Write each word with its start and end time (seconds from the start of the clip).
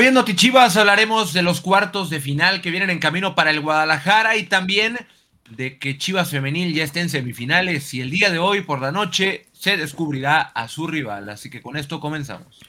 Hoy 0.00 0.06
en 0.06 0.16
hablaremos 0.78 1.34
de 1.34 1.42
los 1.42 1.60
cuartos 1.60 2.08
de 2.08 2.20
final 2.20 2.62
que 2.62 2.70
vienen 2.70 2.88
en 2.88 3.00
camino 3.00 3.34
para 3.34 3.50
el 3.50 3.60
Guadalajara 3.60 4.38
y 4.38 4.44
también 4.44 4.96
de 5.50 5.78
que 5.78 5.98
Chivas 5.98 6.30
Femenil 6.30 6.72
ya 6.72 6.84
está 6.84 7.00
en 7.00 7.10
semifinales 7.10 7.92
y 7.92 8.00
el 8.00 8.08
día 8.08 8.30
de 8.30 8.38
hoy 8.38 8.62
por 8.62 8.80
la 8.80 8.92
noche 8.92 9.44
se 9.52 9.76
descubrirá 9.76 10.40
a 10.40 10.68
su 10.68 10.86
rival. 10.86 11.28
Así 11.28 11.50
que 11.50 11.60
con 11.60 11.76
esto 11.76 12.00
comenzamos. 12.00 12.60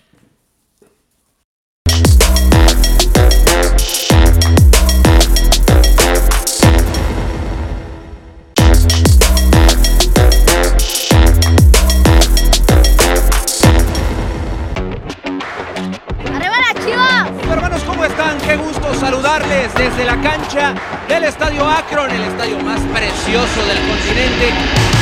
Desde 19.39 20.03
la 20.03 20.19
cancha 20.19 20.73
del 21.07 21.23
Estadio 21.23 21.65
Akron, 21.65 22.11
el 22.11 22.21
estadio 22.21 22.59
más 22.59 22.81
precioso 22.81 23.65
del 23.65 23.77
continente. 23.87 25.00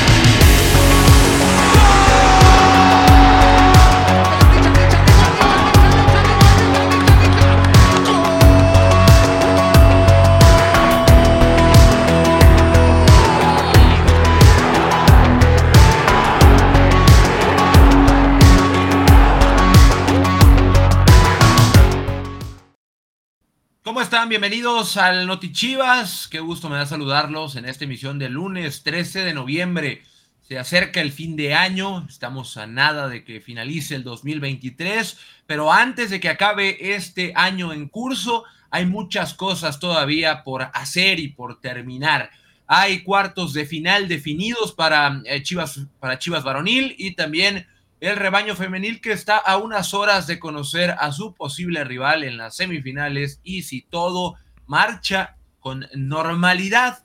¿Cómo 24.00 24.06
están? 24.06 24.30
Bienvenidos 24.30 24.96
al 24.96 25.28
Notichivas. 25.28 26.30
Qué 26.30 26.40
gusto 26.40 26.70
me 26.70 26.78
da 26.78 26.86
saludarlos 26.86 27.58
en 27.58 27.66
esta 27.66 27.84
emisión 27.84 28.18
de 28.18 28.30
lunes 28.30 28.82
13 28.82 29.24
de 29.24 29.34
noviembre. 29.34 30.04
Se 30.40 30.58
acerca 30.58 31.02
el 31.02 31.12
fin 31.12 31.36
de 31.36 31.54
año, 31.54 32.06
estamos 32.08 32.56
a 32.56 32.66
nada 32.66 33.10
de 33.10 33.26
que 33.26 33.42
finalice 33.42 33.96
el 33.96 34.06
2023, 34.06 35.18
pero 35.46 35.74
antes 35.74 36.12
de 36.12 36.22
que 36.22 36.30
acabe 36.30 36.96
este 36.96 37.34
año 37.36 37.74
en 37.74 37.90
curso, 37.90 38.46
hay 38.72 38.86
muchas 38.86 39.34
cosas 39.34 39.82
todavía 39.82 40.46
por 40.46 40.70
hacer 40.74 41.20
y 41.20 41.28
por 41.28 41.60
terminar. 41.60 42.30
Hay 42.68 43.04
cuartos 43.04 43.52
de 43.52 43.66
final 43.66 44.08
definidos 44.08 44.72
para 44.72 45.22
eh, 45.26 45.44
Chivas, 45.44 45.82
para 46.00 46.18
Chivas 46.18 46.46
Varonil 46.46 46.96
y 46.98 47.16
también 47.16 47.68
el 48.00 48.16
rebaño 48.16 48.56
femenil 48.56 49.02
que 49.02 49.12
está 49.12 49.38
a 49.38 49.58
unas 49.58 49.94
horas 49.94 50.26
de 50.26 50.40
conocer 50.40 50.96
a 50.98 51.12
su 51.12 51.34
posible 51.34 51.84
rival 51.84 52.24
en 52.24 52.38
las 52.38 52.56
semifinales 52.56 53.42
y 53.44 53.64
si 53.64 53.82
todo 53.82 54.36
marcha 54.68 55.36
con 55.60 55.86
normalidad, 55.94 57.04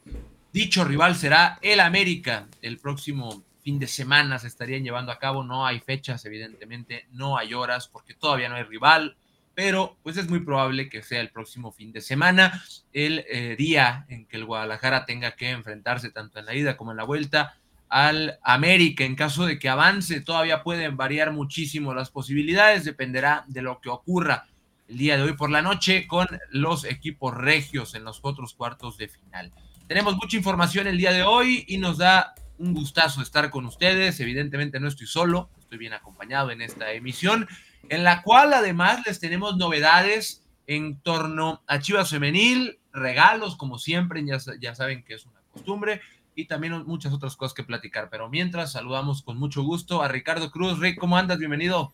dicho 0.53 0.85
rival 0.85 1.17
será 1.17 1.59
el 1.63 1.81
América. 1.81 2.47
El 2.63 2.79
próximo 2.79 3.43
fin 3.63 3.79
de 3.79 3.87
semana 3.87 4.39
se 4.39 4.47
estarían 4.47 4.85
llevando 4.85 5.11
a 5.11 5.19
cabo, 5.19 5.43
no 5.43 5.67
hay 5.67 5.81
fechas, 5.81 6.25
evidentemente, 6.27 7.07
no 7.11 7.37
hay 7.37 7.55
horas 7.55 7.89
porque 7.89 8.15
todavía 8.15 8.49
no 8.49 8.55
hay 8.55 8.63
rival, 8.63 9.17
pero 9.55 9.97
pues 10.03 10.17
es 10.17 10.29
muy 10.29 10.41
probable 10.41 10.89
que 10.89 11.03
sea 11.03 11.21
el 11.21 11.31
próximo 11.31 11.73
fin 11.73 11.91
de 11.91 12.03
semana, 12.03 12.63
el 12.93 13.25
eh, 13.29 13.57
día 13.57 14.05
en 14.09 14.27
que 14.27 14.37
el 14.37 14.45
Guadalajara 14.45 15.07
tenga 15.07 15.33
que 15.33 15.51
enfrentarse 15.51 16.11
tanto 16.11 16.39
en 16.39 16.47
la 16.47 16.55
ida 16.55 16.77
como 16.77 16.91
en 16.91 16.99
la 16.99 17.05
vuelta 17.05 17.57
al 17.95 18.41
América. 18.43 19.05
En 19.05 19.15
caso 19.15 19.47
de 19.47 19.57
que 19.61 19.69
avance, 19.69 20.21
todavía 20.21 20.65
pueden 20.65 20.97
variar 20.97 21.33
muchísimo 21.33 21.95
las 21.95 22.11
posibilidades, 22.11 22.85
dependerá 22.85 23.45
de 23.47 23.63
lo 23.63 23.81
que 23.81 23.89
ocurra 23.89 24.49
el 24.89 24.99
día 24.99 25.17
de 25.17 25.23
hoy 25.23 25.35
por 25.35 25.49
la 25.49 25.63
noche 25.63 26.09
con 26.09 26.27
los 26.51 26.85
equipos 26.85 27.33
regios 27.33 27.95
en 27.95 28.03
los 28.03 28.19
otros 28.23 28.55
cuartos 28.55 28.99
de 28.99 29.07
final. 29.07 29.53
Tenemos 29.87 30.17
mucha 30.17 30.37
información 30.37 30.89
el 30.89 30.99
día 30.99 31.13
de 31.13 31.23
hoy 31.23 31.65
y 31.69 31.79
nos 31.79 31.99
da 31.99 32.35
un 32.59 32.75
gustazo 32.75 33.23
estar 33.23 33.49
con 33.51 33.65
ustedes. 33.65 34.19
Evidentemente 34.19 34.81
no 34.81 34.89
estoy 34.89 35.07
solo, 35.07 35.51
estoy 35.61 35.79
bien 35.79 35.93
acompañado 35.93 36.51
en 36.51 36.63
esta 36.63 36.91
emisión, 36.91 37.47
en 37.91 38.03
la 38.03 38.23
cual 38.23 38.55
además 38.55 39.07
les 39.07 39.21
tenemos 39.21 39.57
novedades 39.57 40.45
en 40.67 40.99
torno 40.99 41.63
a 41.69 41.79
Chivas 41.79 42.11
Femenil, 42.11 42.81
regalos 42.93 43.55
como 43.55 43.79
siempre, 43.79 44.21
ya, 44.27 44.39
ya 44.61 44.75
saben 44.75 45.05
que 45.05 45.15
es 45.15 45.27
una 45.27 45.41
costumbre, 45.53 46.01
y 46.35 46.47
también 46.47 46.85
muchas 46.87 47.13
otras 47.13 47.37
cosas 47.37 47.55
que 47.55 47.63
platicar. 47.63 48.09
Pero 48.11 48.29
mientras, 48.29 48.73
saludamos 48.73 49.23
con 49.23 49.39
mucho 49.39 49.63
gusto 49.63 50.03
a 50.03 50.09
Ricardo 50.09 50.51
Cruz. 50.51 50.79
Rick, 50.79 50.99
¿cómo 50.99 51.17
andas? 51.17 51.39
Bienvenido. 51.39 51.93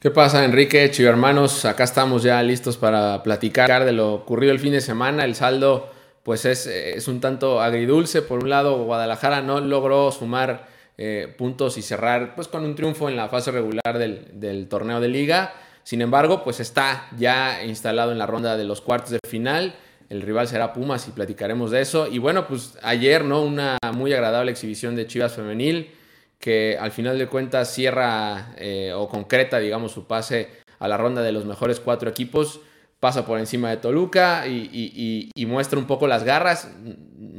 ¿Qué 0.00 0.10
pasa, 0.10 0.44
Enrique, 0.44 0.90
Chivo 0.90 1.10
hermanos? 1.10 1.64
Acá 1.64 1.84
estamos 1.84 2.22
ya 2.22 2.42
listos 2.42 2.76
para 2.76 3.22
platicar 3.22 3.84
de 3.84 3.92
lo 3.92 4.14
ocurrido 4.14 4.52
el 4.52 4.58
fin 4.58 4.72
de 4.72 4.80
semana. 4.80 5.24
El 5.24 5.34
saldo, 5.34 5.90
pues, 6.22 6.44
es, 6.44 6.66
es 6.66 7.06
un 7.06 7.20
tanto 7.20 7.60
agridulce. 7.60 8.22
Por 8.22 8.42
un 8.42 8.50
lado, 8.50 8.84
Guadalajara 8.84 9.42
no 9.42 9.60
logró 9.60 10.10
sumar 10.10 10.68
eh, 10.96 11.34
puntos 11.36 11.76
y 11.76 11.82
cerrar, 11.82 12.34
pues, 12.34 12.48
con 12.48 12.64
un 12.64 12.74
triunfo 12.74 13.08
en 13.08 13.16
la 13.16 13.28
fase 13.28 13.50
regular 13.50 13.98
del, 13.98 14.40
del 14.40 14.68
torneo 14.68 15.00
de 15.00 15.08
liga. 15.08 15.52
Sin 15.82 16.02
embargo, 16.02 16.44
pues 16.44 16.60
está 16.60 17.08
ya 17.16 17.64
instalado 17.64 18.12
en 18.12 18.18
la 18.18 18.26
ronda 18.26 18.56
de 18.56 18.64
los 18.64 18.80
cuartos 18.80 19.10
de 19.10 19.18
final. 19.26 19.74
El 20.10 20.22
rival 20.22 20.48
será 20.48 20.72
Pumas 20.72 21.06
y 21.06 21.12
platicaremos 21.12 21.70
de 21.70 21.80
eso. 21.80 22.08
Y 22.08 22.18
bueno, 22.18 22.48
pues 22.48 22.76
ayer, 22.82 23.24
¿no? 23.24 23.42
Una 23.42 23.78
muy 23.94 24.12
agradable 24.12 24.50
exhibición 24.50 24.96
de 24.96 25.06
Chivas 25.06 25.34
Femenil 25.34 25.92
que 26.40 26.76
al 26.80 26.90
final 26.90 27.16
de 27.16 27.28
cuentas 27.28 27.72
cierra 27.72 28.54
eh, 28.56 28.92
o 28.92 29.08
concreta, 29.08 29.60
digamos, 29.60 29.92
su 29.92 30.06
pase 30.06 30.48
a 30.80 30.88
la 30.88 30.96
ronda 30.96 31.22
de 31.22 31.30
los 31.30 31.44
mejores 31.44 31.78
cuatro 31.78 32.10
equipos. 32.10 32.60
Pasa 32.98 33.24
por 33.24 33.38
encima 33.38 33.70
de 33.70 33.76
Toluca 33.76 34.46
y, 34.48 35.30
muestra 35.46 35.78
un 35.78 35.86
poco 35.86 36.08
las 36.08 36.24
garras. 36.24 36.68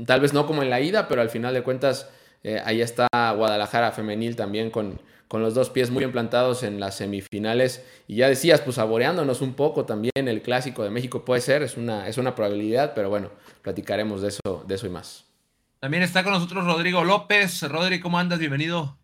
Tal 0.05 0.21
vez 0.21 0.33
no 0.33 0.47
como 0.47 0.63
en 0.63 0.69
la 0.69 0.79
ida, 0.79 1.07
pero 1.09 1.21
al 1.21 1.29
final 1.29 1.53
de 1.53 1.63
cuentas 1.63 2.09
eh, 2.43 2.61
ahí 2.63 2.81
está 2.81 3.07
Guadalajara 3.11 3.91
Femenil 3.91 4.35
también 4.35 4.71
con, 4.71 5.01
con 5.31 5.41
los 5.41 5.53
dos 5.53 5.69
pies 5.69 5.91
muy 5.91 6.03
implantados 6.03 6.61
en 6.61 6.81
las 6.81 6.97
semifinales. 6.97 7.87
Y 8.05 8.17
ya 8.17 8.27
decías, 8.27 8.59
pues 8.59 8.75
saboreándonos 8.75 9.39
un 9.39 9.53
poco 9.53 9.85
también 9.85 10.11
el 10.27 10.41
clásico 10.41 10.83
de 10.83 10.89
México 10.89 11.23
puede 11.23 11.39
ser, 11.39 11.63
es 11.63 11.77
una, 11.77 12.09
es 12.09 12.17
una 12.17 12.35
probabilidad, 12.35 12.93
pero 12.93 13.09
bueno, 13.09 13.29
platicaremos 13.61 14.21
de 14.21 14.27
eso, 14.27 14.65
de 14.67 14.75
eso 14.75 14.87
y 14.87 14.89
más. 14.89 15.31
También 15.79 16.03
está 16.03 16.25
con 16.25 16.33
nosotros 16.33 16.65
Rodrigo 16.65 17.05
López. 17.05 17.61
Rodrigo, 17.61 18.03
¿cómo 18.03 18.19
andas? 18.19 18.39
Bienvenido. 18.39 18.97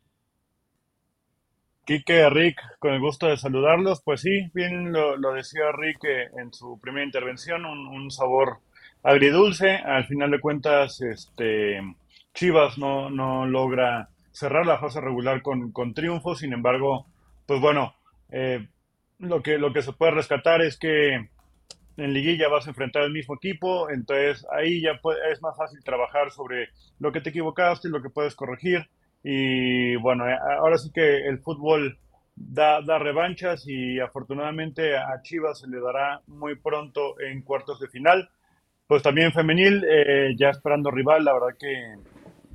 Quique, 1.86 2.30
Rick, 2.30 2.60
con 2.80 2.92
el 2.92 3.00
gusto 3.00 3.28
de 3.28 3.38
saludarlos. 3.38 4.02
Pues 4.04 4.20
sí, 4.20 4.52
bien 4.54 4.92
lo, 4.92 5.32
decía 5.32 5.72
Rick 5.72 6.04
eh, 6.04 6.30
en 6.42 6.54
su 6.54 6.78
primera 6.78 7.06
intervención, 7.06 7.64
un, 7.64 7.88
un, 7.88 8.12
sabor 8.12 8.58
agridulce. 9.02 9.78
Al 9.78 10.06
final 10.08 10.32
de 10.32 10.42
cuentas, 10.42 11.00
este 11.00 11.80
Chivas 12.34 12.78
no, 12.78 13.10
no 13.10 13.46
logra 13.46 14.10
cerrar 14.38 14.68
la 14.68 14.78
fase 14.78 15.02
regular 15.02 15.42
con, 15.42 15.72
con 15.72 15.94
triunfo. 15.96 16.36
Sin 16.36 16.54
embargo, 16.54 17.08
pues 17.48 17.60
bueno, 17.60 17.96
eh, 18.30 18.68
lo, 19.18 19.42
que, 19.42 19.58
lo 19.58 19.74
que 19.74 19.82
se 19.82 19.94
puede 19.94 20.12
rescatar 20.12 20.62
es 20.62 20.78
que 20.78 21.16
en 21.16 22.14
liguilla 22.14 22.48
vas 22.48 22.68
a 22.68 22.70
enfrentar 22.70 23.02
al 23.02 23.12
mismo 23.12 23.36
equipo, 23.36 23.90
entonces 23.90 24.46
ahí 24.52 24.82
ya 24.82 25.00
es 25.32 25.42
más 25.42 25.58
fácil 25.58 25.84
trabajar 25.84 26.30
sobre 26.30 26.70
lo 27.00 27.12
que 27.12 27.22
te 27.22 27.32
equivocaste 27.32 27.88
y 27.88 27.92
lo 27.92 28.04
que 28.04 28.12
puedes 28.12 28.36
corregir. 28.36 28.88
Y 29.24 29.96
bueno, 29.96 30.30
eh, 30.30 30.38
ahora 30.60 30.78
sí 30.78 30.92
que 30.94 31.28
el 31.28 31.40
fútbol 31.40 31.98
da, 32.36 32.82
da 32.82 33.00
revanchas 33.00 33.68
y 33.68 34.00
afortunadamente 34.00 34.96
a 34.96 35.20
Chivas 35.24 35.62
se 35.62 35.68
le 35.68 35.80
dará 35.80 36.22
muy 36.28 36.56
pronto 36.56 37.20
en 37.20 37.42
cuartos 37.42 37.80
de 37.80 37.88
final. 37.88 38.30
Pues 38.86 39.02
también 39.02 39.34
femenil, 39.34 39.84
eh, 39.84 40.36
ya 40.38 40.50
esperando 40.50 40.92
rival, 40.92 41.26
la 41.26 41.34
verdad 41.34 41.58
que 41.60 41.96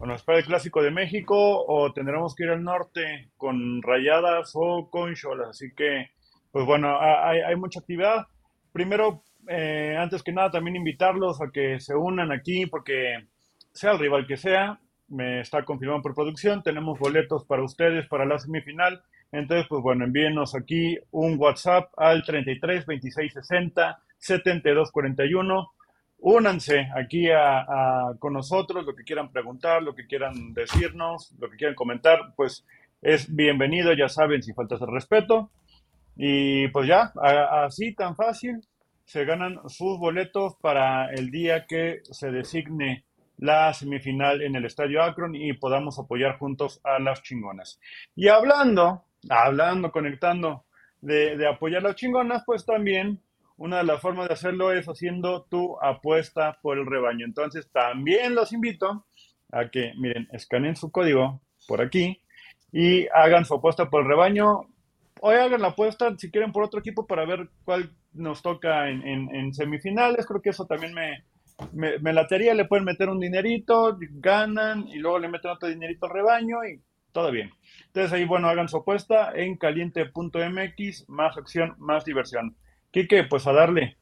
bueno, 0.03 0.17
espera 0.17 0.39
el 0.39 0.45
Clásico 0.45 0.83
de 0.83 0.91
México 0.91 1.65
o 1.65 1.93
tendremos 1.93 2.35
que 2.35 2.43
ir 2.43 2.51
al 2.51 2.65
norte 2.65 3.29
con 3.37 3.81
rayadas 3.83 4.51
o 4.55 4.91
con 4.91 5.15
cholas. 5.15 5.51
Así 5.51 5.73
que, 5.77 6.11
pues 6.51 6.67
bueno, 6.67 6.99
hay, 7.01 7.55
mucha 7.55 7.79
actividad. 7.79 8.27
Primero, 8.73 9.23
eh, 9.47 9.95
antes 9.97 10.25
que 10.25 10.33
nada, 10.33 10.51
también 10.51 10.75
invitarlos 10.75 11.41
a 11.41 11.53
que 11.53 11.79
se 11.79 11.95
unan 11.95 12.33
aquí 12.33 12.67
porque 12.67 13.29
sea 13.73 13.93
el 13.93 14.01
rival 14.01 14.27
que 14.27 14.37
sea, 14.37 14.81
me 15.07 15.39
está 15.39 15.65
confirmando 15.65 16.03
por 16.03 16.17
producción, 16.17 16.65
tenemos 16.65 16.99
boletos 16.99 17.45
para 17.45 17.63
ustedes 17.63 18.09
para 18.09 18.27
la 18.27 18.41
semifinal. 18.41 19.05
Entonces, 19.31 19.67
pues 19.69 19.83
bueno, 19.85 20.05
envíenos 20.05 20.57
aquí 20.57 20.99
un 21.13 21.39
WhatsApp 21.39 21.93
al 21.97 22.25
33 22.25 22.87
26 22.87 23.35
60 23.35 24.03
72 24.19 24.91
41 24.91 25.71
únanse 26.23 26.89
aquí 26.97 27.29
a, 27.31 28.15
con 28.19 28.33
nosotros, 28.33 28.85
lo 28.85 28.95
que 28.95 29.05
quieran 29.05 29.31
preguntar, 29.31 29.83
lo 29.83 29.95
que 29.95 30.07
quieran 30.07 30.55
decirnos, 30.55 31.35
lo 31.39 31.51
que 31.51 31.57
quieran 31.57 31.75
comentar, 31.75 32.33
pues 32.37 32.65
es 33.01 33.35
bienvenido, 33.35 33.93
ya 33.93 34.09
saben, 34.09 34.43
si 34.43 34.53
falta 34.53 34.77
el 34.77 34.93
respeto. 34.93 35.51
Y 36.17 36.69
pues 36.69 36.87
ya, 36.87 37.13
así 37.65 37.95
tan 37.95 38.15
fácil, 38.15 38.65
se 39.05 39.25
ganan 39.25 39.59
sus 39.69 39.99
boletos 39.99 40.55
para 40.61 41.11
el 41.13 41.31
día 41.31 41.67
que 41.67 42.03
se 42.05 42.31
designe 42.31 43.05
la 43.39 43.75
semifinal 43.75 44.43
en 44.43 44.55
el 44.55 44.65
Estadio 44.65 45.03
Akron 45.03 45.35
y 45.35 45.53
podamos 45.55 45.99
apoyar 45.99 46.39
juntos 46.39 46.81
a 46.85 47.01
las 47.01 47.23
chingonas. 47.23 47.81
Y 48.15 48.29
hablando, 48.29 49.05
hablando, 49.29 49.91
conectando 49.91 50.67
de, 51.01 51.37
de 51.37 51.49
apoyar 51.49 51.85
a 51.85 51.89
las 51.89 51.97
chingonas, 51.97 52.45
pues 52.47 52.65
también 52.65 53.21
una 53.63 53.77
de 53.77 53.85
las 53.85 54.01
formas 54.01 54.27
de 54.27 54.35
hacerlo 54.35 54.73
es 54.73 54.87
haciendo 54.87 55.45
tu 55.45 55.81
apuesta 55.81 56.59
por 56.63 56.79
el 56.79 56.85
rebaño. 56.85 57.25
Entonces, 57.25 57.71
también 57.71 58.35
los 58.35 58.53
invito 58.53 59.07
a 59.53 59.69
que, 59.69 59.93
miren, 59.99 60.27
escaneen 60.33 60.75
su 60.75 60.91
código 60.91 61.41
por 61.69 61.81
aquí 61.81 62.21
y 62.73 63.07
hagan 63.15 63.45
su 63.45 63.55
apuesta 63.55 63.89
por 63.89 64.03
el 64.03 64.09
rebaño. 64.09 64.63
Hoy 65.21 65.37
hagan 65.37 65.63
la 65.63 65.69
apuesta, 65.69 66.13
si 66.19 66.29
quieren, 66.29 66.51
por 66.51 66.65
otro 66.65 66.81
equipo 66.81 67.07
para 67.07 67.25
ver 67.25 67.51
cuál 67.65 67.93
nos 68.13 68.43
toca 68.43 68.91
en, 68.91 69.55
semifinales. 69.55 70.27
Creo 70.27 70.43
que 70.43 70.51
eso 70.51 70.67
también 70.67 70.93
me, 70.93 71.23
me, 71.73 72.01
me 72.01 72.13
latería. 72.13 72.55
Le 72.55 72.65
pueden 72.65 72.85
meter 72.85 73.09
un 73.09 73.21
dinerito, 73.21 73.97
ganan 74.15 74.89
y 74.89 74.97
luego 74.99 75.21
le 75.21 75.29
meten 75.29 75.53
otro 75.53 75.69
dinerito 75.69 76.07
al 76.07 76.13
rebaño 76.15 76.65
y 76.65 76.81
todo 77.13 77.31
bien. 77.31 77.53
Entonces 77.87 78.13
ahí, 78.13 78.25
bueno, 78.25 78.49
hagan 78.49 78.69
su 78.69 78.79
apuesta 78.79 79.31
en 79.37 79.57
caliente.mx, 79.57 81.09
más 81.09 81.39
acción, 81.39 81.77
más 81.79 82.05
diversión. 82.05 82.57
Quique, 82.93 83.25
pues 83.25 83.47
a 83.47 83.53
darle. 83.53 83.97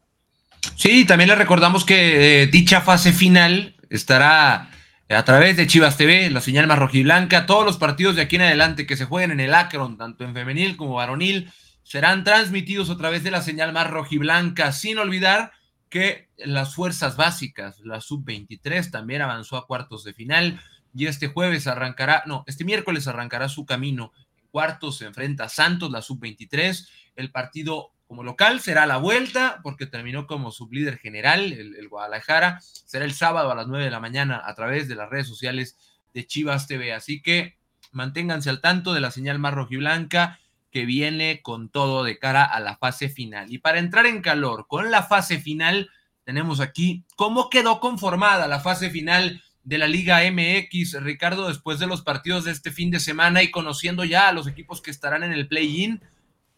Sí, 0.76 1.06
también 1.06 1.28
le 1.28 1.37
recordamos 1.37 1.84
que 1.84 2.42
eh, 2.42 2.46
dicha 2.48 2.81
fase 2.81 3.12
final 3.12 3.76
estará 3.88 4.70
a 5.08 5.25
través 5.25 5.56
de 5.56 5.66
Chivas 5.66 5.96
TV, 5.96 6.31
la 6.31 6.40
señal 6.40 6.66
más 6.66 6.78
rojiblanca. 6.78 7.46
Todos 7.46 7.64
los 7.64 7.78
partidos 7.78 8.16
de 8.16 8.22
aquí 8.22 8.37
en 8.37 8.42
adelante 8.42 8.87
que 8.87 8.96
se 8.96 9.06
jueguen 9.06 9.31
en 9.31 9.40
el 9.40 9.54
Akron, 9.54 9.96
tanto 9.96 10.25
en 10.25 10.34
femenil 10.34 10.76
como 10.76 10.94
varonil, 10.94 11.50
serán 11.82 12.25
transmitidos 12.25 12.90
a 12.90 12.96
través 12.96 13.25
de 13.25 13.31
la 13.31 13.42
señal 13.42 13.72
más 13.72 13.90
rojiblanca, 13.90 14.72
sin 14.72 14.98
olvidar 14.98 15.52
que 15.88 16.28
las 16.36 16.75
fuerzas 16.75 17.16
básicas, 17.16 17.81
la 17.81 18.00
sub-23 18.00 18.90
también 18.90 19.22
avanzó 19.22 19.56
a 19.56 19.66
cuartos 19.66 20.04
de 20.04 20.14
final 20.14 20.60
y 20.94 21.06
este 21.06 21.28
jueves 21.28 21.66
arrancará, 21.66 22.22
no, 22.26 22.44
este 22.46 22.64
miércoles 22.64 23.08
arrancará 23.08 23.48
su 23.48 23.66
camino. 23.66 24.12
Cuartos 24.50 24.98
se 24.98 25.06
enfrenta 25.06 25.44
a 25.44 25.48
Santos, 25.48 25.90
la 25.90 26.02
sub-23. 26.02 26.88
El 27.16 27.31
partido 27.31 27.93
como 28.10 28.24
local 28.24 28.58
será 28.58 28.86
la 28.86 28.96
vuelta, 28.96 29.60
porque 29.62 29.86
terminó 29.86 30.26
como 30.26 30.50
sublíder 30.50 30.98
general 30.98 31.52
el, 31.52 31.88
Guadalajara. 31.88 32.58
Será 32.60 33.04
el 33.04 33.12
sábado 33.12 33.52
a 33.52 33.54
las 33.54 33.68
9 33.68 33.84
de 33.84 33.90
la 33.92 34.00
mañana 34.00 34.42
a 34.44 34.52
través 34.56 34.88
de 34.88 34.96
las 34.96 35.08
redes 35.08 35.28
sociales 35.28 35.78
de 36.12 36.26
Chivas 36.26 36.66
TV. 36.66 36.92
Así 36.92 37.22
que 37.22 37.56
manténganse 37.92 38.50
al 38.50 38.60
tanto 38.60 38.94
de 38.94 39.00
la 39.00 39.12
señal 39.12 39.38
más 39.38 39.54
rojiblanca 39.54 40.40
que 40.72 40.86
viene 40.86 41.40
con 41.40 41.68
todo 41.68 42.02
de 42.02 42.18
cara 42.18 42.42
a 42.42 42.58
la 42.58 42.76
fase 42.76 43.10
final. 43.10 43.52
Y 43.52 43.58
para 43.58 43.78
entrar 43.78 44.06
en 44.06 44.22
calor 44.22 44.66
con 44.66 44.90
la 44.90 45.04
fase 45.04 45.38
final, 45.38 45.88
tenemos 46.24 46.58
aquí 46.58 47.04
cómo 47.14 47.48
quedó 47.48 47.78
conformada 47.78 48.48
la 48.48 48.58
fase 48.58 48.90
final 48.90 49.40
de 49.62 49.78
la 49.78 49.86
Liga 49.86 50.18
MX, 50.28 51.00
Ricardo, 51.00 51.46
después 51.46 51.78
de 51.78 51.86
los 51.86 52.02
partidos 52.02 52.42
de 52.44 52.50
este 52.50 52.72
fin 52.72 52.90
de 52.90 52.98
semana 52.98 53.44
y 53.44 53.52
conociendo 53.52 54.02
ya 54.02 54.26
a 54.26 54.32
los 54.32 54.48
equipos 54.48 54.82
que 54.82 54.90
estarán 54.90 55.22
en 55.22 55.32
el 55.32 55.46
play-in, 55.46 56.02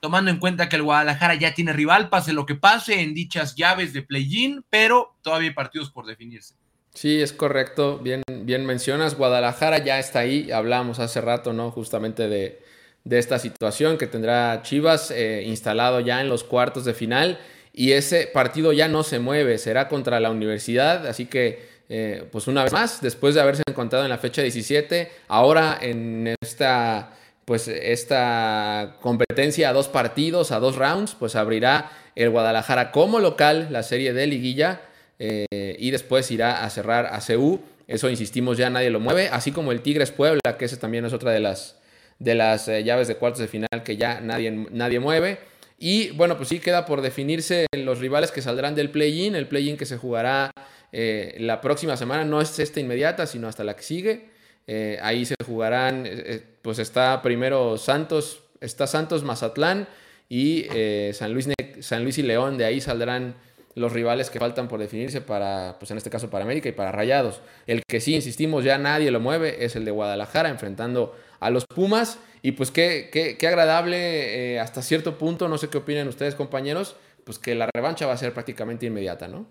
tomando 0.03 0.33
en 0.33 0.41
cuenta 0.41 0.69
que 0.69 0.75
el 0.75 0.83
Guadalajara 0.83 1.37
ya 1.37 1.55
tiene 1.55 1.73
rival, 1.73 2.09
pase 2.09 2.33
lo 2.33 2.45
que 2.45 2.57
pase 2.57 3.03
en 3.03 3.15
dichas 3.15 3.55
llaves 3.55 3.93
de 3.93 4.03
play-in, 4.03 4.65
pero 4.69 5.15
todavía 5.23 5.51
hay 5.51 5.55
partidos 5.55 5.93
por 5.93 6.07
definirse. 6.07 6.57
Sí, 6.93 7.23
es 7.23 7.33
correcto, 7.33 7.99
bien, 7.99 8.25
bien 8.27 8.67
mencionas, 8.67 9.17
Guadalajara 9.17 9.79
ya 9.79 10.01
está 10.01 10.19
ahí, 10.19 10.51
hablamos 10.51 10.99
hace 10.99 11.21
rato, 11.21 11.53
¿no? 11.53 11.71
Justamente 11.71 12.29
de, 12.29 12.61
esta 13.09 13.39
situación 13.39 13.97
que 13.97 14.09
tendrá 14.09 14.63
Chivas 14.63 15.13
eh, 15.13 15.45
instalado 15.47 16.01
ya 16.01 16.21
en 16.21 16.29
los 16.29 16.43
cuartos 16.43 16.85
de 16.85 16.95
final 16.95 17.39
y 17.73 17.93
ese 17.93 18.27
partido 18.27 18.73
ya 18.73 18.89
no 18.89 19.05
se 19.05 19.21
mueve, 19.21 19.57
será 19.57 19.89
contra 19.89 20.19
la 20.19 20.33
universidad, 20.33 21.07
así 21.07 21.27
que 21.27 21.71
eh, 21.89 22.27
pues 22.33 22.49
una 22.49 22.65
vez 22.65 22.73
más, 22.73 23.01
después 23.01 23.37
de 23.37 23.41
haberse 23.41 23.63
encontrado 23.69 24.05
en 24.05 24.11
la 24.11 24.19
fecha 24.19 24.43
17, 24.43 25.13
ahora 25.29 25.79
en 25.81 26.35
esta, 26.43 27.13
pues 27.53 27.69
esta 27.69 28.97
competencia 29.03 29.69
a 29.69 29.73
dos 29.75 29.87
partidos, 29.87 30.53
a 30.53 30.59
dos 30.59 30.77
rounds, 30.77 31.15
pues 31.19 31.37
abrirá 31.37 31.93
el 32.15 32.31
Guadalajara 32.31 32.91
como 32.93 33.21
local 33.21 33.69
la 33.71 33.83
serie 33.83 34.15
de 34.15 34.27
liguilla 34.27 34.81
eh, 35.19 35.77
y 35.79 35.91
después 35.91 36.31
irá 36.31 36.65
a 36.65 36.71
cerrar 36.71 37.11
a 37.13 37.21
CU. 37.21 37.61
Eso, 37.87 38.09
insistimos, 38.09 38.57
ya 38.57 38.71
nadie 38.71 38.89
lo 38.89 39.01
mueve, 39.01 39.29
así 39.29 39.53
como 39.53 39.71
el 39.71 39.83
Tigres 39.83 40.11
Puebla, 40.13 40.41
que 40.59 40.65
esa 40.65 40.81
también 40.81 41.05
es 41.05 41.13
otra 41.13 41.31
de 41.31 41.41
las, 41.41 41.77
de 42.19 42.35
las 42.35 42.69
eh, 42.69 42.85
llaves 42.85 43.07
de 43.07 43.17
cuartos 43.17 43.41
de 43.41 43.49
final 43.49 43.83
que 43.85 43.99
ya 43.99 44.23
nadie, 44.23 44.51
nadie 44.71 44.99
mueve. 44.99 45.39
Y 45.79 46.09
bueno, 46.13 46.39
pues 46.39 46.49
sí 46.49 46.59
queda 46.59 46.87
por 46.87 47.03
definirse 47.03 47.67
los 47.77 47.99
rivales 47.99 48.31
que 48.31 48.41
saldrán 48.41 48.75
del 48.75 48.89
play-in, 48.89 49.35
el 49.35 49.47
play-in 49.47 49.77
que 49.77 49.85
se 49.85 49.99
jugará 49.99 50.53
eh, 50.91 51.37
la 51.39 51.61
próxima 51.61 51.99
semana 51.99 52.25
no 52.25 52.41
es 52.41 52.59
esta 52.59 52.81
inmediata, 52.81 53.27
sino 53.27 53.47
hasta 53.47 53.63
la 53.63 53.77
que 53.77 53.83
sigue. 53.83 54.32
Eh, 54.67 54.99
ahí 55.03 55.25
se 55.25 55.35
jugarán, 55.45 56.05
eh, 56.07 56.43
pues 56.63 56.79
está 56.79 57.21
primero 57.23 57.77
Santos, 57.79 58.45
está 58.61 58.87
Santos 58.87 59.25
Mazatlán 59.25 59.89
y 60.29 60.67
San, 61.13 61.33
Luis, 61.33 61.49
San 61.81 62.03
Luis 62.05 62.19
y 62.19 62.23
León. 62.23 62.59
De 62.59 62.65
ahí 62.65 62.81
saldrán 62.81 63.35
los 63.75 63.93
rivales 63.93 64.31
que 64.31 64.39
faltan 64.39 64.69
por 64.69 64.81
definirse 64.81 65.21
para, 65.21 65.77
pues 65.79 65.91
en 65.91 65.97
este 65.97 66.11
caso 66.11 66.31
para 66.31 66.45
América 66.45 66.69
y 66.69 66.73
para 66.73 66.93
Rayados. 66.93 67.41
El 67.67 67.83
que 67.87 68.01
sí, 68.01 68.15
insistimos, 68.15 68.65
ya 68.65 68.79
nadie 68.79 69.11
lo 69.11 69.21
mueve 69.21 69.65
es 69.65 69.77
el 69.77 69.85
de 69.85 69.91
Guadalajara 69.91 70.49
enfrentando 70.49 71.17
a 71.41 71.51
los 71.51 71.67
Pumas. 71.67 72.19
Y 72.43 72.53
pues 72.53 72.71
qué, 72.71 73.11
qué, 73.13 73.37
qué 73.37 73.49
agradable 73.49 74.59
hasta 74.59 74.83
cierto 74.83 75.19
punto, 75.19 75.49
no 75.49 75.59
sé 75.59 75.69
qué 75.69 75.79
opinan 75.79 76.09
ustedes 76.09 76.35
compañeros, 76.35 76.97
pues 77.25 77.39
que 77.39 77.55
la 77.55 77.69
revancha 77.75 78.07
va 78.07 78.15
a 78.15 78.17
ser 78.17 78.33
prácticamente 78.33 78.87
inmediata, 78.87 79.29
¿no? 79.29 79.47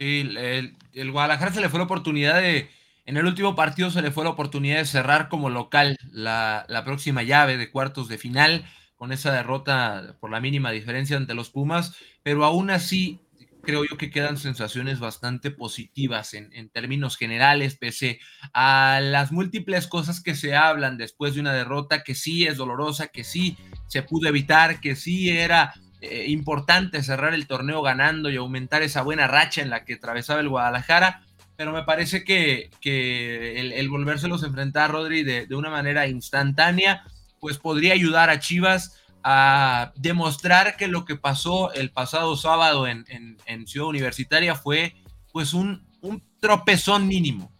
el, 0.00 0.76
el, 0.94 1.12
Guadalajara 1.12 1.52
se 1.52 1.60
le 1.60 1.68
fue 1.68 1.78
la 1.78 1.84
oportunidad 1.84 2.40
de, 2.40 2.68
en 3.10 3.16
el 3.16 3.26
último 3.26 3.56
partido 3.56 3.90
se 3.90 4.02
le 4.02 4.12
fue 4.12 4.22
la 4.22 4.30
oportunidad 4.30 4.76
de 4.76 4.84
cerrar 4.84 5.28
como 5.28 5.50
local 5.50 5.96
la, 6.12 6.64
próxima 6.84 7.24
llave 7.24 7.56
de 7.56 7.68
cuartos 7.68 8.08
de 8.08 8.18
final 8.18 8.64
con 8.94 9.10
esa 9.10 9.32
derrota 9.32 10.16
por 10.20 10.30
la 10.30 10.40
mínima 10.40 10.70
diferencia 10.70 11.16
ante 11.16 11.34
los 11.34 11.50
Pumas, 11.50 11.96
pero 12.22 12.44
aún 12.44 12.70
así 12.70 13.18
creo 13.64 13.82
yo 13.84 13.96
que 13.96 14.12
quedan 14.12 14.36
sensaciones 14.36 15.00
bastante 15.00 15.50
positivas 15.50 16.34
en, 16.34 16.70
términos 16.70 17.16
generales, 17.16 17.76
pese 17.76 18.20
a 18.52 19.00
las 19.02 19.32
múltiples 19.32 19.88
cosas 19.88 20.22
que 20.22 20.36
se 20.36 20.54
hablan 20.54 20.96
después 20.96 21.34
de 21.34 21.40
una 21.40 21.52
derrota 21.52 22.04
que 22.04 22.14
sí 22.14 22.46
es 22.46 22.58
dolorosa, 22.58 23.08
que 23.08 23.24
sí 23.24 23.58
se 23.88 24.04
pudo 24.04 24.28
evitar, 24.28 24.80
que 24.80 24.94
sí 24.94 25.30
era 25.30 25.74
eh, 26.00 26.26
importante 26.28 27.02
cerrar 27.02 27.34
el 27.34 27.48
torneo 27.48 27.82
ganando 27.82 28.30
y 28.30 28.36
aumentar 28.36 28.82
esa 28.82 29.02
buena 29.02 29.26
racha 29.26 29.62
en 29.62 29.70
la 29.70 29.84
que 29.84 29.94
atravesaba 29.94 30.38
el 30.38 30.48
Guadalajara, 30.48 31.26
pero 31.60 31.72
me 31.72 31.82
parece 31.82 32.24
que, 32.24 32.70
el, 32.82 33.72
el, 33.72 33.90
volvérselos 33.90 34.42
a 34.42 34.46
enfrentar, 34.46 34.92
Rodri, 34.92 35.22
de, 35.24 35.54
una 35.54 35.68
manera 35.68 36.06
instantánea, 36.06 37.04
pues 37.38 37.58
podría 37.58 37.92
ayudar 37.92 38.30
a 38.30 38.38
Chivas 38.38 38.98
a 39.22 39.92
demostrar 39.94 40.78
que 40.78 40.88
lo 40.88 41.04
que 41.04 41.16
pasó 41.16 41.70
el 41.74 41.90
pasado 41.90 42.34
sábado 42.36 42.86
en, 42.86 43.66
Ciudad 43.66 43.88
Universitaria 43.88 44.54
fue 44.54 44.94
pues 45.34 45.52
un, 45.52 45.86
un, 46.00 46.22
tropezón 46.40 47.06
mínimo. 47.06 47.52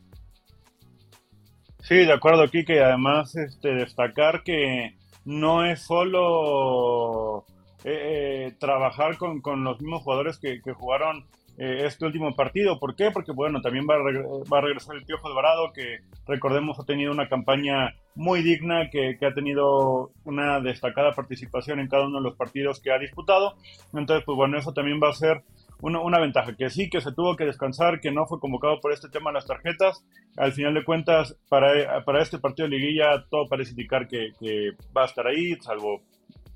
Sí, 1.81 1.97
de 1.97 2.15
acuerdo, 2.15 2.51
que 2.51 2.83
además 2.83 3.37
este, 3.37 3.75
destacar 3.75 4.43
que 4.45 4.97
no 5.27 5.67
es 5.67 5.83
solo 5.83 7.45
eh, 7.85 8.47
eh, 8.49 8.57
trabajar 8.59 9.19
con, 9.19 9.43
con, 9.43 9.63
los 9.63 9.79
mismos 9.79 10.05
jugadores 10.05 10.39
que, 10.39 10.63
que 10.63 10.73
jugaron 10.73 11.27
eh, 11.63 11.85
este 11.85 12.07
último 12.07 12.35
partido. 12.35 12.79
¿Por 12.79 12.97
qué? 12.97 13.11
Porque, 13.11 13.33
bueno, 13.33 13.61
también 13.61 13.87
va 13.87 13.97
a, 13.97 13.99
va 13.99 14.59
a 14.59 14.61
regresar 14.63 14.97
el 14.97 15.05
Piojo 15.05 15.29
Alvarado, 15.29 15.75
que 15.75 15.99
recordemos 16.27 16.81
ha 16.81 16.87
tenido 16.87 17.13
una 17.13 17.29
campaña 17.29 17.95
muy 18.15 18.41
digna, 18.41 18.89
que, 18.89 19.19
que, 19.21 19.27
ha 19.27 19.35
tenido 19.35 20.11
una 20.25 20.61
destacada 20.61 21.13
participación 21.13 21.79
en 21.79 21.89
cada 21.89 22.07
uno 22.07 22.17
de 22.17 22.25
los 22.25 22.37
partidos 22.37 22.81
que 22.81 22.91
ha 22.91 22.99
disputado. 22.99 23.57
Entonces, 23.93 24.25
pues 24.25 24.37
bueno, 24.37 24.57
eso 24.57 24.73
también 24.73 25.01
va 25.03 25.11
a 25.11 25.13
ser 25.13 25.43
una, 25.83 26.01
una, 26.01 26.19
ventaja. 26.19 26.57
Que 26.57 26.71
sí, 26.71 26.89
que 26.89 27.03
se 27.03 27.13
tuvo 27.13 27.37
que 27.37 27.45
descansar, 27.45 28.01
que 28.01 28.11
no 28.11 28.25
fue 28.25 28.41
convocado 28.41 28.81
por 28.81 28.95
este 28.95 29.11
tema 29.11 29.29
de 29.29 29.35
las 29.35 29.47
tarjetas. 29.47 30.03
Al 30.39 30.53
final 30.53 30.73
de 30.73 30.83
cuentas, 30.83 31.37
para, 31.51 32.03
para 32.07 32.23
este 32.23 32.39
partido 32.39 32.71
de 32.71 32.79
liguilla, 32.79 33.27
todo 33.29 33.47
parece 33.47 33.73
indicar 33.73 34.09
que, 34.09 34.33
que 34.41 34.71
va 34.97 35.03
a 35.03 35.07
estar 35.07 35.27
ahí, 35.27 35.57
salvo 35.61 36.01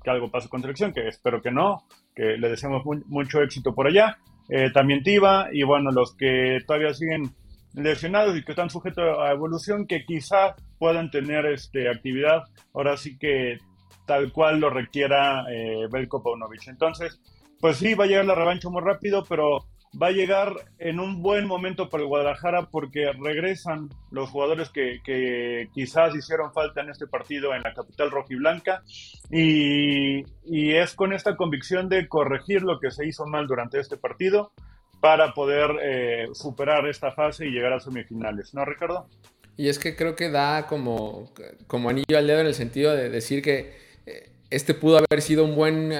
que 0.03 0.09
algo 0.09 0.31
pase 0.31 0.49
con 0.49 0.61
selección, 0.61 0.93
que 0.93 1.07
espero 1.07 1.43
que 1.43 1.51
no, 1.51 1.83
que 2.15 2.37
le 2.37 2.49
deseamos 2.49 2.83
mucho 3.05 3.43
éxito 3.43 3.75
por 3.75 3.85
allá. 3.85 4.17
Eh, 4.49 4.71
también 4.71 5.03
Tiva 5.03 5.49
y 5.51 5.63
bueno, 5.63 5.91
los 5.91 6.15
que 6.15 6.59
todavía 6.65 6.93
siguen 6.93 7.33
lesionados 7.73 8.37
y 8.37 8.43
que 8.43 8.51
están 8.51 8.69
sujetos 8.69 9.17
a 9.19 9.31
evolución, 9.31 9.87
que 9.87 10.05
quizás 10.05 10.55
puedan 10.77 11.11
tener 11.11 11.45
este, 11.47 11.89
actividad, 11.89 12.43
ahora 12.73 12.95
sí 12.97 13.17
que 13.17 13.57
tal 14.05 14.31
cual 14.31 14.59
lo 14.59 14.69
requiera 14.69 15.45
eh, 15.51 15.87
Belko 15.91 16.21
Paunovic. 16.21 16.67
Entonces, 16.67 17.19
pues 17.59 17.77
sí, 17.77 17.95
va 17.95 18.05
a 18.05 18.07
llegar 18.07 18.25
la 18.25 18.35
revancha 18.35 18.69
muy 18.69 18.81
rápido, 18.81 19.23
pero 19.27 19.65
va 20.01 20.07
a 20.07 20.11
llegar 20.11 20.53
en 20.79 20.99
un 20.99 21.21
buen 21.21 21.47
momento 21.47 21.89
para 21.89 22.03
el 22.03 22.09
Guadalajara 22.09 22.69
porque 22.69 23.11
regresan 23.13 23.89
los 24.11 24.29
jugadores 24.29 24.69
que, 24.69 25.69
quizás 25.73 26.15
hicieron 26.15 26.53
falta 26.53 26.81
en 26.81 26.89
este 26.89 27.07
partido 27.07 27.53
en 27.53 27.63
la 27.63 27.73
capital 27.73 28.11
rojiblanca 28.11 28.83
y, 29.31 30.23
y 30.45 30.73
es 30.73 30.93
con 30.93 31.13
esta 31.13 31.35
convicción 31.35 31.89
de 31.89 32.07
corregir 32.07 32.61
lo 32.61 32.79
que 32.79 32.91
se 32.91 33.07
hizo 33.07 33.25
mal 33.25 33.47
durante 33.47 33.79
este 33.79 33.97
partido 33.97 34.51
para 34.99 35.33
poder 35.33 35.71
eh, 35.83 36.27
superar 36.33 36.87
esta 36.87 37.11
fase 37.11 37.45
y 37.45 37.51
llegar 37.51 37.73
a 37.73 37.79
semifinales, 37.79 38.53
¿no, 38.53 38.65
Ricardo? 38.65 39.07
Y 39.57 39.69
es 39.69 39.79
que 39.79 39.95
creo 39.95 40.15
que 40.15 40.29
da 40.29 40.67
como, 40.67 41.31
como 41.67 41.89
anillo 41.89 42.17
al 42.17 42.27
dedo 42.27 42.41
en 42.41 42.47
el 42.47 42.55
sentido 42.55 42.93
de 42.93 43.09
decir 43.09 43.41
que 43.41 43.77
eh, 44.05 44.31
este 44.49 44.73
pudo 44.73 44.97
haber 44.97 45.21
sido 45.21 45.45
un 45.45 45.55
buen 45.55 45.93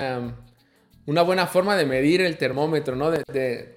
una 1.05 1.21
buena 1.21 1.47
forma 1.47 1.75
de 1.75 1.85
medir 1.85 2.21
el 2.21 2.37
termómetro, 2.37 2.95
¿no? 2.95 3.11
De, 3.11 3.75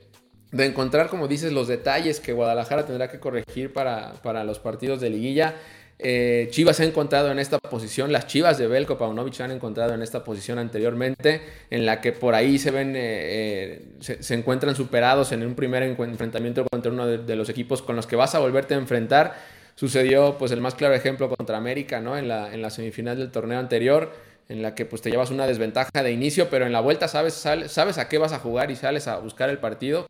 encontrar, 0.53 1.09
como 1.09 1.29
dices, 1.29 1.53
los 1.53 1.69
detalles 1.69 2.21
que 2.21 2.33
Guadalajara 2.33 2.87
tendrá 2.87 3.09
que 3.09 3.21
corregir 3.21 3.73
para, 3.73 4.15
para 4.23 4.45
los 4.45 4.59
partidos 4.59 5.01
de 5.01 5.11
liguilla. 5.11 5.55
Eh, 6.01 6.47
Chivas 6.53 6.79
ha 6.79 6.85
encontrado 6.85 7.33
en 7.33 7.41
esta 7.41 7.59
posición, 7.59 8.13
las 8.13 8.29
Chivas 8.29 8.57
de 8.57 8.69
Belko 8.69 8.97
Paunovic 8.97 9.41
han 9.41 9.51
encontrado 9.51 9.95
en 9.95 10.03
esta 10.03 10.23
posición 10.23 10.59
anteriormente, 10.61 11.43
en 11.71 11.87
la 11.87 12.01
que 12.01 12.13
por 12.13 12.37
ahí 12.37 12.59
se 12.59 12.71
ven, 12.71 12.95
eh, 12.95 13.81
eh, 14.01 14.17
se, 14.21 14.35
encuentran 14.35 14.77
superados 14.77 15.33
en 15.33 15.45
un 15.45 15.57
primer 15.57 15.83
enfrentamiento 15.83 16.65
contra 16.71 16.93
uno 16.93 17.07
de, 17.07 17.37
los 17.37 17.49
equipos 17.49 17.83
con 17.83 17.97
los 17.97 18.07
que 18.07 18.15
vas 18.15 18.35
a 18.37 18.39
volverte 18.39 18.75
a 18.75 18.79
enfrentar. 18.79 19.35
Sucedió 19.75 20.39
pues 20.39 20.53
el 20.53 20.61
más 20.61 20.75
claro 20.75 20.95
ejemplo 20.95 21.29
contra 21.29 21.57
América, 21.57 22.01
¿no? 22.01 22.17
En 22.17 22.29
la, 22.29 22.53
en 22.53 22.63
la 22.63 22.71
semifinal 22.71 23.17
del 23.17 23.31
torneo 23.31 23.59
anterior, 23.59 24.13
en 24.49 24.63
la 24.63 24.75
que 24.75 24.85
pues 24.85 25.03
te 25.03 25.11
llevas 25.11 25.31
una 25.31 25.47
desventaja 25.47 26.03
de 26.03 26.13
inicio, 26.13 26.49
pero 26.49 26.65
en 26.67 26.73
la 26.73 26.81
vuelta 26.81 27.09
sabes, 27.09 27.35
sabes 27.35 27.99
a 27.99 28.09
qué 28.09 28.19
vas 28.19 28.33
a 28.33 28.39
jugar 28.39 28.71
y 28.71 28.77
sales 28.77 29.09
a 29.09 29.19
buscar 29.19 29.51
el 29.51 29.59
partido. 29.59 30.07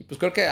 Y 0.00 0.04
pues 0.04 0.18
creo 0.18 0.32
que 0.32 0.48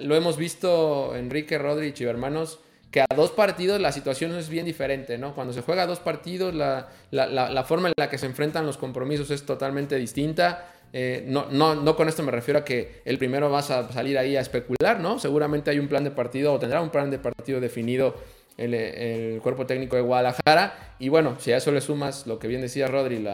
lo 0.00 0.14
hemos 0.14 0.36
visto 0.36 1.14
Enrique, 1.14 1.58
Rodri 1.58 1.92
y 1.94 2.04
hermanos 2.04 2.60
que 2.92 3.00
a 3.00 3.06
dos 3.16 3.30
partidos 3.30 3.80
la 3.80 3.90
situación 3.90 4.34
es 4.36 4.50
bien 4.50 4.66
diferente, 4.66 5.16
¿no? 5.16 5.34
Cuando 5.34 5.54
se 5.54 5.62
juega 5.62 5.84
a 5.84 5.86
dos 5.86 5.98
partidos, 5.98 6.54
la, 6.54 7.64
forma 7.66 7.88
en 7.88 7.94
la 7.96 8.08
que 8.08 8.18
se 8.18 8.26
enfrentan 8.26 8.66
los 8.66 8.76
compromisos 8.76 9.30
es 9.30 9.44
totalmente 9.44 9.96
distinta. 9.96 10.68
Eh, 10.92 11.24
no, 11.26 11.46
no, 11.50 11.74
no 11.74 11.96
con 11.96 12.08
esto 12.08 12.22
me 12.22 12.30
refiero 12.30 12.60
a 12.60 12.64
que 12.64 13.00
el 13.06 13.16
primero 13.16 13.50
vas 13.50 13.70
a 13.70 13.90
salir 13.90 14.18
ahí 14.18 14.36
a 14.36 14.42
especular, 14.42 15.00
¿no? 15.00 15.18
Seguramente 15.18 15.70
hay 15.70 15.78
un 15.78 15.88
plan 15.88 16.04
de 16.04 16.10
partido 16.10 16.52
o 16.52 16.58
tendrá 16.58 16.82
un 16.82 16.90
plan 16.90 17.10
de 17.10 17.18
partido 17.18 17.60
definido 17.60 18.14
el, 18.58 18.74
el 18.74 19.40
cuerpo 19.40 19.64
técnico 19.64 19.96
de 19.96 20.02
Guadalajara. 20.02 20.94
Y 20.98 21.08
bueno, 21.08 21.36
si 21.38 21.50
a 21.50 21.56
eso 21.56 21.72
le 21.72 21.80
sumas 21.80 22.26
lo 22.26 22.38
que 22.38 22.46
bien 22.46 22.60
decía 22.60 22.88
Rodri, 22.88 23.26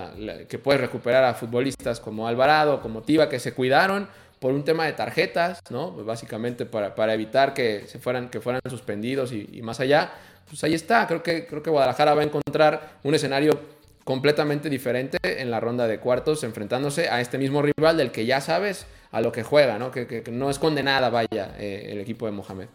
que 0.49 0.59
puedes 0.59 0.81
recuperar 0.81 1.25
a 1.25 1.35
futbolistas 1.35 1.99
como 1.99 2.29
Alvarado, 2.29 2.81
como 2.81 3.03
Tiva, 3.03 3.29
que 3.29 3.41
se 3.41 3.55
cuidaron, 3.55 4.09
por 4.41 4.53
un 4.53 4.65
tema 4.65 4.85
de 4.87 4.93
tarjetas, 4.93 5.61
¿no? 5.71 5.93
Pues 5.95 6.07
básicamente 6.07 6.67
para, 6.67 7.15
evitar 7.15 7.55
que, 7.55 7.87
se 7.87 7.99
fueran, 7.99 8.29
que 8.29 8.41
fueran 8.41 8.61
suspendidos 8.69 9.33
y, 9.33 9.61
más 9.63 9.81
allá. 9.81 10.13
Pues 10.49 10.65
ahí 10.65 10.75
está, 10.75 11.07
creo 11.07 11.23
que, 11.23 11.47
creo 11.47 11.63
que 11.63 11.71
Guadalajara 11.71 12.15
va 12.15 12.23
a 12.23 12.25
encontrar 12.25 12.99
un 13.03 13.15
escenario 13.15 13.61
completamente 14.05 14.71
diferente 14.71 15.19
en 15.23 15.51
la 15.51 15.61
ronda 15.61 15.87
de 15.87 15.99
cuartos, 15.99 16.43
enfrentándose 16.43 17.11
a 17.11 17.21
este 17.21 17.37
mismo 17.37 17.61
rival 17.61 17.99
del 17.99 18.11
que 18.11 18.25
ya 18.25 18.41
sabes 18.41 18.87
a 19.13 19.21
lo 19.21 19.33
que 19.33 19.43
juega, 19.43 19.79
¿no? 19.79 19.91
Que, 19.91 20.25
no 20.33 20.49
es 20.49 20.59
condenada, 20.59 21.11
vaya, 21.11 21.55
eh, 21.59 21.89
el 21.91 22.01
equipo 22.01 22.25
de 22.25 22.33
Mohamed. 22.33 22.69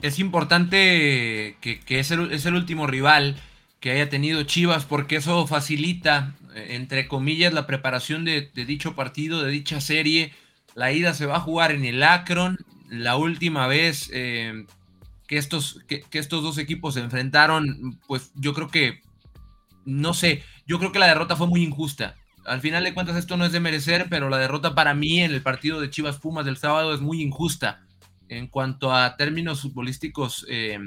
Es 0.00 0.18
importante 0.18 1.56
que, 1.60 1.80
el, 1.88 2.32
es 2.32 2.46
el 2.46 2.54
último 2.54 2.86
rival 2.86 3.36
que 3.80 3.90
haya 3.90 4.08
tenido 4.08 4.42
Chivas, 4.44 4.84
porque 4.84 5.16
eso 5.16 5.46
facilita 5.46 6.34
entre 6.56 7.06
comillas, 7.06 7.52
la 7.52 7.66
preparación 7.66 8.24
de, 8.24 8.50
dicho 8.54 8.94
partido, 8.94 9.42
de 9.42 9.50
dicha 9.50 9.80
serie. 9.80 10.32
La 10.74 10.92
ida 10.92 11.14
se 11.14 11.26
va 11.26 11.36
a 11.36 11.40
jugar 11.40 11.70
en 11.70 11.84
el 11.84 12.02
Akron. 12.02 12.58
La 12.88 13.16
última 13.16 13.66
vez 13.66 14.10
eh, 14.12 14.64
que, 15.26 15.36
estos, 15.36 15.80
que, 15.86 16.04
estos 16.12 16.42
dos 16.42 16.58
equipos 16.58 16.94
se 16.94 17.00
enfrentaron, 17.00 17.98
pues 18.06 18.32
yo 18.34 18.54
creo 18.54 18.68
que, 18.68 19.02
no 19.84 20.14
sé, 20.14 20.42
yo 20.66 20.78
creo 20.78 20.92
que 20.92 20.98
la 20.98 21.08
derrota 21.08 21.36
fue 21.36 21.46
muy 21.46 21.62
injusta. 21.62 22.16
Al 22.46 22.60
final 22.60 22.84
de 22.84 22.94
cuentas 22.94 23.16
esto 23.16 23.36
no 23.36 23.44
es 23.44 23.52
de 23.52 23.60
merecer, 23.60 24.06
pero 24.08 24.30
la 24.30 24.38
derrota 24.38 24.74
para 24.74 24.94
mí 24.94 25.20
en 25.20 25.32
el 25.32 25.42
partido 25.42 25.80
de 25.80 25.90
Chivas 25.90 26.18
Pumas 26.18 26.46
del 26.46 26.56
sábado 26.56 26.94
es 26.94 27.00
muy 27.00 27.20
injusta 27.20 27.82
en 28.28 28.46
cuanto 28.46 28.92
a 28.92 29.16
términos 29.16 29.62
futbolísticos 29.62 30.46
eh, 30.48 30.78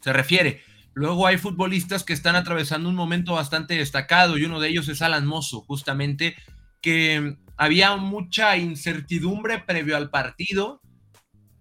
se 0.00 0.12
refiere. 0.12 0.62
Luego 0.94 1.26
hay 1.26 1.38
futbolistas 1.38 2.04
que 2.04 2.12
están 2.12 2.36
atravesando 2.36 2.88
un 2.88 2.94
momento 2.94 3.34
bastante 3.34 3.74
destacado 3.74 4.36
y 4.36 4.44
uno 4.44 4.60
de 4.60 4.68
ellos 4.68 4.88
es 4.88 5.00
Alan 5.00 5.26
Mozo, 5.26 5.62
justamente, 5.62 6.36
que 6.82 7.36
había 7.56 7.96
mucha 7.96 8.56
incertidumbre 8.56 9.60
previo 9.60 9.96
al 9.96 10.10
partido. 10.10 10.82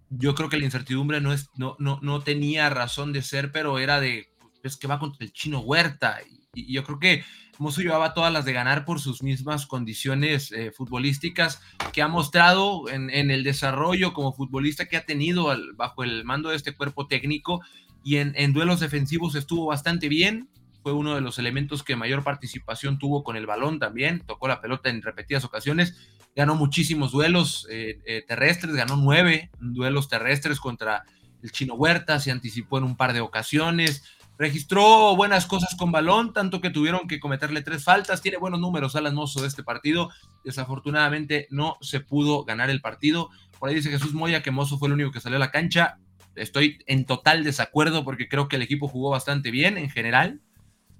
Yo 0.10 0.36
creo 0.36 0.50
que 0.50 0.58
la 0.58 0.66
incertidumbre 0.66 1.22
no, 1.22 1.32
es, 1.32 1.50
no, 1.56 1.78
no, 1.80 2.00
no 2.02 2.22
tenía 2.22 2.70
razón 2.70 3.14
de 3.14 3.22
ser, 3.22 3.54
pero 3.54 3.80
era 3.80 4.02
de, 4.02 4.28
es 4.64 4.76
que 4.76 4.88
va 4.88 5.00
contra 5.00 5.26
el 5.26 5.32
chino 5.32 5.60
Huerta. 5.60 6.20
Y, 6.54 6.74
yo 6.74 6.84
creo 6.84 7.00
que 7.00 7.24
Mozo 7.60 7.80
llevaba 7.80 8.14
todas 8.14 8.34
las 8.34 8.44
de 8.44 8.52
ganar 8.52 8.84
por 8.84 9.00
sus 9.00 9.24
mismas 9.24 9.66
condiciones 9.66 10.52
eh, 10.52 10.74
futbolísticas 10.76 11.62
que 11.94 12.02
ha 12.02 12.10
mostrado 12.10 12.90
en, 12.90 13.10
en, 13.10 13.32
el 13.32 13.46
desarrollo 13.46 14.12
como 14.12 14.34
futbolista 14.34 14.90
que 14.90 14.98
ha 14.98 15.06
tenido 15.06 15.56
bajo 15.78 16.04
el 16.04 16.26
mando 16.26 16.50
de 16.50 16.58
este 16.58 16.74
cuerpo 16.74 17.08
técnico 17.08 17.62
y 18.04 18.18
en, 18.18 18.54
duelos 18.54 18.80
defensivos 18.80 19.36
estuvo 19.36 19.66
bastante 19.68 20.10
bien. 20.10 20.50
Fue 20.82 20.94
uno 20.94 21.14
de 21.14 21.22
los 21.22 21.38
elementos 21.38 21.84
que 21.84 21.96
mayor 21.96 22.24
participación 22.24 22.98
tuvo 22.98 23.24
con 23.24 23.36
el 23.36 23.46
balón 23.46 23.78
también. 23.80 24.22
Tocó 24.26 24.48
la 24.48 24.62
pelota 24.62 24.90
en 24.90 25.02
repetidas 25.02 25.46
ocasiones. 25.46 25.96
Ganó 26.36 26.56
muchísimos 26.56 27.12
duelos 27.12 27.68
eh, 27.70 28.00
eh, 28.06 28.24
terrestres, 28.28 28.76
ganó 28.76 28.96
nueve 28.96 29.52
duelos 29.60 30.08
terrestres 30.08 30.60
contra 30.60 31.04
el 31.44 31.52
Chino 31.52 31.76
Huerta, 31.76 32.20
se 32.20 32.32
anticipó 32.32 32.78
en 32.78 32.86
un 32.86 32.96
par 32.96 33.14
de 33.14 33.22
ocasiones. 33.22 34.04
Registró 34.38 35.16
buenas 35.16 35.46
cosas 35.46 35.76
con 35.76 35.92
balón, 35.92 36.34
tanto 36.34 36.62
que 36.62 36.72
tuvieron 36.72 37.08
que 37.08 37.20
cometerle 37.20 37.62
tres 37.62 37.84
faltas. 37.84 38.24
Tiene 38.24 38.38
buenos 38.38 38.60
números 38.60 38.96
Alan 38.96 39.14
Mozo 39.14 39.42
de 39.42 39.48
este 39.48 39.64
partido. 39.64 40.10
Desafortunadamente 40.44 41.48
no 41.52 41.78
se 41.82 42.00
pudo 42.00 42.44
ganar 42.44 42.72
el 42.72 42.82
partido. 42.82 43.30
Por 43.60 43.70
ahí 43.70 43.76
dice 43.76 43.92
Jesús 43.92 44.16
Moya 44.16 44.42
que 44.42 44.50
Mozo 44.50 44.80
fue 44.80 44.88
el 44.88 44.94
único 44.94 45.12
que 45.12 45.20
salió 45.20 45.36
a 45.36 45.40
la 45.40 45.52
cancha 45.52 46.00
estoy 46.36 46.80
en 46.88 47.06
total 47.06 47.44
desacuerdo 47.44 48.04
porque 48.04 48.28
creo 48.28 48.48
que 48.48 48.56
el 48.56 48.62
equipo 48.62 48.88
jugó 48.88 49.10
bastante 49.10 49.52
bien 49.52 49.78
en 49.78 49.90
general. 49.90 50.42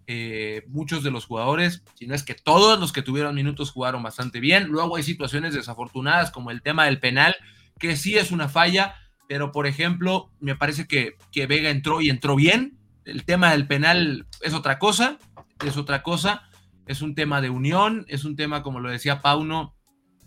Eh, 0.08 0.64
muchos 0.68 1.04
de 1.04 1.12
los 1.12 1.26
jugadores, 1.26 1.84
si 1.94 2.06
no 2.06 2.16
es 2.16 2.24
que 2.24 2.34
todos 2.34 2.80
los 2.80 2.92
que 2.92 3.02
tuvieron 3.02 3.36
minutos 3.36 3.72
jugaron 3.72 4.04
bastante 4.04 4.40
bien. 4.40 4.68
Luego 4.68 4.98
hay 4.98 5.04
situaciones 5.04 5.54
desafortunadas 5.54 6.32
como 6.32 6.52
el 6.52 6.62
tema 6.62 6.86
del 6.86 7.00
penal, 7.00 7.36
que 7.80 7.96
sí 7.96 8.18
es 8.18 8.32
una 8.32 8.50
falla, 8.50 8.96
pero 9.28 9.52
por 9.52 9.68
ejemplo, 9.68 10.30
me 10.40 10.56
parece 10.56 10.88
que, 10.88 11.16
que 11.32 11.48
Vega 11.48 11.70
entró 11.70 12.02
y 12.02 12.10
entró 12.10 12.36
bien. 12.36 12.78
El 13.06 13.24
tema 13.24 13.52
del 13.52 13.68
penal 13.68 14.28
es 14.42 14.54
otra 14.54 14.80
cosa, 14.80 15.18
es 15.66 15.78
otra 15.78 16.04
cosa, 16.04 16.44
es 16.88 17.02
un 17.02 17.16
tema 17.16 17.42
de 17.42 17.50
unión, 17.50 18.06
es 18.10 18.26
un 18.26 18.36
tema, 18.36 18.64
como 18.64 18.80
lo 18.80 18.90
decía 18.90 19.22
Pauno 19.22 19.76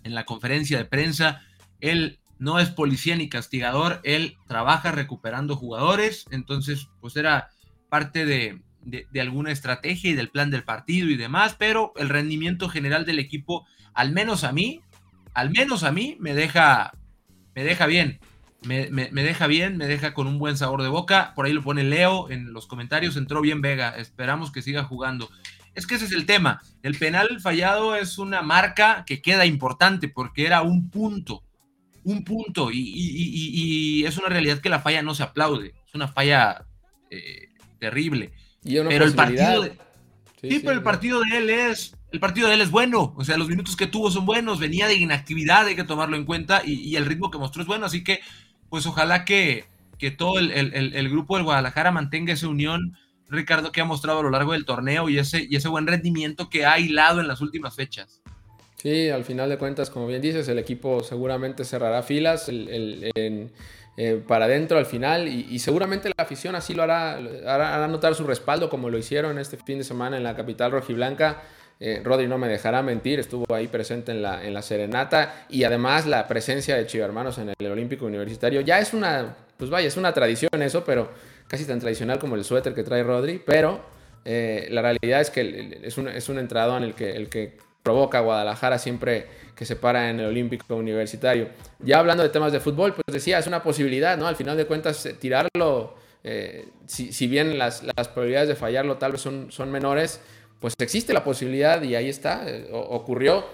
en 0.02 0.14
la 0.14 0.24
conferencia 0.24 0.78
de 0.78 0.84
prensa, 0.84 1.42
él 1.80 2.20
no 2.38 2.58
es 2.58 2.70
policía 2.70 3.16
ni 3.16 3.28
castigador, 3.28 4.00
él 4.04 4.36
trabaja 4.46 4.92
recuperando 4.92 5.56
jugadores, 5.56 6.26
entonces 6.30 6.88
pues 7.00 7.16
era 7.16 7.50
parte 7.88 8.26
de, 8.26 8.60
alguna 9.20 9.52
estrategia 9.52 10.10
y 10.10 10.14
del 10.14 10.30
plan 10.30 10.50
del 10.50 10.64
partido 10.64 11.08
y 11.08 11.16
demás, 11.16 11.54
pero 11.58 11.92
el 11.96 12.08
rendimiento 12.08 12.68
general 12.68 13.04
del 13.06 13.18
equipo, 13.18 13.66
al 13.92 14.12
menos 14.12 14.44
a 14.44 14.52
mí, 14.52 14.80
al 15.32 15.50
menos 15.50 15.84
a 15.84 15.92
mí, 15.92 16.16
me 16.20 16.34
deja, 16.34 16.92
me 17.54 17.64
deja 17.64 17.86
bien. 17.86 18.18
Me, 18.62 18.88
me, 18.88 19.22
deja 19.22 19.46
bien, 19.46 19.76
me 19.76 19.86
deja 19.86 20.14
con 20.14 20.26
un 20.26 20.38
buen 20.38 20.56
sabor 20.56 20.82
de 20.82 20.88
boca. 20.88 21.34
Por 21.34 21.44
ahí 21.44 21.52
lo 21.52 21.62
pone 21.62 21.84
Leo 21.84 22.30
en 22.30 22.54
los 22.54 22.66
comentarios. 22.66 23.18
Entró 23.18 23.42
bien 23.42 23.60
Vega. 23.60 23.90
Esperamos 23.90 24.50
que 24.50 24.62
siga 24.62 24.84
jugando. 24.84 25.28
Es 25.74 25.86
que 25.86 25.96
ese 25.96 26.06
es 26.06 26.12
el 26.12 26.24
tema. 26.24 26.62
El 26.82 26.96
penal 26.96 27.40
fallado 27.42 27.94
es 27.94 28.16
una 28.16 28.40
marca 28.40 29.04
que 29.06 29.20
queda 29.20 29.44
importante 29.44 30.08
porque 30.08 30.46
era 30.46 30.62
un 30.62 30.88
punto 30.88 31.43
un 32.04 32.24
punto 32.24 32.70
y, 32.72 34.04
es 34.06 34.16
una 34.18 34.28
realidad 34.28 34.60
que 34.60 34.68
la 34.68 34.80
falla 34.80 35.02
no 35.02 35.14
se 35.14 35.22
aplaude, 35.22 35.74
es 35.86 35.94
una 35.94 36.08
falla 36.08 36.64
eh, 37.10 37.48
terrible. 37.78 38.32
pero 38.62 39.04
el 39.04 39.14
partido 39.14 39.62
de, 39.62 39.78
sí, 40.40 40.60
pero 40.60 40.72
el 40.72 40.82
partido 40.82 41.20
de 41.20 41.38
él 41.38 41.50
es 41.50 41.96
el 42.12 42.20
partido 42.20 42.46
de 42.46 42.54
él 42.54 42.60
es 42.60 42.70
bueno, 42.70 43.12
o 43.16 43.24
sea, 43.24 43.36
los 43.36 43.48
minutos 43.48 43.74
que 43.74 43.88
tuvo 43.88 44.08
son 44.08 44.24
buenos, 44.24 44.60
venía 44.60 44.86
de 44.86 44.94
inactividad, 44.94 45.66
hay 45.66 45.74
que 45.74 45.82
tomarlo 45.82 46.16
en 46.16 46.24
cuenta 46.24 46.62
y, 46.64 46.94
el 46.94 47.06
ritmo 47.06 47.30
que 47.30 47.38
mostró 47.38 47.62
es 47.62 47.66
bueno, 47.66 47.86
así 47.86 48.04
que 48.04 48.20
pues 48.68 48.86
ojalá 48.86 49.24
que, 49.24 49.64
que 49.98 50.12
todo 50.12 50.38
el, 50.38 50.50
el, 50.52 51.08
grupo 51.10 51.36
del 51.36 51.44
Guadalajara 51.44 51.90
mantenga 51.90 52.32
esa 52.32 52.46
unión, 52.46 52.96
Ricardo, 53.28 53.72
que 53.72 53.80
ha 53.80 53.84
mostrado 53.84 54.20
a 54.20 54.22
lo 54.22 54.30
largo 54.30 54.52
del 54.52 54.64
torneo 54.64 55.08
y 55.08 55.18
ese, 55.18 55.46
y 55.48 55.56
ese 55.56 55.68
buen 55.68 55.86
rendimiento 55.86 56.48
que 56.50 56.66
ha 56.66 56.78
hilado 56.78 57.20
en 57.20 57.26
las 57.26 57.40
últimas 57.40 57.74
fechas. 57.74 58.22
Sí, 58.84 59.08
al 59.08 59.24
final 59.24 59.48
de 59.48 59.56
cuentas, 59.56 59.88
como 59.88 60.06
bien 60.06 60.20
dices, 60.20 60.46
el 60.46 60.58
equipo 60.58 61.02
seguramente 61.02 61.64
cerrará 61.64 62.02
filas 62.02 62.50
eh, 62.50 64.22
para 64.28 64.44
adentro 64.44 64.76
al 64.76 64.84
final 64.84 65.26
y, 65.26 65.58
seguramente 65.58 66.10
la 66.14 66.22
afición 66.22 66.54
así 66.54 66.74
lo 66.74 66.82
hará, 66.82 67.14
hará, 67.46 67.88
notar 67.88 68.14
su 68.14 68.24
respaldo 68.24 68.68
como 68.68 68.90
lo 68.90 68.98
hicieron 68.98 69.38
este 69.38 69.56
fin 69.56 69.78
de 69.78 69.84
semana 69.84 70.18
en 70.18 70.22
la 70.22 70.36
capital 70.36 70.70
rojiblanca. 70.70 71.44
Eh, 71.80 72.02
Rodri 72.04 72.28
no 72.28 72.36
me 72.36 72.46
dejará 72.46 72.82
mentir, 72.82 73.20
estuvo 73.20 73.46
ahí 73.54 73.68
presente 73.68 74.12
en 74.12 74.20
la, 74.20 74.44
en 74.44 74.52
la 74.52 74.60
serenata 74.60 75.46
y 75.48 75.64
además 75.64 76.04
la 76.04 76.28
presencia 76.28 76.76
de 76.76 76.86
Chivo 76.86 77.06
en 77.06 77.54
el 77.58 77.72
Olímpico 77.72 78.04
Universitario 78.04 78.60
ya 78.60 78.80
es 78.80 78.92
una, 78.92 79.34
pues 79.56 79.70
vaya, 79.70 79.88
es 79.88 79.96
una 79.96 80.12
tradición 80.12 80.60
eso, 80.60 80.84
pero 80.84 81.08
casi 81.48 81.64
tan 81.64 81.80
tradicional 81.80 82.18
como 82.18 82.34
el 82.34 82.44
suéter 82.44 82.74
que 82.74 82.82
trae 82.82 83.02
Rodri, 83.02 83.42
pero 83.46 83.80
eh, 84.26 84.68
la 84.70 84.82
realidad 84.82 85.22
es 85.22 85.30
que 85.30 85.80
es 85.82 85.96
un, 85.96 86.08
es 86.08 86.28
un 86.28 86.38
entrado 86.38 86.76
en 86.76 86.82
el 86.82 86.94
que 86.94 87.56
provoca 87.84 88.18
Guadalajara 88.20 88.78
siempre 88.78 89.26
que 89.54 89.64
se 89.64 89.76
para 89.76 90.10
en 90.10 90.18
el 90.18 90.26
Olímpico 90.26 90.74
Universitario. 90.74 91.50
Ya 91.78 91.98
hablando 91.98 92.24
de 92.24 92.30
temas 92.30 92.50
de 92.50 92.58
fútbol, 92.58 92.94
pues 92.94 93.04
decía, 93.12 93.38
es 93.38 93.46
una 93.46 93.62
posibilidad, 93.62 94.18
¿no? 94.18 94.26
Al 94.26 94.34
final 94.34 94.56
de 94.56 94.66
cuentas, 94.66 95.06
eh, 95.06 95.12
tirarlo, 95.12 95.94
eh, 96.24 96.66
si, 96.86 97.26
bien 97.28 97.56
las, 97.58 97.82
probabilidades 98.12 98.48
de 98.48 98.56
fallarlo 98.56 98.96
tal 98.96 99.12
vez 99.12 99.20
son, 99.20 99.52
son 99.52 99.70
menores, 99.70 100.18
pues 100.58 100.74
existe 100.78 101.12
la 101.12 101.22
posibilidad 101.22 101.80
y 101.82 101.94
ahí 101.94 102.08
está, 102.08 102.48
eh, 102.48 102.68
ocurrió. 102.72 103.44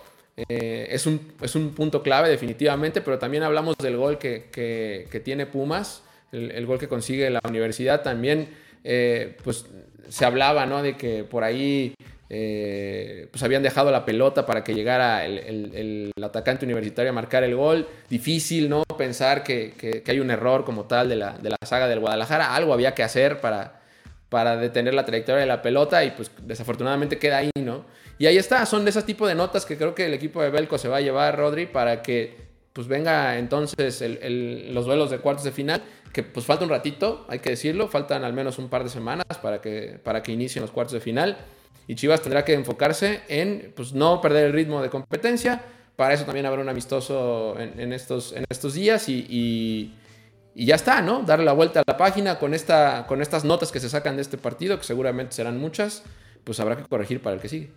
Es, 0.48 1.06
un, 1.06 1.34
es, 1.42 1.54
un, 1.54 1.74
punto 1.74 2.02
clave 2.02 2.30
definitivamente, 2.30 3.02
pero 3.02 3.18
también 3.18 3.42
hablamos 3.42 3.76
del 3.76 3.98
gol 3.98 4.16
que, 4.16 4.48
que, 4.50 5.20
tiene 5.20 5.44
Pumas, 5.44 6.02
el, 6.32 6.64
gol 6.64 6.78
que 6.78 6.88
consigue 6.88 7.28
la 7.28 7.42
universidad 7.46 8.02
también, 8.02 8.48
pues 9.44 9.66
se 10.08 10.24
hablaba, 10.24 10.66
¿no? 10.66 10.82
De 10.82 10.96
que 10.96 11.24
por 11.24 11.44
ahí 11.44 11.94
pues 12.28 13.42
habían 13.42 13.62
dejado 13.62 13.90
la 13.90 14.04
pelota 14.04 14.46
para 14.46 14.62
que 14.62 14.72
llegara 14.72 15.26
el, 15.26 15.38
el, 15.38 16.12
atacante 16.22 16.64
universitario 16.64 17.10
a 17.10 17.12
marcar 17.12 17.42
el 17.42 17.56
gol. 17.56 17.88
Difícil, 18.08 18.68
¿no? 18.68 18.84
Pensar 18.96 19.42
que, 19.42 19.72
que, 19.76 20.04
hay 20.06 20.20
un 20.20 20.30
error 20.30 20.64
como 20.64 20.84
tal 20.84 21.08
de 21.08 21.16
la, 21.16 21.36
de 21.38 21.50
la 21.50 21.56
saga 21.64 21.88
del 21.88 21.98
Guadalajara. 21.98 22.54
Algo 22.54 22.72
había 22.72 22.94
que 22.94 23.02
hacer 23.02 23.40
para, 23.40 23.80
para 24.28 24.56
detener 24.56 24.94
la 24.94 25.04
trayectoria 25.04 25.40
de 25.40 25.46
la 25.46 25.60
pelota 25.60 26.04
y 26.04 26.12
pues 26.12 26.30
desafortunadamente 26.42 27.18
queda 27.18 27.38
ahí, 27.38 27.50
¿no? 27.60 27.84
Y 28.18 28.26
ahí 28.26 28.36
está, 28.36 28.64
son 28.66 28.84
de 28.84 28.90
ese 28.90 29.02
tipo 29.02 29.26
de 29.26 29.34
notas 29.34 29.66
que 29.66 29.76
creo 29.76 29.94
que 29.94 30.06
el 30.06 30.14
equipo 30.14 30.42
de 30.42 30.50
Belco 30.50 30.78
se 30.78 30.88
va 30.88 30.98
a 30.98 31.00
llevar, 31.00 31.36
Rodri, 31.36 31.66
para 31.66 32.02
que 32.02 32.49
pues 32.72 32.86
venga 32.86 33.38
entonces 33.38 34.02
los 34.02 34.86
duelos 34.86 35.10
de 35.10 35.18
cuartos 35.18 35.44
de 35.44 35.52
final, 35.52 35.82
que 36.12 36.22
pues 36.22 36.46
falta 36.46 36.64
un 36.64 36.70
ratito, 36.70 37.26
hay 37.28 37.38
que 37.38 37.50
decirlo, 37.50 37.88
faltan 37.88 38.24
al 38.24 38.32
menos 38.32 38.58
un 38.58 38.68
par 38.68 38.84
de 38.84 38.90
semanas 38.90 39.24
para 39.42 39.60
que, 39.60 40.00
para 40.02 40.22
que 40.22 40.32
inicien 40.32 40.62
los 40.62 40.70
cuartos 40.70 40.94
de 40.94 41.00
final. 41.00 41.38
Y 41.86 41.96
Chivas 41.96 42.22
tendrá 42.22 42.44
que 42.44 42.54
enfocarse 42.54 43.22
en 43.28 43.72
pues 43.74 43.92
no 43.92 44.20
perder 44.20 44.46
el 44.46 44.52
ritmo 44.52 44.82
de 44.82 44.90
competencia, 44.90 45.62
para 45.96 46.14
eso 46.14 46.24
también 46.24 46.46
habrá 46.46 46.62
un 46.62 46.68
amistoso 46.68 47.56
en, 47.58 47.92
estos, 47.92 48.32
en 48.32 48.44
estos 48.48 48.74
días 48.74 49.08
y 49.08 49.92
y 50.54 50.66
ya 50.66 50.74
está, 50.74 51.00
¿no? 51.00 51.22
Darle 51.22 51.44
la 51.44 51.52
vuelta 51.52 51.80
a 51.80 51.84
la 51.86 51.96
página 51.96 52.38
con, 52.38 52.54
esta, 52.54 53.06
con 53.06 53.22
estas 53.22 53.44
notas 53.44 53.70
que 53.70 53.80
se 53.80 53.88
sacan 53.88 54.16
de 54.16 54.22
este 54.22 54.36
partido, 54.36 54.78
que 54.78 54.84
seguramente 54.84 55.34
serán 55.34 55.58
muchas, 55.58 56.02
pues 56.44 56.58
habrá 56.60 56.76
que 56.76 56.84
corregir 56.84 57.22
para 57.22 57.36
el 57.36 57.42
que 57.42 57.48
sigue. 57.48 57.70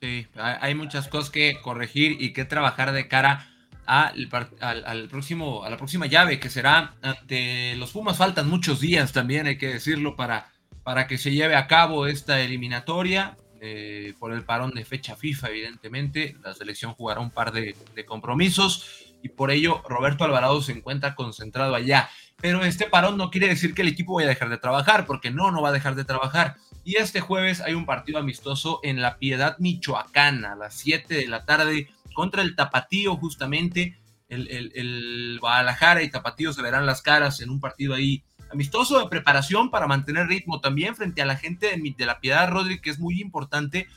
Sí, 0.00 0.26
hay 0.36 0.74
muchas 0.74 1.08
cosas 1.08 1.28
que 1.28 1.60
corregir 1.60 2.16
y 2.22 2.32
que 2.32 2.44
trabajar 2.46 2.92
de 2.92 3.06
cara 3.08 3.49
al, 3.90 5.08
próximo, 5.08 5.64
a 5.64 5.70
la 5.70 5.76
próxima 5.76 6.06
llave, 6.06 6.38
que 6.38 6.48
será 6.48 6.94
ante 7.02 7.74
los 7.76 7.90
Pumas. 7.90 8.16
Faltan 8.16 8.48
muchos 8.48 8.80
días 8.80 9.12
también, 9.12 9.46
hay 9.46 9.58
que 9.58 9.66
decirlo, 9.74 10.14
para, 10.14 10.52
para 10.84 11.08
que 11.08 11.18
se 11.18 11.32
lleve 11.32 11.56
a 11.56 11.66
cabo 11.66 12.06
esta 12.06 12.40
eliminatoria. 12.40 13.36
Eh, 13.62 14.14
por 14.18 14.32
el 14.32 14.42
parón 14.42 14.70
de 14.70 14.86
fecha 14.86 15.16
FIFA, 15.16 15.50
evidentemente. 15.50 16.34
La 16.42 16.54
selección 16.54 16.94
jugará 16.94 17.20
un 17.20 17.30
par 17.30 17.52
de, 17.52 17.76
de 17.94 18.06
compromisos 18.06 19.10
y 19.22 19.28
por 19.28 19.50
ello 19.50 19.82
Roberto 19.86 20.24
Alvarado 20.24 20.62
se 20.62 20.72
encuentra 20.72 21.14
concentrado 21.14 21.74
allá. 21.74 22.08
Pero 22.40 22.64
este 22.64 22.86
parón 22.86 23.18
no 23.18 23.30
quiere 23.30 23.48
decir 23.48 23.74
que 23.74 23.82
el 23.82 23.88
equipo 23.88 24.14
vaya 24.14 24.28
a 24.28 24.30
dejar 24.30 24.48
de 24.48 24.56
trabajar, 24.56 25.04
porque 25.04 25.30
no, 25.30 25.50
no 25.50 25.60
va 25.60 25.68
a 25.68 25.72
dejar 25.72 25.94
de 25.94 26.06
trabajar. 26.06 26.56
Y 26.84 26.96
este 26.96 27.20
jueves 27.20 27.60
hay 27.60 27.74
un 27.74 27.84
partido 27.84 28.18
amistoso 28.18 28.80
en 28.82 29.02
La 29.02 29.18
Piedad, 29.18 29.58
Michoacán, 29.58 30.46
a 30.46 30.56
las 30.56 30.72
7 30.76 31.14
de 31.14 31.28
la 31.28 31.44
tarde, 31.44 31.90
contra 32.20 32.42
el 32.42 32.54
Tapatío, 32.54 33.16
justamente. 33.16 33.96
El, 34.28 34.46
el, 34.74 35.38
Guadalajara 35.40 36.02
y 36.02 36.10
Tapatío 36.10 36.52
se 36.52 36.60
verán 36.60 36.84
las 36.84 37.00
caras 37.00 37.40
en 37.40 37.48
un 37.48 37.60
partido 37.60 37.94
ahí 37.94 38.22
amistoso 38.52 39.00
de 39.00 39.08
preparación 39.08 39.70
para 39.70 39.86
mantener 39.86 40.26
ritmo 40.26 40.60
también 40.60 40.94
frente 40.94 41.22
a 41.22 41.24
la 41.24 41.36
gente 41.36 41.68
de, 41.68 41.94
de 41.96 42.06
La 42.06 42.20
Piedad, 42.20 42.50
Rodri, 42.50 42.78
que 42.82 42.90
es 42.90 42.98
muy 42.98 43.22
importante. 43.22 43.88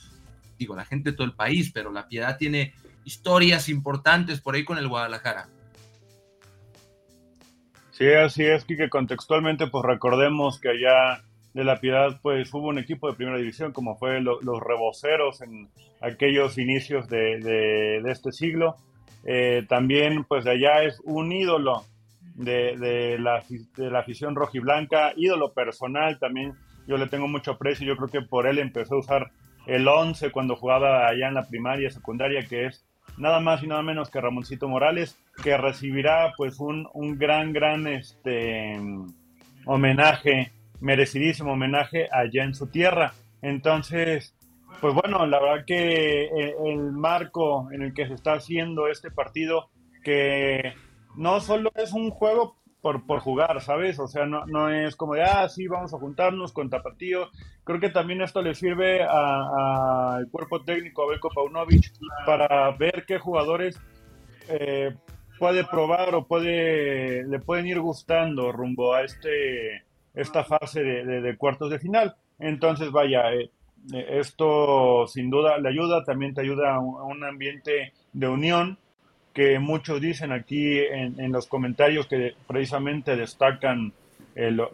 Digo, 0.58 0.74
la 0.74 0.86
gente 0.86 1.12
de 1.12 1.18
todo 1.18 1.28
el 1.28 1.34
país, 1.34 1.72
pero 1.74 1.92
La 1.92 2.08
Piedad 2.08 2.38
tiene 2.38 2.74
historias 3.04 3.68
importantes 3.68 4.40
por 4.40 4.56
ahí 4.56 4.64
con 4.64 4.78
el 4.78 4.88
Guadalajara. 4.88 5.50
Sí, 7.92 8.08
así 8.08 8.46
es, 8.46 8.64
que 8.64 8.90
contextualmente 8.90 9.68
pues 9.68 9.84
recordemos 9.84 10.62
que 10.62 10.70
allá 10.70 11.26
de 11.54 11.64
la 11.64 11.80
Piedad 11.80 12.20
pues 12.22 12.54
hubo 12.54 12.68
un 12.68 12.80
equipo 12.80 13.08
de 13.08 13.16
primera 13.16 13.38
división 13.38 13.72
como 13.72 13.96
fue 13.96 14.22
los 14.22 14.60
reboceros 14.60 15.42
en 15.42 15.70
aquellos 16.02 16.58
inicios 16.58 17.08
de, 17.08 18.02
este 18.06 18.32
siglo. 18.32 18.76
Eh, 19.26 19.66
también 19.70 20.26
pues 20.26 20.44
de 20.44 20.52
allá 20.52 20.84
es 20.84 21.00
un 21.06 21.32
ídolo 21.32 21.84
de, 22.36 23.18
la, 23.20 23.44
de 23.78 23.92
la 23.92 24.00
afición 24.00 24.36
rojiblanca, 24.36 25.14
ídolo 25.16 25.54
personal 25.54 26.20
también. 26.20 26.54
Yo 26.88 26.98
le 26.98 27.08
tengo 27.08 27.28
mucho 27.28 27.52
aprecio, 27.52 27.88
yo 27.88 27.96
creo 27.96 28.10
que 28.10 28.28
por 28.28 28.48
él 28.48 28.60
empezó 28.60 28.96
a 28.96 29.00
usar 29.00 29.32
el 29.68 29.88
11 29.88 30.32
cuando 30.32 30.56
jugaba 30.56 31.08
allá 31.08 31.28
en 31.28 31.36
la 31.36 31.48
primaria, 31.48 31.90
secundaria, 31.90 32.46
que 32.46 32.66
es 32.66 32.84
nada 33.18 33.40
más 33.40 33.64
y 33.64 33.68
nada 33.68 33.82
menos 33.82 34.10
que 34.10 34.20
Ramoncito 34.20 34.68
Morales, 34.68 35.18
que 35.44 35.56
recibirá 35.58 36.34
pues 36.36 36.60
un, 36.60 36.88
un 36.94 37.18
gran, 37.18 37.54
gran 37.54 37.88
este, 37.88 38.78
homenaje, 39.66 40.52
merecidísimo 40.84 41.54
homenaje 41.54 42.08
allá 42.12 42.44
en 42.44 42.54
su 42.54 42.68
tierra. 42.68 43.14
Entonces, 43.42 44.36
pues 44.82 44.94
bueno, 44.94 45.26
la 45.26 45.40
verdad 45.40 45.66
que 45.66 46.26
eh, 46.26 46.56
el 46.66 46.92
marco 46.92 47.72
en 47.72 47.82
el 47.82 47.94
que 47.94 48.08
se 48.08 48.14
está 48.14 48.34
haciendo 48.34 48.88
este 48.88 49.10
partido, 49.10 49.70
que 50.04 50.74
no 51.16 51.40
solo 51.40 51.72
es 51.76 51.94
un 51.94 52.10
juego 52.10 52.58
por, 52.82 53.06
por 53.06 53.22
jugar, 53.22 53.62
¿sabes? 53.62 53.98
O 53.98 54.08
sea, 54.08 54.26
no, 54.26 54.46
no 54.46 54.70
es 54.70 54.98
como 54.98 55.14
de, 55.14 55.24
ah, 55.24 55.48
sí, 55.48 55.68
vamos 55.68 55.94
a 55.94 56.00
juntarnos 56.00 56.52
con 56.52 56.70
Tapatío. 56.70 57.30
Creo 57.64 57.80
que 57.80 57.90
también 57.90 58.22
esto 58.22 58.42
le 58.42 58.54
sirve 58.54 59.02
al 59.04 60.30
cuerpo 60.30 60.64
técnico, 60.64 61.04
a 61.04 61.34
Paunovic, 61.34 61.94
para 62.26 62.72
ver 62.72 63.06
qué 63.08 63.20
jugadores 63.20 63.80
eh, 64.50 64.94
puede 65.40 65.64
probar 65.64 66.14
o 66.14 66.28
puede, 66.28 67.24
le 67.26 67.40
pueden 67.40 67.68
ir 67.68 67.80
gustando 67.80 68.52
rumbo 68.52 68.94
a 68.94 69.04
este, 69.04 69.86
esta 70.14 70.44
fase 70.44 70.84
de, 70.84 71.22
de, 71.22 71.38
cuartos 71.38 71.70
de 71.70 71.80
final. 71.80 72.16
Entonces, 72.40 72.92
vaya, 72.92 73.34
eh, 73.34 73.50
eh, 73.92 74.20
esto 74.20 75.06
sin 75.08 75.30
duda 75.30 75.58
le 75.58 75.70
ayuda, 75.70 76.04
también 76.04 76.34
te 76.34 76.42
ayuda 76.42 76.76
a 76.76 76.80
un 76.80 77.24
ambiente 77.24 77.94
de 78.14 78.28
unión 78.28 78.78
que 79.34 79.60
muchos 79.60 80.00
dicen 80.00 80.32
aquí 80.32 80.80
en, 80.80 81.32
los 81.32 81.48
comentarios 81.48 82.08
que 82.08 82.36
precisamente 82.48 83.16
destacan 83.16 83.92
eh, 84.36 84.52
lo, 84.52 84.70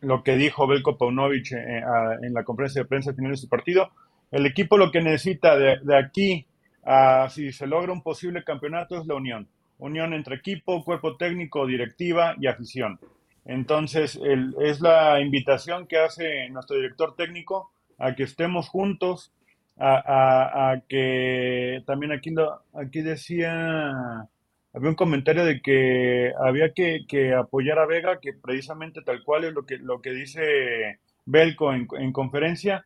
lo, 0.00 0.22
que 0.24 0.36
dijo 0.36 0.66
Belko 0.66 0.96
Paunovic 0.96 1.52
eh, 1.52 1.82
en 2.22 2.32
la 2.32 2.44
conferencia 2.44 2.82
de 2.82 2.88
prensa 2.88 3.10
al 3.10 3.16
final 3.16 3.32
de 3.32 3.36
su 3.36 3.48
partido. 3.48 3.90
El 4.30 4.46
equipo 4.46 4.78
lo 4.78 4.90
que 4.90 5.02
necesita 5.02 5.56
de, 5.58 5.78
aquí 5.96 6.46
a 6.84 7.28
si 7.28 7.52
se 7.52 7.66
logra 7.66 7.92
un 7.92 8.02
posible 8.02 8.42
campeonato 8.42 8.98
es 8.98 9.06
la 9.06 9.14
unión. 9.14 9.46
Unión 9.78 10.12
entre 10.12 10.36
equipo, 10.36 10.84
cuerpo 10.84 11.16
técnico, 11.16 11.66
directiva 11.66 12.34
y 12.40 12.46
afición. 12.46 12.98
Entonces, 13.44 14.20
es 14.60 14.80
la 14.80 15.20
invitación 15.20 15.86
que 15.86 15.98
hace 15.98 16.48
nuestro 16.50 16.76
director 16.76 17.16
técnico 17.16 17.70
a 17.98 18.14
que 18.14 18.24
estemos 18.24 18.68
juntos, 18.68 19.32
a, 19.78 20.82
que 20.88 21.82
también 21.86 22.12
aquí, 22.12 22.30
lo, 22.30 22.62
aquí 22.74 23.00
decía, 23.00 24.28
había 24.72 24.90
un 24.90 24.94
comentario 24.94 25.44
de 25.44 25.60
que 25.60 26.32
había 26.38 26.72
que, 26.72 27.34
apoyar 27.34 27.78
a 27.78 27.86
Vega, 27.86 28.20
que 28.20 28.32
precisamente 28.32 29.02
tal 29.02 29.22
cual 29.22 29.44
es 29.44 29.52
lo 29.52 29.64
que, 29.64 29.78
lo 29.78 30.00
que 30.00 30.10
dice 30.10 31.00
Belco 31.24 31.72
en, 31.72 32.12
conferencia. 32.12 32.84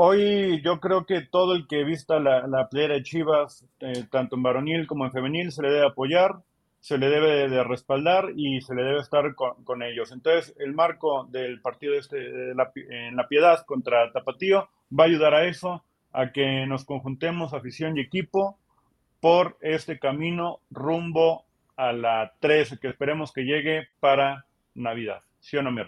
Hoy 0.00 0.62
yo 0.62 0.78
creo 0.78 1.06
que 1.06 1.22
todo 1.22 1.56
el 1.56 1.66
que 1.66 1.82
vista 1.82 2.20
la, 2.20 2.46
la 2.46 2.68
playera 2.68 2.94
de 2.94 3.02
Chivas, 3.02 3.66
eh, 3.80 4.04
tanto 4.08 4.36
en 4.36 4.44
varonil 4.44 4.86
como 4.86 5.04
en 5.04 5.10
femenil, 5.10 5.50
se 5.50 5.60
le 5.60 5.72
debe 5.72 5.86
apoyar, 5.86 6.36
se 6.78 6.98
le 6.98 7.08
debe 7.08 7.48
de 7.48 7.64
respaldar 7.64 8.26
y 8.36 8.60
se 8.60 8.76
le 8.76 8.84
debe 8.84 9.00
estar 9.00 9.34
con, 9.34 9.82
ellos. 9.82 10.12
Entonces, 10.12 10.54
el 10.60 10.72
marco 10.72 11.26
del 11.32 11.60
partido 11.60 11.94
este, 11.94 12.52
en 12.52 13.16
La 13.16 13.26
Piedad 13.26 13.66
contra 13.66 14.12
Tapatío 14.12 14.68
va 14.96 15.02
a 15.02 15.06
ayudar 15.08 15.34
a 15.34 15.46
eso, 15.46 15.82
a 16.12 16.30
que 16.30 16.64
nos 16.68 16.84
conjuntemos 16.84 17.52
afición 17.52 17.96
y 17.96 18.00
equipo 18.02 18.56
por 19.18 19.56
este 19.62 19.98
camino 19.98 20.60
rumbo 20.70 21.44
a 21.76 21.92
la 21.92 22.34
13, 22.38 22.78
que 22.78 22.86
esperemos 22.86 23.32
que 23.32 23.42
llegue 23.42 23.88
para 23.98 24.46
Navidad. 24.76 25.22
¿Sí 25.40 25.56
o 25.56 25.62
no, 25.64 25.72
mi 25.72 25.80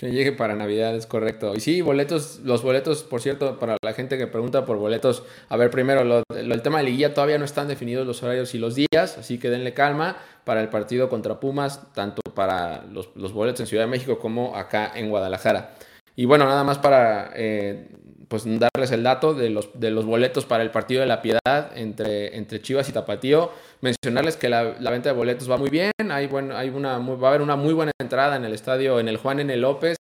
Que 0.00 0.10
llegue 0.10 0.32
para 0.32 0.54
Navidad, 0.54 0.96
es 0.96 1.04
correcto. 1.04 1.54
Y 1.54 1.60
sí, 1.60 1.82
boletos, 1.82 2.40
los 2.42 2.62
boletos, 2.62 3.02
por 3.02 3.20
cierto, 3.20 3.58
para 3.58 3.76
la 3.84 3.92
gente 3.92 4.16
que 4.16 4.26
pregunta 4.26 4.64
por 4.64 4.78
boletos, 4.78 5.24
a 5.50 5.58
ver, 5.58 5.68
primero, 5.68 6.24
el 6.34 6.62
tema 6.62 6.78
de 6.78 6.84
liguilla 6.84 7.12
todavía 7.12 7.36
no 7.36 7.44
están 7.44 7.68
definidos 7.68 8.06
los 8.06 8.22
horarios 8.22 8.54
y 8.54 8.58
los 8.58 8.74
días, 8.74 9.18
así 9.18 9.38
que 9.38 9.50
denle 9.50 9.74
calma 9.74 10.16
para 10.44 10.62
el 10.62 10.70
partido 10.70 11.10
contra 11.10 11.38
Pumas, 11.38 11.92
tanto 11.92 12.22
para 12.34 12.82
los, 12.84 13.10
los 13.14 13.34
boletos 13.34 13.60
en 13.60 13.66
Ciudad 13.66 13.84
de 13.84 13.90
México 13.90 14.18
como 14.18 14.56
acá 14.56 14.90
en 14.94 15.10
Guadalajara. 15.10 15.74
Y 16.16 16.24
bueno, 16.24 16.46
nada 16.46 16.64
más 16.64 16.78
para 16.78 17.32
eh, 17.36 17.88
pues 18.30 18.44
darles 18.46 18.92
el 18.92 19.02
dato 19.02 19.34
de 19.34 19.50
los, 19.50 19.70
de 19.74 19.90
los 19.90 20.04
boletos 20.04 20.46
para 20.46 20.62
el 20.62 20.70
partido 20.70 21.00
de 21.00 21.08
la 21.08 21.20
piedad 21.20 21.72
entre, 21.74 22.36
entre 22.36 22.62
Chivas 22.62 22.88
y 22.88 22.92
Tapatío. 22.92 23.50
Mencionarles 23.80 24.36
que 24.36 24.48
la, 24.48 24.62
venta 24.62 25.08
de 25.08 25.16
boletos 25.16 25.50
va 25.50 25.56
muy 25.56 25.68
bien, 25.68 25.90
hay, 26.08 26.28
bueno, 26.28 26.56
hay 26.56 26.68
una, 26.68 26.98
va 26.98 27.26
a 27.26 27.30
haber 27.30 27.42
una 27.42 27.56
muy 27.56 27.74
buena 27.74 27.90
entrada 27.98 28.36
en 28.36 28.44
el 28.44 28.52
estadio, 28.52 29.00
en 29.00 29.08
el 29.08 29.16
Juan 29.16 29.40
N. 29.40 29.56
López. 29.56 29.96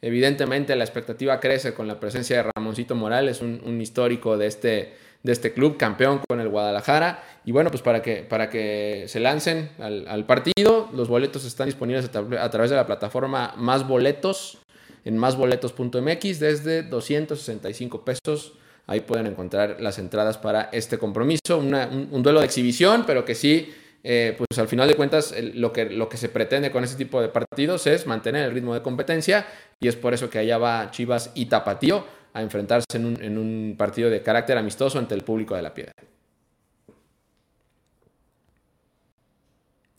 Evidentemente 0.00 0.76
la 0.76 0.84
expectativa 0.84 1.40
crece 1.40 1.74
con 1.74 1.88
la 1.88 1.98
presencia 1.98 2.36
de 2.36 2.50
Ramoncito 2.54 2.94
Morales, 2.94 3.40
un, 3.40 3.80
histórico 3.80 4.38
de 4.38 4.46
este, 4.46 4.94
de 5.24 5.32
este 5.32 5.52
club, 5.52 5.76
campeón 5.76 6.20
con 6.28 6.38
el 6.38 6.50
Guadalajara. 6.50 7.24
Y 7.44 7.50
bueno, 7.50 7.70
pues 7.70 7.82
para 7.82 8.00
que, 8.00 8.22
para 8.22 8.48
que 8.48 9.06
se 9.08 9.18
lancen 9.18 9.70
al, 9.80 10.24
partido, 10.26 10.88
los 10.94 11.08
boletos 11.08 11.44
están 11.44 11.66
disponibles 11.66 12.08
a 12.14 12.50
través 12.50 12.70
de 12.70 12.76
la 12.76 12.86
plataforma 12.86 13.54
Más 13.56 13.88
Boletos 13.88 14.58
en 15.04 15.18
másboletos.mx 15.18 16.40
desde 16.40 16.82
265 16.82 18.04
pesos. 18.04 18.54
Ahí 18.86 19.00
pueden 19.00 19.26
encontrar 19.26 19.80
las 19.80 19.98
entradas 19.98 20.38
para 20.38 20.62
este 20.72 20.98
compromiso, 20.98 21.58
un, 21.58 22.22
duelo 22.22 22.40
de 22.40 22.46
exhibición, 22.46 23.04
pero 23.06 23.24
que 23.24 23.34
sí, 23.34 23.72
eh, 24.02 24.34
pues 24.36 24.58
al 24.58 24.66
final 24.68 24.88
de 24.88 24.96
cuentas 24.96 25.34
lo, 25.54 25.72
que, 25.72 25.84
lo 25.86 26.08
que 26.08 26.16
se 26.16 26.28
pretende 26.28 26.72
con 26.72 26.82
este 26.82 26.96
tipo 26.96 27.20
de 27.20 27.28
partidos 27.28 27.86
es 27.86 28.06
mantener 28.06 28.44
el 28.44 28.52
ritmo 28.52 28.74
de 28.74 28.82
competencia 28.82 29.46
y 29.80 29.86
es 29.86 29.94
por 29.94 30.14
eso 30.14 30.28
que 30.28 30.38
allá 30.38 30.58
va 30.58 30.90
Chivas 30.90 31.30
y 31.34 31.46
Tapatío 31.46 32.04
a 32.32 32.42
enfrentarse 32.42 32.86
en 32.94 33.06
un, 33.06 33.22
en 33.22 33.38
un 33.38 33.76
partido 33.78 34.10
de 34.10 34.22
carácter 34.22 34.58
amistoso 34.58 34.98
ante 34.98 35.14
el 35.14 35.22
público 35.22 35.54
de 35.54 35.62
la 35.62 35.72
piedra. 35.72 35.92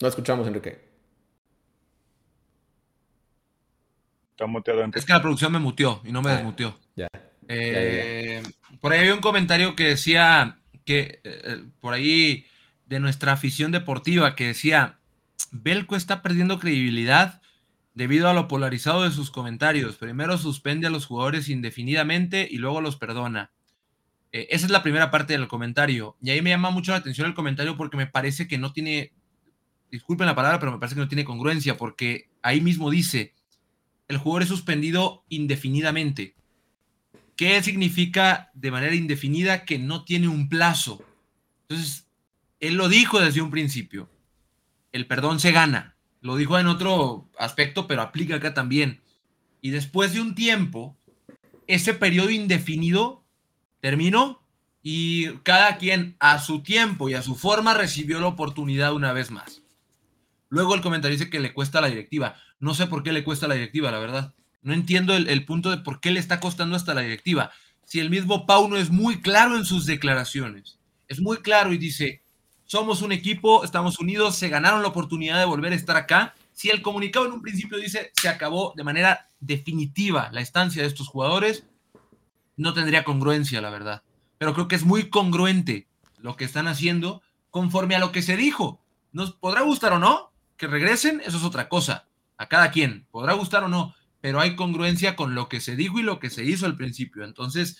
No 0.00 0.08
escuchamos, 0.08 0.46
Enrique. 0.46 0.93
Es 4.98 5.04
que 5.04 5.12
la 5.12 5.22
producción 5.22 5.52
me 5.52 5.58
mutió 5.58 6.00
y 6.04 6.12
no 6.12 6.22
me 6.22 6.30
ah, 6.30 6.36
desmutió. 6.36 6.78
Eh, 7.48 8.42
por 8.80 8.92
ahí 8.92 9.00
había 9.00 9.14
un 9.14 9.20
comentario 9.20 9.76
que 9.76 9.84
decía 9.84 10.58
que, 10.84 11.20
eh, 11.24 11.42
eh, 11.44 11.64
por 11.80 11.92
ahí, 11.94 12.46
de 12.86 13.00
nuestra 13.00 13.32
afición 13.32 13.72
deportiva, 13.72 14.34
que 14.34 14.48
decía, 14.48 14.98
Belco 15.50 15.96
está 15.96 16.22
perdiendo 16.22 16.58
credibilidad 16.58 17.42
debido 17.94 18.28
a 18.28 18.34
lo 18.34 18.48
polarizado 18.48 19.04
de 19.04 19.10
sus 19.10 19.30
comentarios. 19.30 19.96
Primero 19.96 20.36
suspende 20.38 20.86
a 20.86 20.90
los 20.90 21.06
jugadores 21.06 21.48
indefinidamente 21.48 22.46
y 22.50 22.56
luego 22.56 22.80
los 22.80 22.96
perdona. 22.96 23.52
esa 24.32 24.66
es 24.66 24.72
la 24.72 24.82
primera 24.82 25.10
parte 25.10 25.34
del 25.34 25.48
comentario. 25.48 26.16
Y 26.20 26.30
ahí 26.30 26.42
me 26.42 26.50
llama 26.50 26.70
mucho 26.70 26.90
la 26.90 26.98
atención 26.98 27.26
el 27.28 27.34
comentario 27.34 27.76
porque 27.76 27.96
me 27.96 28.08
parece 28.08 28.48
que 28.48 28.58
no 28.58 28.72
tiene, 28.72 29.12
disculpen 29.90 30.26
la 30.26 30.34
palabra, 30.34 30.58
pero 30.58 30.72
me 30.72 30.78
parece 30.78 30.96
que 30.96 31.02
no 31.02 31.08
tiene 31.08 31.24
congruencia 31.24 31.76
porque 31.76 32.30
ahí 32.42 32.60
mismo 32.60 32.90
dice, 32.90 33.32
el 34.08 34.18
jugador 34.18 34.42
es 34.42 34.48
suspendido 34.48 35.24
indefinidamente. 35.28 36.34
¿Qué 37.36 37.62
significa 37.62 38.50
de 38.54 38.70
manera 38.70 38.94
indefinida 38.94 39.64
que 39.64 39.78
no 39.78 40.04
tiene 40.04 40.28
un 40.28 40.48
plazo? 40.48 41.04
Entonces, 41.62 42.06
él 42.60 42.74
lo 42.74 42.88
dijo 42.88 43.20
desde 43.20 43.42
un 43.42 43.50
principio. 43.50 44.08
El 44.92 45.06
perdón 45.06 45.40
se 45.40 45.52
gana. 45.52 45.96
Lo 46.20 46.36
dijo 46.36 46.58
en 46.58 46.68
otro 46.68 47.28
aspecto, 47.38 47.86
pero 47.86 48.02
aplica 48.02 48.36
acá 48.36 48.54
también. 48.54 49.00
Y 49.60 49.70
después 49.70 50.12
de 50.12 50.20
un 50.20 50.34
tiempo, 50.34 50.96
ese 51.66 51.94
periodo 51.94 52.30
indefinido 52.30 53.24
terminó 53.80 54.42
y 54.82 55.28
cada 55.38 55.76
quien 55.78 56.16
a 56.20 56.38
su 56.38 56.62
tiempo 56.62 57.08
y 57.08 57.14
a 57.14 57.22
su 57.22 57.34
forma 57.34 57.74
recibió 57.74 58.20
la 58.20 58.28
oportunidad 58.28 58.94
una 58.94 59.12
vez 59.12 59.30
más. 59.30 59.63
Luego 60.54 60.76
el 60.76 60.82
comentario 60.82 61.18
dice 61.18 61.30
que 61.30 61.40
le 61.40 61.52
cuesta 61.52 61.80
la 61.80 61.88
directiva. 61.88 62.36
No 62.60 62.74
sé 62.74 62.86
por 62.86 63.02
qué 63.02 63.10
le 63.10 63.24
cuesta 63.24 63.48
la 63.48 63.54
directiva, 63.54 63.90
la 63.90 63.98
verdad. 63.98 64.34
No 64.62 64.72
entiendo 64.72 65.16
el, 65.16 65.44
punto 65.44 65.68
de 65.72 65.78
por 65.78 65.98
qué 65.98 66.12
le 66.12 66.20
está 66.20 66.38
costando 66.38 66.76
hasta 66.76 66.94
la 66.94 67.00
directiva. 67.00 67.50
Si 67.84 67.98
el 67.98 68.08
mismo 68.08 68.46
Pauno 68.46 68.76
es 68.76 68.88
muy 68.90 69.20
claro 69.20 69.56
en 69.56 69.64
sus 69.64 69.84
declaraciones, 69.84 70.78
es 71.08 71.20
muy 71.20 71.38
claro 71.38 71.72
y 71.72 71.78
dice, 71.78 72.22
somos 72.66 73.02
un 73.02 73.10
equipo, 73.10 73.64
estamos 73.64 73.98
unidos, 73.98 74.36
se 74.36 74.48
ganaron 74.48 74.82
la 74.82 74.86
oportunidad 74.86 75.40
de 75.40 75.44
volver 75.44 75.72
a 75.72 75.74
estar 75.74 75.96
acá. 75.96 76.36
Si 76.52 76.70
el 76.70 76.82
comunicado 76.82 77.26
en 77.26 77.32
un 77.32 77.42
principio 77.42 77.76
dice, 77.78 78.12
se 78.14 78.28
acabó 78.28 78.74
de 78.76 78.84
manera 78.84 79.28
definitiva 79.40 80.30
la 80.30 80.40
estancia 80.40 80.82
de 80.82 80.88
estos 80.88 81.08
jugadores, 81.08 81.64
no 82.56 82.74
tendría 82.74 83.02
congruencia, 83.02 83.60
la 83.60 83.70
verdad. 83.70 84.04
Pero 84.38 84.54
creo 84.54 84.68
que 84.68 84.76
es 84.76 84.84
muy 84.84 85.10
congruente 85.10 85.88
lo 86.18 86.36
que 86.36 86.44
están 86.44 86.68
haciendo 86.68 87.22
conforme 87.50 87.96
a 87.96 87.98
lo 87.98 88.12
que 88.12 88.22
se 88.22 88.36
dijo. 88.36 88.78
Nos 89.10 89.32
podrá 89.32 89.62
gustar 89.62 89.92
o 89.92 89.98
no, 89.98 90.30
que 90.56 90.66
regresen, 90.66 91.20
eso 91.24 91.36
es 91.36 91.44
otra 91.44 91.68
cosa. 91.68 92.06
A 92.36 92.48
cada 92.48 92.70
quien, 92.70 93.06
podrá 93.10 93.32
gustar 93.34 93.64
o 93.64 93.68
no, 93.68 93.94
pero 94.20 94.40
hay 94.40 94.56
congruencia 94.56 95.16
con 95.16 95.34
lo 95.34 95.48
que 95.48 95.60
se 95.60 95.76
dijo 95.76 95.98
y 95.98 96.02
lo 96.02 96.18
que 96.18 96.30
se 96.30 96.44
hizo 96.44 96.66
al 96.66 96.76
principio. 96.76 97.24
Entonces, 97.24 97.78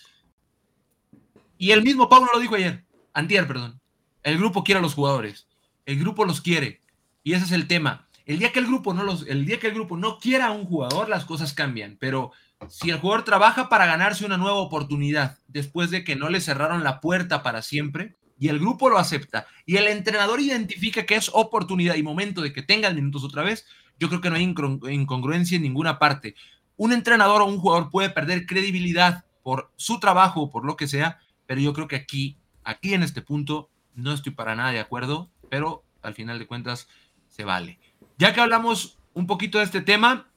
y 1.58 1.70
el 1.70 1.82
mismo 1.82 2.08
Pablo 2.08 2.28
lo 2.32 2.40
dijo 2.40 2.54
ayer, 2.54 2.84
antier, 3.12 3.46
perdón. 3.46 3.80
El 4.22 4.38
grupo 4.38 4.64
quiere 4.64 4.78
a 4.78 4.82
los 4.82 4.94
jugadores, 4.94 5.48
el 5.86 5.98
grupo 5.98 6.24
los 6.24 6.40
quiere, 6.40 6.80
y 7.22 7.32
ese 7.32 7.44
es 7.44 7.52
el 7.52 7.66
tema. 7.66 8.08
El 8.26 8.38
día 8.38 8.52
que 8.52 8.58
el 8.58 8.66
grupo 8.66 8.94
no 8.94 9.02
los, 9.04 9.26
el 9.26 9.44
día 9.44 9.60
que 9.60 9.66
el 9.66 9.74
grupo 9.74 9.96
no 9.96 10.18
quiera 10.18 10.46
a 10.46 10.52
un 10.52 10.64
jugador, 10.64 11.08
las 11.08 11.26
cosas 11.26 11.52
cambian. 11.52 11.98
Pero 12.00 12.32
si 12.68 12.90
el 12.90 12.98
jugador 12.98 13.24
trabaja 13.24 13.68
para 13.68 13.86
ganarse 13.86 14.24
una 14.24 14.38
nueva 14.38 14.56
oportunidad 14.56 15.38
después 15.46 15.90
de 15.90 16.04
que 16.04 16.16
no 16.16 16.30
le 16.30 16.40
cerraron 16.40 16.84
la 16.84 17.00
puerta 17.00 17.42
para 17.42 17.60
siempre, 17.60 18.16
y 18.38 18.48
el 18.48 18.58
grupo 18.58 18.88
lo 18.88 18.98
acepta 18.98 19.46
y 19.66 19.76
el 19.76 19.86
entrenador 19.86 20.40
identifica 20.40 21.06
que 21.06 21.16
es 21.16 21.30
oportunidad 21.32 21.94
y 21.94 22.02
momento 22.02 22.42
de 22.42 22.52
que 22.52 22.62
tengan 22.62 22.94
minutos 22.94 23.24
otra 23.24 23.42
vez, 23.42 23.66
yo 23.98 24.08
creo 24.08 24.20
que 24.20 24.30
no 24.30 24.36
hay 24.36 24.42
incongruencia 24.42 25.56
en 25.56 25.62
ninguna 25.62 25.98
parte. 25.98 26.34
Un 26.76 26.92
entrenador 26.92 27.42
o 27.42 27.46
un 27.46 27.58
jugador 27.58 27.90
puede 27.90 28.10
perder 28.10 28.46
credibilidad 28.46 29.24
por 29.42 29.70
su 29.76 30.00
trabajo 30.00 30.42
o 30.42 30.50
por 30.50 30.64
lo 30.64 30.76
que 30.76 30.88
sea, 30.88 31.20
pero 31.46 31.60
yo 31.60 31.72
creo 31.72 31.86
que 31.86 31.96
aquí, 31.96 32.36
aquí 32.64 32.94
en 32.94 33.02
este 33.02 33.22
punto, 33.22 33.70
no 33.94 34.12
estoy 34.12 34.32
para 34.32 34.56
nada 34.56 34.72
de 34.72 34.80
acuerdo, 34.80 35.30
pero 35.48 35.84
al 36.02 36.14
final 36.14 36.38
de 36.38 36.46
cuentas 36.46 36.88
se 37.28 37.44
vale. 37.44 37.78
Ya 38.18 38.32
que 38.32 38.40
hablamos 38.40 38.98
un 39.12 39.26
poquito 39.26 39.58
de 39.58 39.64
este 39.64 39.80
tema, 39.80 40.28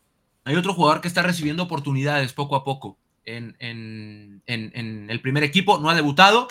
hay 0.44 0.56
otro 0.56 0.74
jugador 0.74 1.02
que 1.02 1.08
está 1.08 1.24
recibiendo 1.24 1.64
oportunidades 1.64 2.34
poco 2.34 2.56
a 2.56 2.64
poco 2.64 2.98
en, 3.26 3.56
en, 3.60 4.42
en 4.46 5.10
el 5.10 5.22
primer 5.22 5.44
equipo, 5.44 5.80
no 5.80 5.90
ha 5.90 5.96
debutado, 5.96 6.48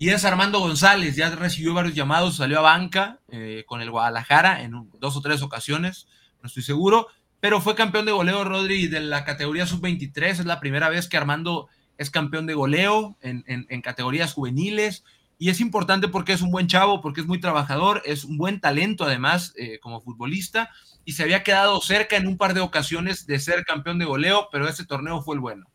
y 0.00 0.08
es 0.08 0.24
Armando 0.24 0.60
González, 0.60 1.14
ya 1.14 1.28
recibió 1.28 1.74
varios 1.74 1.94
llamados, 1.94 2.36
salió 2.36 2.60
a 2.60 2.62
banca 2.62 3.20
eh, 3.28 3.64
con 3.66 3.82
el 3.82 3.90
Guadalajara 3.90 4.62
en 4.62 4.88
dos 4.98 5.14
o 5.14 5.20
tres 5.20 5.42
ocasiones, 5.42 6.06
no 6.40 6.46
estoy 6.46 6.62
seguro, 6.62 7.08
pero 7.38 7.60
fue 7.60 7.74
campeón 7.74 8.06
de 8.06 8.12
goleo 8.12 8.42
Rodri 8.42 8.86
de 8.86 9.00
la 9.00 9.26
categoría 9.26 9.66
sub-23, 9.66 10.24
es 10.24 10.46
la 10.46 10.58
primera 10.58 10.88
vez 10.88 11.06
que 11.06 11.18
Armando 11.18 11.68
es 11.98 12.08
campeón 12.08 12.46
de 12.46 12.54
goleo 12.54 13.18
en, 13.20 13.82
categorías 13.82 14.32
juveniles, 14.32 15.04
y 15.38 15.50
es 15.50 15.60
importante 15.60 16.08
porque 16.08 16.32
es 16.32 16.40
un 16.40 16.50
buen 16.50 16.66
chavo, 16.66 17.02
porque 17.02 17.20
es 17.20 17.26
muy 17.26 17.38
trabajador, 17.38 18.00
es 18.06 18.24
un 18.24 18.38
buen 18.38 18.58
talento 18.58 19.04
además 19.04 19.52
eh, 19.58 19.80
como 19.80 20.00
futbolista, 20.00 20.70
y 21.04 21.12
se 21.12 21.24
había 21.24 21.42
quedado 21.42 21.78
cerca 21.82 22.16
en 22.16 22.26
un 22.26 22.38
par 22.38 22.54
de 22.54 22.60
ocasiones 22.60 23.26
de 23.26 23.38
ser 23.38 23.66
campeón 23.66 23.98
de 23.98 24.06
goleo, 24.06 24.48
pero 24.50 24.66
ese 24.66 24.86
torneo 24.86 25.20
fue 25.20 25.34
el 25.34 25.40
bueno. 25.42 25.66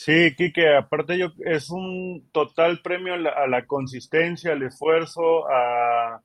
Sí, 0.00 0.32
Kike, 0.36 0.76
aparte 0.76 1.18
yo 1.18 1.32
es 1.44 1.70
un 1.70 2.28
total 2.30 2.78
premio 2.82 3.14
a 3.14 3.48
la, 3.48 3.66
consistencia, 3.66 4.52
al 4.52 4.62
esfuerzo, 4.62 5.48
a, 5.50 6.22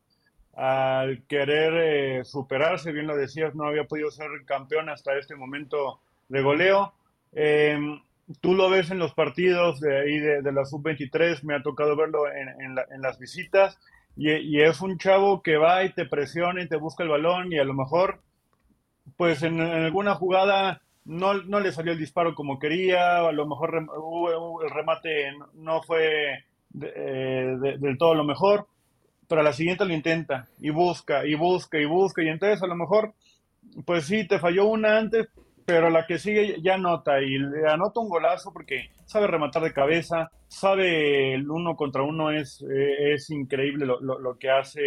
al 0.53 1.23
querer 1.23 1.73
eh, 2.19 2.23
superarse, 2.23 2.91
bien 2.91 3.07
lo 3.07 3.17
decías, 3.17 3.55
no 3.55 3.65
había 3.65 3.85
podido 3.85 4.11
ser 4.11 4.27
campeón 4.45 4.89
hasta 4.89 5.17
este 5.17 5.35
momento 5.35 6.01
de 6.29 6.43
goleo. 6.43 6.93
Em, 7.31 7.99
tú 8.41 8.53
lo 8.53 8.69
ves 8.69 8.91
en 8.91 8.99
los 8.99 9.15
partidos 9.15 9.79
de 9.79 10.01
ahí 10.01 10.19
de, 10.19 10.51
la 10.51 10.65
sub-23, 10.65 11.41
me 11.41 11.55
ha 11.55 11.63
tocado 11.63 11.95
verlo 11.95 12.31
en, 12.31 12.75
las 13.01 13.17
visitas, 13.17 13.79
y, 14.15 14.61
es 14.61 14.81
un 14.81 14.99
chavo 14.99 15.41
que 15.41 15.57
va 15.57 15.83
y 15.83 15.93
te 15.93 16.05
presiona 16.05 16.61
y 16.61 16.69
te 16.69 16.77
busca 16.77 17.01
el 17.01 17.09
balón 17.09 17.51
y 17.51 17.57
a 17.57 17.63
lo 17.63 17.73
mejor, 17.73 18.21
pues 19.17 19.41
en 19.41 19.59
alguna 19.59 20.13
jugada 20.13 20.82
no, 21.05 21.33
no 21.33 21.59
le 21.59 21.71
salió 21.71 21.91
el 21.91 21.99
disparo 21.99 22.33
como 22.33 22.59
quería, 22.59 23.27
a 23.27 23.31
lo 23.31 23.47
mejor 23.47 23.75
el 23.75 24.69
remate 24.69 25.31
no 25.53 25.81
fue 25.83 26.45
eh, 26.81 27.55
del 27.79 27.97
todo 27.97 28.15
lo 28.15 28.23
mejor, 28.23 28.67
pero 29.27 29.41
a 29.41 29.43
la 29.43 29.53
siguiente 29.53 29.85
lo 29.85 29.93
intenta 29.93 30.47
y 30.59 30.69
busca 30.69 31.25
y 31.25 31.35
busca 31.35 31.77
y 31.79 31.85
busca 31.85 32.23
y 32.23 32.29
entonces 32.29 32.63
a 32.63 32.67
lo 32.67 32.75
mejor, 32.75 33.13
pues 33.85 34.05
sí, 34.05 34.27
te 34.27 34.39
falló 34.39 34.65
una 34.65 34.97
antes, 34.97 35.27
pero 35.65 35.89
la 35.89 36.05
que 36.05 36.19
sigue 36.19 36.61
ya 36.61 36.75
anota 36.75 37.21
y 37.21 37.37
le 37.37 37.69
anota 37.69 37.99
un 37.99 38.09
golazo 38.09 38.51
porque 38.51 38.89
sabe 39.05 39.27
rematar 39.27 39.63
de 39.63 39.73
cabeza, 39.73 40.31
sabe 40.47 41.33
el 41.33 41.49
uno 41.49 41.75
contra 41.75 42.03
uno, 42.03 42.31
es, 42.31 42.61
eh, 42.63 43.13
es 43.13 43.29
increíble 43.29 43.85
lo, 43.85 43.99
lo 43.99 44.37
que 44.37 44.49
hace 44.49 44.81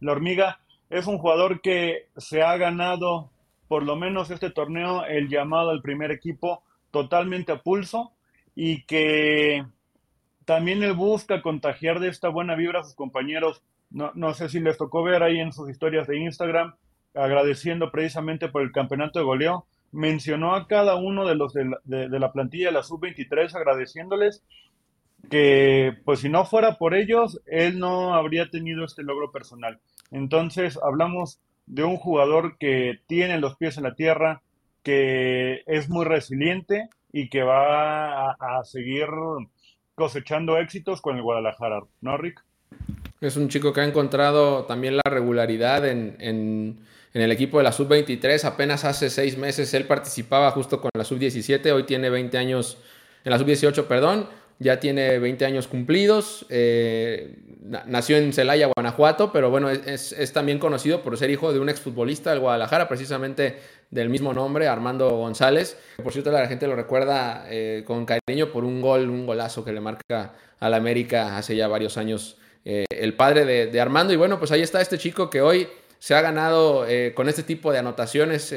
la 0.00 0.12
hormiga. 0.12 0.60
Es 0.90 1.06
un 1.06 1.18
jugador 1.18 1.60
que 1.62 2.08
se 2.16 2.42
ha 2.42 2.56
ganado 2.56 3.31
por 3.72 3.84
lo 3.84 3.96
menos 3.96 4.30
este 4.30 4.50
torneo 4.50 5.06
el 5.06 5.30
llamado 5.30 5.70
al 5.70 5.80
primer 5.80 6.10
equipo 6.10 6.62
totalmente 6.90 7.52
a 7.52 7.62
pulso 7.62 8.12
y 8.54 8.84
que 8.84 9.64
también 10.44 10.82
él 10.82 10.92
busca 10.92 11.40
contagiar 11.40 11.98
de 11.98 12.08
esta 12.08 12.28
buena 12.28 12.54
vibra 12.54 12.80
a 12.80 12.84
sus 12.84 12.94
compañeros. 12.94 13.62
No, 13.88 14.10
no 14.14 14.34
sé 14.34 14.50
si 14.50 14.60
les 14.60 14.76
tocó 14.76 15.02
ver 15.02 15.22
ahí 15.22 15.40
en 15.40 15.54
sus 15.54 15.70
historias 15.70 16.06
de 16.06 16.18
Instagram, 16.18 16.74
agradeciendo 17.14 17.90
precisamente 17.90 18.50
por 18.50 18.60
el 18.60 18.72
campeonato 18.72 19.20
de 19.20 19.24
goleo. 19.24 19.64
Mencionó 19.90 20.54
a 20.54 20.66
cada 20.66 20.96
uno 20.96 21.26
de 21.26 21.34
los 21.34 21.54
de 21.54 21.64
la, 21.64 21.78
de 21.86 22.20
la 22.20 22.30
plantilla 22.30 22.66
de 22.66 22.72
la 22.72 22.82
sub-23 22.82 23.54
agradeciéndoles 23.54 24.44
que 25.30 25.96
pues 26.04 26.20
si 26.20 26.28
no 26.28 26.44
fuera 26.44 26.76
por 26.76 26.94
ellos, 26.94 27.40
él 27.46 27.78
no 27.78 28.12
habría 28.12 28.50
tenido 28.50 28.84
este 28.84 29.02
logro 29.02 29.32
personal. 29.32 29.80
Entonces 30.10 30.78
hablamos 30.82 31.40
de 31.66 31.84
un 31.84 31.96
jugador 31.96 32.58
que 32.58 33.00
tiene 33.06 33.38
los 33.38 33.56
pies 33.56 33.76
en 33.76 33.84
la 33.84 33.94
tierra, 33.94 34.42
que 34.82 35.62
es 35.66 35.88
muy 35.88 36.04
resiliente 36.04 36.88
y 37.12 37.28
que 37.28 37.42
va 37.42 38.32
a, 38.32 38.64
seguir 38.64 39.06
cosechando 39.94 40.58
éxitos 40.58 41.00
con 41.00 41.16
el 41.16 41.22
Guadalajara, 41.22 41.82
¿no, 42.00 42.16
Rick? 42.16 42.42
Es 43.20 43.36
un 43.36 43.48
chico 43.48 43.72
que 43.72 43.82
ha 43.82 43.84
encontrado 43.84 44.64
también 44.64 44.96
la 44.96 45.10
regularidad 45.10 45.86
en, 45.86 46.16
en 47.14 47.22
el 47.22 47.30
equipo 47.30 47.58
de 47.58 47.64
la 47.64 47.72
sub-23. 47.72 48.44
Apenas 48.44 48.84
hace 48.84 49.10
seis 49.10 49.36
meses 49.36 49.72
él 49.74 49.86
participaba 49.86 50.50
justo 50.50 50.80
con 50.80 50.90
la 50.94 51.04
sub-17, 51.04 51.70
hoy 51.72 51.84
tiene 51.84 52.10
20 52.10 52.38
años, 52.38 52.78
en 53.24 53.30
la 53.30 53.38
sub-18, 53.38 53.86
perdón, 53.86 54.28
ya 54.58 54.80
tiene 54.80 55.18
20 55.18 55.44
años 55.44 55.66
cumplidos. 55.66 56.46
Eh, 56.48 57.36
nació 57.86 58.16
en 58.16 58.32
Celaya, 58.32 58.68
Guanajuato, 58.74 59.32
pero 59.32 59.50
bueno, 59.50 59.70
es, 59.70 60.12
es, 60.12 60.32
también 60.32 60.58
conocido 60.58 61.02
por 61.02 61.16
ser 61.16 61.30
hijo 61.30 61.52
de 61.52 61.60
un 61.60 61.68
exfutbolista 61.68 62.30
del 62.30 62.40
Guadalajara, 62.40 62.88
precisamente 62.88 63.58
del 63.90 64.08
mismo 64.08 64.32
nombre, 64.32 64.68
Armando 64.68 65.10
González. 65.10 65.76
Por 66.02 66.12
cierto, 66.12 66.30
la 66.30 66.46
gente 66.46 66.66
lo 66.66 66.76
recuerda 66.76 67.46
eh, 67.48 67.82
con 67.86 68.06
cariño 68.06 68.50
por 68.52 68.64
un 68.64 68.80
gol, 68.80 69.10
un 69.10 69.26
golazo 69.26 69.64
que 69.64 69.72
le 69.72 69.80
marca 69.80 70.32
al 70.60 70.74
América 70.74 71.36
hace 71.36 71.56
ya 71.56 71.68
varios 71.68 71.96
años 71.96 72.36
eh, 72.64 72.84
el 72.90 73.14
padre 73.14 73.44
de, 73.44 73.80
Armando. 73.80 74.12
Y 74.12 74.16
bueno, 74.16 74.38
pues 74.38 74.50
ahí 74.52 74.62
está 74.62 74.80
este 74.80 74.98
chico 74.98 75.28
que 75.28 75.40
hoy 75.40 75.68
se 75.98 76.14
ha 76.14 76.20
ganado 76.20 76.84
con 77.14 77.28
este 77.28 77.44
tipo 77.44 77.70
de 77.70 77.78
anotaciones, 77.78 78.52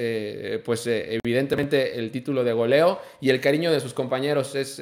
pues 0.65 0.87
evidentemente 0.87 1.99
el 1.99 2.09
título 2.09 2.43
de 2.43 2.53
goleo 2.53 2.99
y 3.21 3.29
el 3.29 3.39
cariño 3.39 3.71
de 3.71 3.79
sus 3.79 3.93
compañeros. 3.93 4.55
Es, 4.55 4.81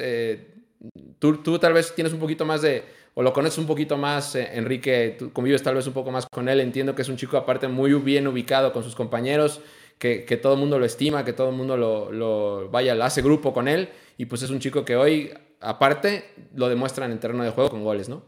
tú, 1.18 1.38
tú 1.38 1.58
tal 1.58 1.72
vez 1.72 1.94
tienes 1.94 2.12
un 2.12 2.18
poquito 2.18 2.44
más 2.44 2.62
de, 2.62 2.84
o 3.14 3.22
lo 3.22 3.32
conoces 3.32 3.58
un 3.58 3.66
poquito 3.66 3.96
más, 3.96 4.34
Enrique, 4.34 5.16
tú 5.18 5.32
convives 5.32 5.62
tal 5.62 5.74
vez 5.74 5.86
un 5.86 5.92
poco 5.92 6.10
más 6.10 6.26
con 6.26 6.48
él, 6.48 6.60
entiendo 6.60 6.94
que 6.94 7.02
es 7.02 7.08
un 7.08 7.16
chico 7.16 7.36
aparte 7.36 7.68
muy 7.68 7.92
bien 7.94 8.26
ubicado 8.26 8.72
con 8.72 8.82
sus 8.82 8.94
compañeros, 8.94 9.60
que, 9.98 10.38
todo 10.42 10.54
el 10.54 10.60
mundo 10.60 10.78
lo 10.78 10.84
estima, 10.84 11.24
que 11.24 11.32
todo 11.32 11.48
el 11.48 11.56
mundo 11.56 11.76
lo, 11.76 12.12
lo, 12.12 12.68
vaya, 12.70 12.94
lo 12.94 13.04
hace 13.04 13.22
grupo 13.22 13.54
con 13.54 13.68
él, 13.68 13.88
y 14.18 14.26
pues 14.26 14.42
es 14.42 14.50
un 14.50 14.60
chico 14.60 14.84
que 14.84 14.96
hoy, 14.96 15.32
aparte, 15.60 16.30
lo 16.54 16.68
demuestra 16.68 17.06
en 17.06 17.18
terreno 17.18 17.42
de 17.42 17.50
juego 17.50 17.70
con 17.70 17.84
goles, 17.84 18.08
¿no? 18.08 18.22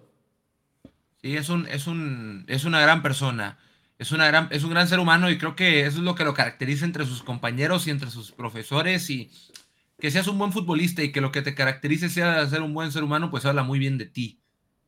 Sí, 1.21 1.37
es, 1.37 1.49
un, 1.49 1.67
es, 1.67 1.87
un, 1.87 2.45
es 2.49 2.65
una 2.65 2.81
gran 2.81 3.03
persona. 3.03 3.59
Es, 3.99 4.13
una 4.13 4.27
gran, 4.27 4.49
es 4.51 4.63
un 4.63 4.71
gran 4.71 4.89
ser 4.89 4.99
humano 4.99 5.31
y 5.31 5.39
creo 5.39 5.57
que 5.57 5.87
eso 5.87 5.99
es 5.99 6.05
lo 6.05 6.15
que 6.15 6.25
lo 6.25 6.35
caracteriza 6.35 6.85
entre 6.85 7.07
sus 7.07 7.23
compañeros 7.23 7.87
y 7.87 7.91
entre 7.91 8.11
sus 8.11 8.31
profesores 8.31 9.09
y 9.09 9.31
que 9.99 10.11
seas 10.11 10.29
un 10.29 10.39
buen 10.39 10.53
futbolista 10.53 11.03
y 11.03 11.13
que 11.13 11.21
lo 11.21 11.33
que 11.33 11.43
te 11.43 11.55
caracterice 11.55 12.09
sea 12.09 12.47
ser 12.47 12.63
un 12.63 12.75
buen 12.75 12.93
ser 12.93 13.03
humano, 13.03 13.31
pues 13.31 13.47
habla 13.47 13.63
muy 13.63 13.79
bien 13.79 13.99
de 13.99 14.07
ti. 14.07 14.41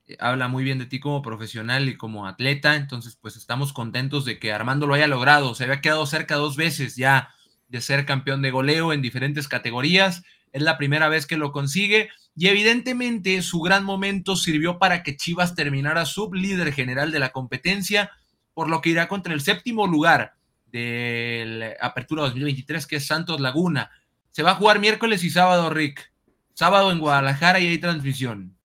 Eh, 0.07 0.17
habla 0.21 0.49
muy 0.49 0.65
bien 0.65 0.79
de 0.79 0.87
ti 0.87 1.01
como 1.01 1.23
profesional 1.23 1.89
y 1.89 1.97
como 1.97 2.27
atleta. 2.27 2.77
Entonces, 2.77 3.17
pues 3.21 3.37
estamos 3.37 3.73
contentos 3.73 4.25
de 4.25 4.39
que 4.39 4.53
Armando 4.53 4.87
lo 4.87 4.95
haya 4.95 5.07
logrado. 5.07 5.55
Se 5.55 5.65
había 5.65 5.81
quedado 5.81 6.07
cerca 6.07 6.37
dos 6.37 6.57
veces 6.57 6.97
ya 6.97 7.31
de 7.69 7.81
ser 7.81 8.07
campeón 8.07 8.43
de 8.43 8.51
goleo 8.51 8.93
en 8.93 9.03
diferentes 9.03 9.49
categorías. 9.49 10.23
Es 10.53 10.63
la 10.63 10.79
primera 10.79 11.09
vez 11.09 11.27
que 11.27 11.37
lo 11.37 11.53
consigue 11.53 12.11
y 12.35 12.49
evidentemente 12.49 13.43
su 13.43 13.61
gran 13.61 13.85
momento 13.85 14.37
sirvió 14.37 14.79
para 14.79 15.03
que 15.03 15.17
Chivas 15.17 15.55
terminara 15.55 16.07
sublíder 16.07 16.73
general 16.73 17.11
de 17.11 17.19
la 17.19 17.31
competencia, 17.31 18.13
por 18.55 18.69
lo 18.69 18.81
que 18.81 18.91
irá 18.91 19.09
contra 19.09 19.35
el 19.35 19.41
séptimo 19.41 19.87
lugar 19.87 20.35
de 20.67 21.77
Apertura 21.81 22.23
2023, 22.23 22.87
que 22.87 22.97
es 22.97 23.07
Santos 23.07 23.41
Laguna. 23.41 23.91
Se 24.39 24.45
va 24.45 24.53
a 24.53 24.55
jugar 24.55 24.79
miércoles 24.79 25.25
y 25.25 25.31
sábado, 25.31 25.69
Rick. 25.69 26.13
Sábado 26.55 26.93
en 26.93 27.01
Guadalajara 27.01 27.59
y 27.59 27.67
hay 27.67 27.79
transmisión. 27.79 28.57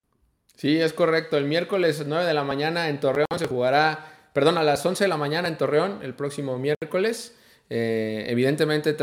Sí, 0.56 0.80
es 0.80 0.92
correcto. 0.92 1.36
El 1.36 1.46
miércoles 1.46 2.04
9 2.06 2.26
de 2.26 2.32
la 2.32 2.44
mañana 2.44 2.88
en 2.88 3.00
Torreón 3.00 3.26
se 3.36 3.46
jugará, 3.46 4.28
perdón, 4.32 4.56
a 4.56 4.62
las 4.62 4.86
11 4.86 5.02
de 5.02 5.08
la 5.08 5.16
mañana 5.16 5.48
en 5.48 5.58
Torreón, 5.58 5.98
el 6.02 6.14
próximo 6.14 6.56
miércoles. 6.60 7.34
Eh, 7.70 8.26
evidentemente, 8.28 8.94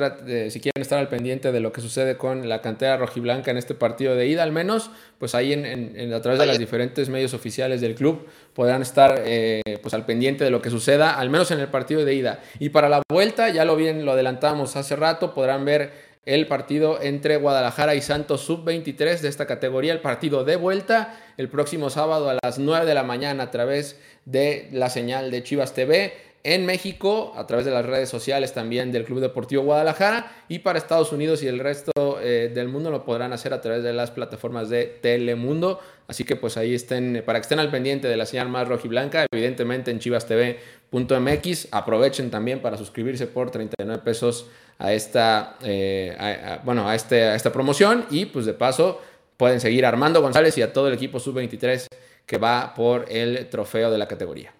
si 0.50 0.62
quieren 0.62 0.82
estar 0.82 0.98
al 0.98 1.10
pendiente 1.10 1.52
de 1.52 1.60
lo 1.60 1.74
que 1.74 1.82
sucede 1.82 2.16
con 2.16 2.48
la 2.48 2.62
cantera 2.62 2.96
rojiblanca 2.96 3.52
en 3.52 3.58
este 3.58 3.74
partido 3.74 4.16
de 4.16 4.28
ida, 4.28 4.44
al 4.44 4.54
menos, 4.54 4.92
pues 5.18 5.36
ahí 5.36 5.52
en, 5.52 6.14
a 6.14 6.22
través 6.22 6.40
de 6.40 6.46
los 6.46 6.58
diferentes 6.58 7.10
medios 7.10 7.34
oficiales 7.34 7.82
del 7.82 7.96
club 7.96 8.28
podrán 8.54 8.82
estar 8.82 9.24
eh, 9.26 9.62
pues 9.82 9.94
al 9.94 10.06
pendiente 10.06 10.46
de 10.46 10.52
lo 10.52 10.62
que 10.62 10.70
suceda, 10.70 11.20
al 11.20 11.30
menos 11.30 11.52
en 11.52 11.60
el 11.60 11.68
partido 11.68 12.06
de 12.06 12.14
ida. 12.14 12.40
Y 12.60 12.70
para 12.70 12.88
la 12.88 13.02
vuelta, 13.10 13.50
ya 13.50 13.66
lo 13.66 13.76
bien 13.76 14.06
lo 14.06 14.14
adelantamos 14.14 14.78
hace 14.78 14.96
rato, 14.96 15.34
podrán 15.34 15.66
ver 15.66 16.11
el 16.26 16.48
partido 16.48 17.02
entre 17.02 17.38
Guadalajara 17.38 17.96
y 17.96 18.02
Santos 18.02 18.42
Sub-23 18.42 19.20
de 19.20 19.28
esta 19.28 19.48
categoría, 19.48 19.94
el 19.94 20.02
partido 20.02 20.44
de 20.44 20.56
vuelta 20.56 21.20
el 21.38 21.50
próximo 21.50 21.90
sábado 21.90 22.30
a 22.30 22.38
las 22.44 22.60
9 22.60 22.86
de 22.86 22.94
la 22.94 23.04
mañana 23.04 23.44
a 23.44 23.52
través 23.52 24.00
de 24.26 24.70
la 24.72 24.90
señal 24.90 25.32
de 25.32 25.42
Chivas 25.42 25.74
TV 25.74 26.14
en 26.44 26.66
México, 26.66 27.34
a 27.36 27.46
través 27.46 27.66
de 27.66 27.72
las 27.72 27.86
redes 27.86 28.10
sociales 28.10 28.54
también 28.54 28.92
del 28.92 29.04
Club 29.04 29.20
Deportivo 29.20 29.64
Guadalajara 29.64 30.32
y 30.48 30.60
para 30.60 30.80
Estados 30.80 31.12
Unidos 31.12 31.44
y 31.44 31.48
el 31.48 31.60
resto 31.60 32.20
eh, 32.22 32.52
del 32.54 32.68
mundo 32.68 32.90
lo 32.90 33.06
podrán 33.06 33.32
hacer 33.34 33.54
a 33.54 33.62
través 33.62 33.84
de 33.84 33.94
las 33.94 34.12
plataformas 34.12 34.70
de 34.70 34.86
Telemundo. 34.86 35.80
Así 36.08 36.24
que 36.24 36.36
pues 36.36 36.58
ahí 36.58 36.74
estén, 36.74 37.24
para 37.26 37.40
que 37.40 37.44
estén 37.44 37.60
al 37.60 37.70
pendiente 37.70 38.08
de 38.08 38.18
la 38.18 38.26
señal 38.26 38.50
más 38.50 38.68
rojiblanca, 38.68 39.26
evidentemente 39.32 39.92
en 39.92 40.00
chivastv.mx, 40.00 41.68
aprovechen 41.72 42.32
también 42.32 42.60
para 42.62 42.76
suscribirse 42.76 43.28
por 43.28 43.52
39 43.52 44.02
pesos 44.04 44.48
a 44.82 44.94
esta, 44.94 45.58
eh, 45.62 46.60
bueno, 46.64 46.90
a, 46.90 46.96
este, 46.96 47.24
a 47.24 47.36
esta 47.36 47.52
promoción 47.54 48.06
y 48.10 48.26
pues 48.26 48.48
de 48.48 48.56
paso 48.56 49.00
pueden 49.38 49.60
seguir 49.60 49.86
a 49.86 49.90
Armando 49.90 50.22
González 50.22 50.58
y 50.58 50.64
a 50.64 50.74
todo 50.74 50.88
el 50.88 50.96
equipo 50.96 51.20
sub-23 51.20 51.86
que 52.26 52.38
va 52.40 52.74
por 52.74 53.06
el 53.10 53.48
trofeo 53.50 53.92
de 53.92 54.00
la 54.00 54.08
categoría. 54.08 54.54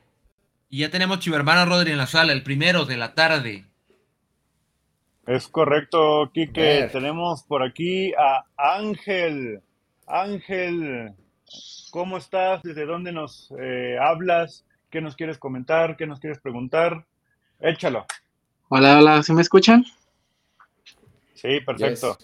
Y 0.70 0.80
ya 0.80 0.92
tenemos 0.92 1.20
Chivermano 1.20 1.66
Rodri 1.66 1.92
en 1.92 1.98
la 1.98 2.06
sala, 2.06 2.34
el 2.34 2.44
primero 2.44 2.86
de 2.86 2.98
la 2.98 3.16
tarde. 3.16 3.66
Es 5.26 5.48
correcto, 5.48 6.30
Quique. 6.32 6.88
Tenemos 6.92 7.42
por 7.44 7.64
aquí 7.64 8.14
a 8.14 8.46
Ángel. 8.58 9.62
Ángel, 10.06 11.14
¿cómo 11.90 12.18
estás? 12.18 12.62
¿Desde 12.62 12.86
dónde 12.86 13.12
nos 13.12 13.52
eh, 13.60 13.98
hablas? 14.00 14.66
¿Qué 14.92 15.02
nos 15.02 15.16
quieres 15.16 15.40
comentar? 15.40 15.98
¿Qué 15.98 16.06
nos 16.06 16.20
quieres 16.20 16.40
preguntar? 16.40 17.06
Échalo. 17.60 18.06
Hola, 18.70 19.00
hola, 19.00 19.24
¿se 19.24 19.34
me 19.34 19.42
escuchan? 19.42 19.84
Sí, 21.42 21.60
perfecto. 21.66 22.18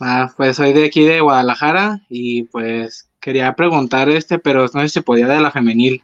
Ah, 0.00 0.32
pues 0.34 0.56
soy 0.56 0.72
de 0.72 0.86
aquí 0.86 1.04
de 1.04 1.20
Guadalajara 1.20 2.00
y 2.08 2.44
pues 2.44 3.10
quería 3.20 3.54
preguntar 3.54 4.08
este, 4.08 4.38
pero 4.38 4.62
no 4.62 4.80
sé 4.80 4.88
si 4.88 4.94
se 4.94 5.02
podía 5.02 5.28
de 5.28 5.40
la 5.40 5.50
femenil. 5.50 6.02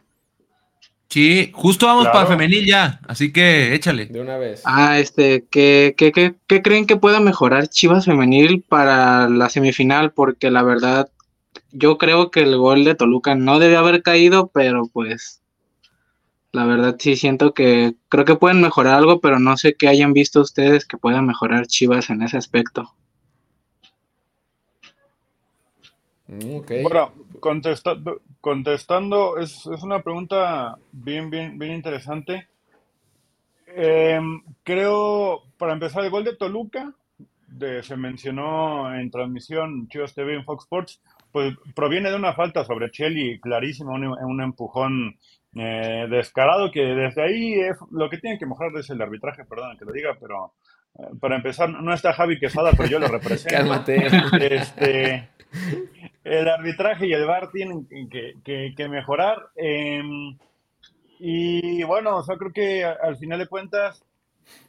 Sí, 1.09 1.51
justo 1.53 1.87
vamos 1.87 2.07
para 2.09 2.27
femenil 2.27 2.65
ya, 2.65 2.99
así 3.07 3.31
que 3.31 3.73
échale. 3.73 4.05
De 4.05 4.19
una 4.19 4.37
vez. 4.37 4.61
Ah, 4.65 4.99
este, 4.99 5.45
¿qué, 5.49 5.95
qué, 5.97 6.11
qué, 6.11 6.35
qué 6.45 6.61
creen 6.61 6.85
que 6.85 6.97
pueda 6.97 7.19
mejorar 7.19 7.69
Chivas 7.69 8.05
femenil 8.05 8.63
para 8.67 9.27
la 9.29 9.49
semifinal? 9.49 10.11
Porque 10.11 10.51
la 10.51 10.63
verdad, 10.63 11.09
yo 11.71 11.97
creo 11.97 12.29
que 12.29 12.41
el 12.41 12.57
gol 12.57 12.83
de 12.83 12.93
Toluca 12.93 13.35
no 13.35 13.57
debe 13.57 13.77
haber 13.77 14.03
caído, 14.03 14.51
pero 14.53 14.89
pues 14.93 15.41
la 16.57 16.65
verdad 16.65 16.95
sí 16.97 17.15
siento 17.15 17.53
que 17.53 17.93
creo 18.09 18.25
que 18.25 18.35
pueden 18.35 18.61
mejorar 18.61 18.95
algo, 18.95 19.21
pero 19.21 19.37
no 19.39 19.55
sé 19.57 19.75
qué 19.75 19.87
hayan 19.87 20.11
visto 20.11 20.41
ustedes 20.41 20.87
que 20.87 20.97
puedan 20.97 21.27
mejorar 21.27 21.67
Chivas 21.67 22.09
en 22.09 22.23
ese 22.23 22.37
aspecto. 22.37 22.95
Mm, 26.25 26.81
bueno, 26.81 27.13
contestando, 27.39 28.21
contestando 28.41 29.37
es, 29.37 29.67
una 29.67 30.01
pregunta 30.01 30.79
bien, 30.91 31.29
bien, 31.29 31.59
bien 31.59 31.73
interesante. 31.73 32.47
Em, 33.67 34.41
creo, 34.63 35.43
para 35.59 35.73
empezar, 35.73 36.03
el 36.03 36.09
gol 36.09 36.23
de 36.23 36.35
Toluca, 36.35 36.91
de, 37.47 37.83
se 37.83 37.95
mencionó 37.95 38.95
en 38.95 39.11
transmisión 39.11 39.87
Chivas 39.89 40.15
TV 40.15 40.33
en 40.33 40.43
Fox 40.43 40.63
Sports, 40.63 41.01
pues 41.31 41.55
proviene 41.75 42.09
de 42.09 42.15
una 42.15 42.33
falta 42.33 42.65
sobre 42.65 42.89
Chelly, 42.89 43.39
clarísimo, 43.39 43.93
un, 43.93 44.41
empujón 44.41 45.19
eh, 45.55 46.07
descarado, 46.09 46.71
que 46.71 46.81
desde 46.81 47.23
ahí 47.23 47.53
es, 47.53 47.77
lo 47.91 48.09
que 48.09 48.17
tiene 48.17 48.37
que 48.37 48.45
mejorar 48.45 48.75
es 48.77 48.89
el 48.89 49.01
arbitraje, 49.01 49.45
perdón 49.45 49.77
que 49.77 49.85
lo 49.85 49.91
diga, 49.91 50.17
pero 50.19 50.53
eh, 50.99 51.07
para 51.19 51.35
empezar, 51.35 51.69
no 51.69 51.93
está 51.93 52.13
Javi 52.13 52.39
Quesada, 52.39 52.71
pero 52.75 52.89
yo 52.89 52.99
lo 52.99 53.07
represento. 53.07 53.55
Cálmate. 53.55 54.07
Este, 54.55 55.29
el 56.23 56.47
arbitraje 56.47 57.07
y 57.07 57.13
el 57.13 57.25
VAR 57.25 57.49
tienen 57.51 57.87
que, 57.87 58.89
mejorar. 58.89 59.49
Em, 59.55 60.37
y 61.19 61.83
bueno, 61.83 62.17
o 62.17 62.23
creo 62.23 62.51
que 62.51 62.83
al 62.83 63.17
final 63.17 63.39
de 63.39 63.47
cuentas, 63.47 64.03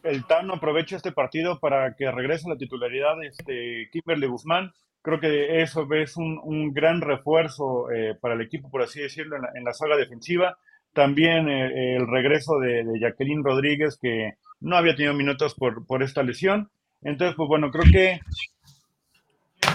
el 0.02 0.24
Tano 0.26 0.54
aprovecha 0.54 0.96
este 0.96 1.12
partido 1.12 1.58
para 1.58 1.94
que 1.94 2.10
regrese 2.10 2.46
a 2.46 2.54
la 2.54 2.58
titularidad 2.58 3.16
de 3.18 3.26
este 3.28 3.88
Kimberly 3.92 4.26
Guzmán. 4.26 4.72
Creo 5.02 5.20
que 5.20 5.62
eso 5.62 5.86
es 5.94 6.16
un, 6.16 6.72
gran 6.72 7.00
refuerzo 7.00 7.90
eh, 7.90 8.16
para 8.20 8.34
el 8.34 8.40
equipo, 8.40 8.70
por 8.70 8.82
así 8.82 9.00
decirlo, 9.00 9.36
en 9.54 9.64
la, 9.64 9.72
saga 9.72 9.96
defensiva. 9.96 10.58
También 10.98 11.48
eh, 11.48 11.94
el 11.94 12.08
regreso 12.08 12.58
de, 12.58 12.84
Jacqueline 12.98 13.44
Rodríguez, 13.44 13.96
que 14.02 14.32
no 14.58 14.76
había 14.76 14.96
tenido 14.96 15.14
minutos 15.14 15.54
por, 15.54 15.86
por 15.86 16.02
esta 16.02 16.24
lesión. 16.24 16.70
Entonces, 17.02 17.36
pues 17.36 17.48
bueno, 17.48 17.70
creo 17.70 17.84
que 17.92 18.20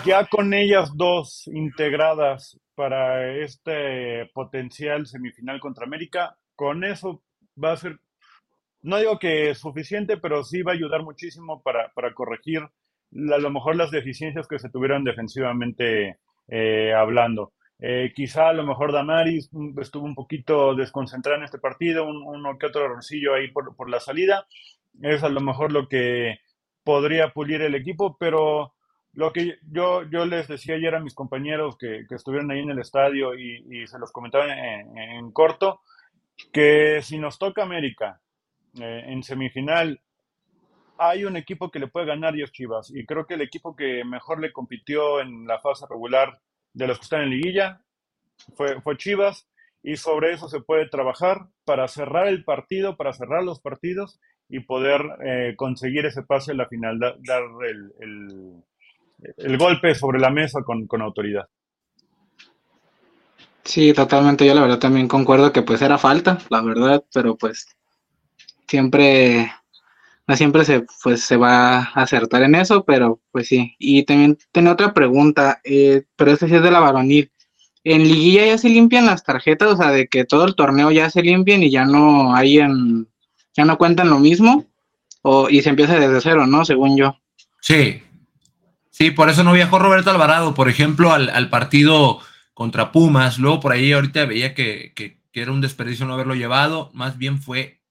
ya 0.05 0.25
con 0.25 0.53
ellas 0.53 0.91
dos 0.97 1.47
integradas 1.47 2.59
para 2.75 3.37
este 3.37 4.29
potencial 4.33 5.07
semifinal 5.07 5.61
contra 5.61 5.85
América, 5.85 6.35
con 6.57 6.83
eso 6.83 7.21
va 7.63 7.71
a 7.71 7.77
ser, 7.77 7.99
no 8.81 8.97
digo 8.97 9.17
que 9.17 9.55
suficiente, 9.55 10.17
pero 10.17 10.43
sí 10.43 10.61
va 10.61 10.73
a 10.73 10.75
ayudar 10.75 11.03
muchísimo 11.03 11.61
para, 11.61 11.89
corregir 12.13 12.63
a 12.63 13.37
lo 13.37 13.49
mejor 13.49 13.77
las 13.77 13.91
deficiencias 13.91 14.45
que 14.45 14.59
se 14.59 14.69
tuvieron 14.69 15.05
defensivamente 15.05 16.17
eh, 16.49 16.93
hablando. 16.93 17.53
Eh, 17.85 18.13
quizá 18.15 18.47
a 18.47 18.53
lo 18.53 18.65
mejor 18.65 18.93
Damaris 18.93 19.49
estuvo 19.81 20.05
un 20.05 20.15
poquito 20.15 20.73
desconcentrado 20.73 21.37
en 21.37 21.43
este 21.43 21.59
partido, 21.59 22.05
uno 22.05 22.57
que 22.57 22.67
otro 22.67 22.85
errorcillo 22.85 23.33
ahí 23.33 23.51
por, 23.51 23.75
por, 23.75 23.89
la 23.89 23.99
salida. 23.99 24.47
Es 25.01 25.21
a 25.21 25.27
lo 25.27 25.41
mejor 25.41 25.73
lo 25.73 25.89
que 25.89 26.39
podría 26.85 27.33
pulir 27.33 27.61
el 27.61 27.75
equipo, 27.75 28.15
pero 28.17 28.73
lo 29.11 29.33
que 29.33 29.57
yo, 29.69 30.03
yo 30.09 30.25
les 30.25 30.47
decía 30.47 30.75
ayer 30.75 30.95
a 30.95 31.01
mis 31.01 31.13
compañeros 31.13 31.75
que, 31.77 32.05
que 32.07 32.15
estuvieron 32.15 32.51
ahí 32.51 32.59
en 32.59 32.69
el 32.69 32.79
estadio 32.79 33.35
y, 33.35 33.85
se 33.85 33.99
los 33.99 34.13
comentaba 34.13 34.45
en, 34.47 35.33
corto, 35.33 35.81
que 36.53 37.01
si 37.01 37.17
nos 37.17 37.37
toca 37.37 37.63
América 37.63 38.21
eh, 38.79 39.03
en 39.07 39.23
semifinal, 39.23 39.99
hay 40.97 41.25
un 41.25 41.35
equipo 41.35 41.69
que 41.69 41.79
le 41.79 41.87
puede 41.87 42.05
ganar 42.05 42.33
y 42.37 42.43
es 42.43 42.51
Chivas. 42.53 42.91
Y 42.95 43.05
creo 43.05 43.25
que 43.25 43.33
el 43.33 43.41
equipo 43.41 43.75
que 43.75 44.05
mejor 44.05 44.39
le 44.39 44.53
compitió 44.53 45.19
en 45.19 45.45
la 45.45 45.59
fase 45.59 45.85
regular 45.89 46.39
de 46.73 46.87
los 46.87 46.97
que 46.97 47.03
están 47.03 47.21
en 47.21 47.29
liguilla, 47.29 47.81
fue, 48.55 48.81
fue 48.81 48.97
Chivas, 48.97 49.47
y 49.81 49.97
sobre 49.97 50.33
eso 50.33 50.47
se 50.47 50.61
puede 50.61 50.87
trabajar 50.87 51.47
para 51.65 51.87
cerrar 51.87 52.27
el 52.27 52.43
partido, 52.43 52.95
para 52.95 53.13
cerrar 53.13 53.43
los 53.43 53.59
partidos 53.59 54.19
y 54.49 54.61
poder 54.61 55.01
eh, 55.25 55.55
conseguir 55.57 56.05
ese 56.05 56.23
pase 56.23 56.51
en 56.51 56.57
la 56.57 56.67
final, 56.67 56.99
dar 56.99 57.43
el, 57.67 58.63
el, 59.37 59.57
golpe 59.57 59.95
sobre 59.95 60.19
la 60.19 60.29
mesa 60.29 60.61
con 60.63 61.01
autoridad. 61.01 61.47
Sí, 63.63 63.93
totalmente. 63.93 64.45
Yo 64.45 64.53
la 64.53 64.61
verdad 64.61 64.79
también 64.79 65.07
concuerdo 65.07 65.53
que 65.53 65.61
pues 65.61 65.81
era 65.81 65.97
falta, 65.97 66.37
la 66.49 66.61
verdad, 66.61 67.03
pero 67.13 67.37
pues 67.37 67.67
siempre 68.67 69.51
no 70.27 70.37
siempre 70.37 70.63
se, 70.65 70.85
pues, 71.03 71.21
se 71.21 71.37
va 71.37 71.79
a 71.79 71.83
acertar 71.95 72.43
en 72.43 72.55
eso, 72.55 72.85
pero 72.85 73.21
pues 73.31 73.47
sí. 73.47 73.75
Y 73.77 74.03
también 74.03 74.37
tenía 74.51 74.71
otra 74.71 74.93
pregunta, 74.93 75.59
eh, 75.63 76.03
pero 76.15 76.31
esta 76.31 76.47
sí 76.47 76.55
es 76.55 76.63
de 76.63 76.71
la 76.71 76.79
varonil. 76.79 77.31
¿En 77.83 78.03
liguilla 78.03 78.45
ya 78.45 78.57
se 78.57 78.69
limpian 78.69 79.05
las 79.05 79.23
tarjetas? 79.23 79.73
O 79.73 79.77
sea, 79.77 79.91
de 79.91 80.07
que 80.07 80.23
todo 80.23 80.45
el 80.45 80.55
torneo 80.55 80.91
ya 80.91 81.09
se 81.09 81.21
limpien 81.21 81.63
y 81.63 81.69
ya 81.69 81.83
no 81.83 82.33
hay 82.33 82.59
en, 82.59 83.09
ya 83.53 83.65
no 83.65 83.77
cuentan 83.77 84.09
lo 84.09 84.19
mismo, 84.19 84.65
o, 85.21 85.49
y 85.49 85.61
se 85.61 85.69
empieza 85.69 85.99
desde 85.99 86.21
cero, 86.21 86.47
¿no? 86.47 86.63
Según 86.63 86.97
yo. 86.97 87.19
Sí, 87.59 88.01
sí, 88.91 89.11
por 89.11 89.29
eso 89.29 89.43
no 89.43 89.53
viajó 89.53 89.79
Roberto 89.79 90.09
Alvarado, 90.09 90.53
por 90.53 90.69
ejemplo, 90.69 91.11
al, 91.11 91.49
partido 91.49 92.19
contra 92.53 92.93
Pumas. 92.93 93.39
Luego 93.39 93.59
por 93.59 93.73
ahí 93.73 93.91
ahorita 93.91 94.25
veía 94.25 94.53
que, 94.53 94.93
que, 94.95 95.19
que, 95.31 95.41
era 95.41 95.51
un 95.51 95.61
desperdicio 95.61 96.05
no 96.05 96.13
haberlo 96.13 96.35
llevado. 96.35 96.89
Más 96.93 97.17
bien 97.17 97.41
fue 97.41 97.82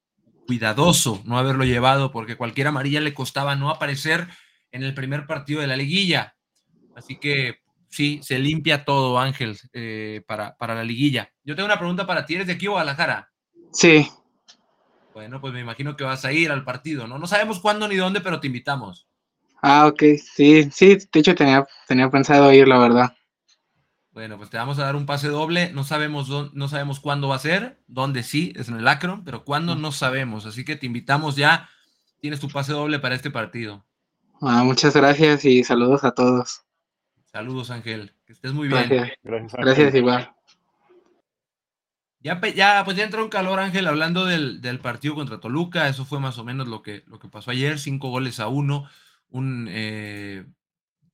cuidadoso 0.53 1.23
no 1.25 1.39
haberlo 1.39 1.65
llevado 1.65 2.13
porque 2.13 2.37
cualquier 2.37 2.67
amarilla 2.67 3.01
le 3.01 3.15
costaba 3.15 3.57
no 3.57 3.71
aparecer 3.71 4.29
en 4.71 4.83
el 4.83 4.93
primer 4.93 5.27
partido 5.27 5.63
de 5.63 5.67
la 5.67 5.77
liguilla. 5.77 6.37
Así 6.95 7.19
que 7.19 7.61
sí, 7.89 8.21
se 8.23 8.39
limpia 8.39 8.85
todo, 8.85 9.19
Ángel, 9.19 9.59
eh, 9.73 10.23
para, 10.27 10.55
para, 10.59 10.75
la 10.75 10.85
liguilla. 10.85 11.33
Yo 11.43 11.57
tengo 11.57 11.65
una 11.65 11.79
pregunta 11.79 12.07
para 12.07 12.27
ti, 12.27 12.35
¿eres 12.35 12.49
de 12.49 12.53
aquí 12.53 12.67
o 12.67 12.73
Guadalajara? 12.73 13.31
Sí. 13.73 14.07
Bueno, 15.15 15.41
pues 15.41 15.55
me 15.55 15.61
imagino 15.61 15.97
que 15.97 16.05
vas 16.05 16.23
a 16.27 16.33
ir 16.33 16.51
al 16.51 16.65
partido, 16.65 17.07
¿no? 17.07 17.19
No 17.19 17.27
sabemos 17.27 17.59
cuándo 17.59 17.89
ni 17.89 17.97
dónde, 17.97 18.21
pero 18.21 18.39
te 18.39 18.49
invitamos. 18.49 19.09
Ah, 19.63 19.87
ok, 19.87 20.03
sí, 20.23 20.71
sí, 20.71 20.99
de 21.11 21.21
hecho 21.21 21.35
tenía, 21.35 21.67
tenía 21.89 22.11
pensado 22.11 22.53
ir, 22.53 22.69
la 22.69 22.79
verdad. 22.79 23.17
Bueno, 24.13 24.37
pues 24.37 24.51
te 24.51 24.59
vamos 24.59 24.79
a 24.79 24.85
dar 24.85 24.95
un 24.95 25.07
pase 25.07 25.29
doble. 25.29 25.73
No 25.73 25.85
sabemos, 25.85 26.29
no 26.53 26.69
sabemos 26.69 27.01
cuándo 27.01 27.29
va 27.29 27.37
a 27.37 27.41
ser, 27.41 27.79
dónde 27.87 28.23
sí, 28.23 28.53
es 28.57 28.69
en 28.69 28.77
el 28.77 28.87
Akron, 28.87 29.25
pero 29.25 29.45
cuándo 29.45 29.75
no 29.75 29.91
sabemos. 29.91 30.45
Así 30.45 30.65
que 30.65 30.77
te 30.77 30.87
invitamos 30.87 31.37
ya. 31.37 31.69
Tienes 32.21 32.39
tu 32.39 32.49
pase 32.49 32.73
doble 32.73 32.99
para 32.99 33.15
este 33.15 33.31
partido. 33.31 33.85
Ah, 34.43 34.65
muchas 34.65 34.95
gracias 34.95 35.45
y 35.45 35.65
saludos 35.65 36.05
a 36.05 36.13
todos. 36.13 36.63
Saludos, 37.33 37.71
Ángel. 37.71 38.13
Que 38.27 38.35
estés 38.35 38.53
muy 38.53 38.69
bien. 38.69 38.87
Gracias, 39.23 39.53
gracias, 39.53 39.95
igual. 39.95 40.31
Ya, 42.21 42.41
ya, 42.55 42.85
pues 42.85 42.97
ya 42.97 43.05
entró 43.05 43.23
en 43.23 43.31
calor, 43.31 43.59
Ángel, 43.59 43.87
hablando 43.87 44.27
del, 44.27 44.61
del, 44.61 44.79
partido 44.79 45.15
contra 45.15 45.41
Toluca. 45.41 45.89
Eso 45.89 46.05
fue 46.05 46.21
más 46.21 46.39
o 46.39 46.45
menos 46.45 46.69
lo 46.69 46.83
que, 46.83 47.03
lo 47.07 47.19
que 47.19 47.29
pasó 47.29 47.51
ayer: 47.51 47.79
cinco 47.79 48.11
goles 48.11 48.41
a 48.41 48.49
uno. 48.49 48.89
Un. 49.31 49.67
Eh, 49.71 50.45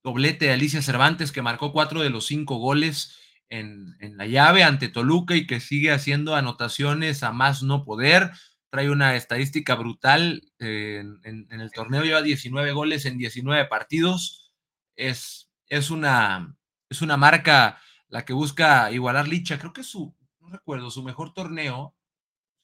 doblete 0.02 0.46
de 0.46 0.52
Alicia 0.52 0.82
Cervantes, 0.82 1.32
que 1.32 1.42
marcó 1.42 1.72
cuatro 1.72 2.00
de 2.02 2.10
los 2.10 2.26
cinco 2.26 2.56
goles 2.56 3.18
en, 3.50 3.96
la 4.16 4.26
llave 4.26 4.62
ante 4.62 4.88
Toluca 4.88 5.34
y 5.36 5.46
que 5.46 5.60
sigue 5.60 5.92
haciendo 5.92 6.34
anotaciones 6.34 7.22
a 7.22 7.32
más 7.32 7.62
no 7.62 7.84
poder. 7.84 8.32
Trae 8.70 8.90
una 8.90 9.16
estadística 9.16 9.74
brutal. 9.74 10.42
Eh, 10.58 11.02
en, 11.24 11.46
el 11.50 11.70
torneo 11.72 12.02
lleva 12.02 12.22
19 12.22 12.72
goles 12.72 13.06
en 13.06 13.18
19 13.18 13.66
partidos. 13.66 14.52
Es, 14.96 15.50
es, 15.68 15.90
una, 15.90 16.56
es 16.90 17.02
una 17.02 17.16
marca 17.16 17.80
la 18.08 18.24
que 18.24 18.32
busca 18.32 18.90
igualar 18.92 19.28
Licha. 19.28 19.58
Creo 19.58 19.72
que 19.72 19.84
su, 19.84 20.14
no 20.40 20.48
recuerdo, 20.50 20.90
su 20.90 21.02
mejor 21.02 21.32
torneo, 21.32 21.94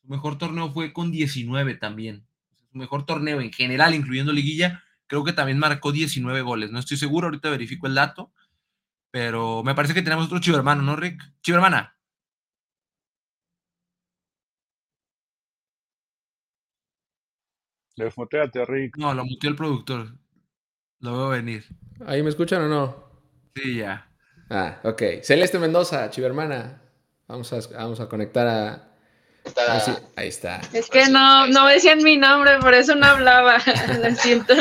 su 0.02 0.08
mejor 0.08 0.38
torneo 0.38 0.72
fue 0.72 0.92
con 0.92 1.10
19 1.10 1.74
también. 1.76 2.26
Su 2.70 2.78
mejor 2.78 3.06
torneo 3.06 3.40
en 3.40 3.52
general, 3.52 3.94
incluyendo 3.94 4.32
liguilla, 4.32 4.82
creo 5.14 5.24
que 5.24 5.32
también 5.32 5.58
marcó 5.58 5.92
19 5.92 6.42
goles. 6.42 6.70
No 6.72 6.80
estoy 6.80 6.96
seguro, 6.96 7.28
ahorita 7.28 7.50
verifico 7.50 7.86
el 7.86 7.94
dato. 7.94 8.32
Pero 9.12 9.62
me 9.62 9.74
parece 9.74 9.94
que 9.94 10.02
tenemos 10.02 10.26
otro 10.26 10.40
chivermano, 10.40 10.82
¿no, 10.82 10.96
Rick? 10.96 11.22
Chivermana. 11.40 11.96
Desmuteate, 17.96 18.64
Rick. 18.64 18.96
No, 18.96 19.14
lo 19.14 19.24
muteó 19.24 19.50
el 19.50 19.56
productor. 19.56 20.18
Lo 20.98 21.12
veo 21.12 21.28
venir. 21.28 21.64
¿Ahí 22.06 22.22
me 22.24 22.30
escuchan 22.30 22.62
o 22.62 22.68
no? 22.68 23.04
Sí, 23.54 23.76
ya. 23.76 24.10
Ah, 24.50 24.80
ok. 24.82 25.02
Celeste 25.22 25.60
Mendoza, 25.60 26.10
chivermana. 26.10 26.82
Vamos 27.28 27.52
a, 27.52 27.60
vamos 27.76 28.00
a 28.00 28.08
conectar 28.08 28.48
a, 28.48 28.93
ahí 30.16 30.28
está. 30.28 30.60
Es 30.72 30.88
que 30.88 31.06
no, 31.08 31.46
no 31.48 31.66
decían 31.66 32.02
mi 32.02 32.16
nombre, 32.16 32.58
por 32.60 32.74
eso 32.74 32.94
no 32.94 33.06
hablaba. 33.06 33.58
Lo 34.02 34.14
siento. 34.16 34.54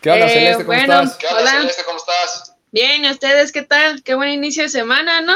¿Qué 0.00 0.10
onda, 0.10 0.28
Celeste? 0.28 0.64
¿Cómo 0.64 0.78
estás? 0.78 1.16
¿Qué 1.16 1.26
onda, 1.26 1.50
Celeste? 1.50 1.82
¿Cómo 1.84 1.98
estás? 1.98 2.56
Bien, 2.72 3.04
¿y 3.04 3.10
ustedes 3.10 3.52
qué 3.52 3.62
tal? 3.62 4.02
Qué 4.02 4.14
buen 4.14 4.30
inicio 4.30 4.62
de 4.62 4.68
semana, 4.68 5.20
¿no? 5.20 5.34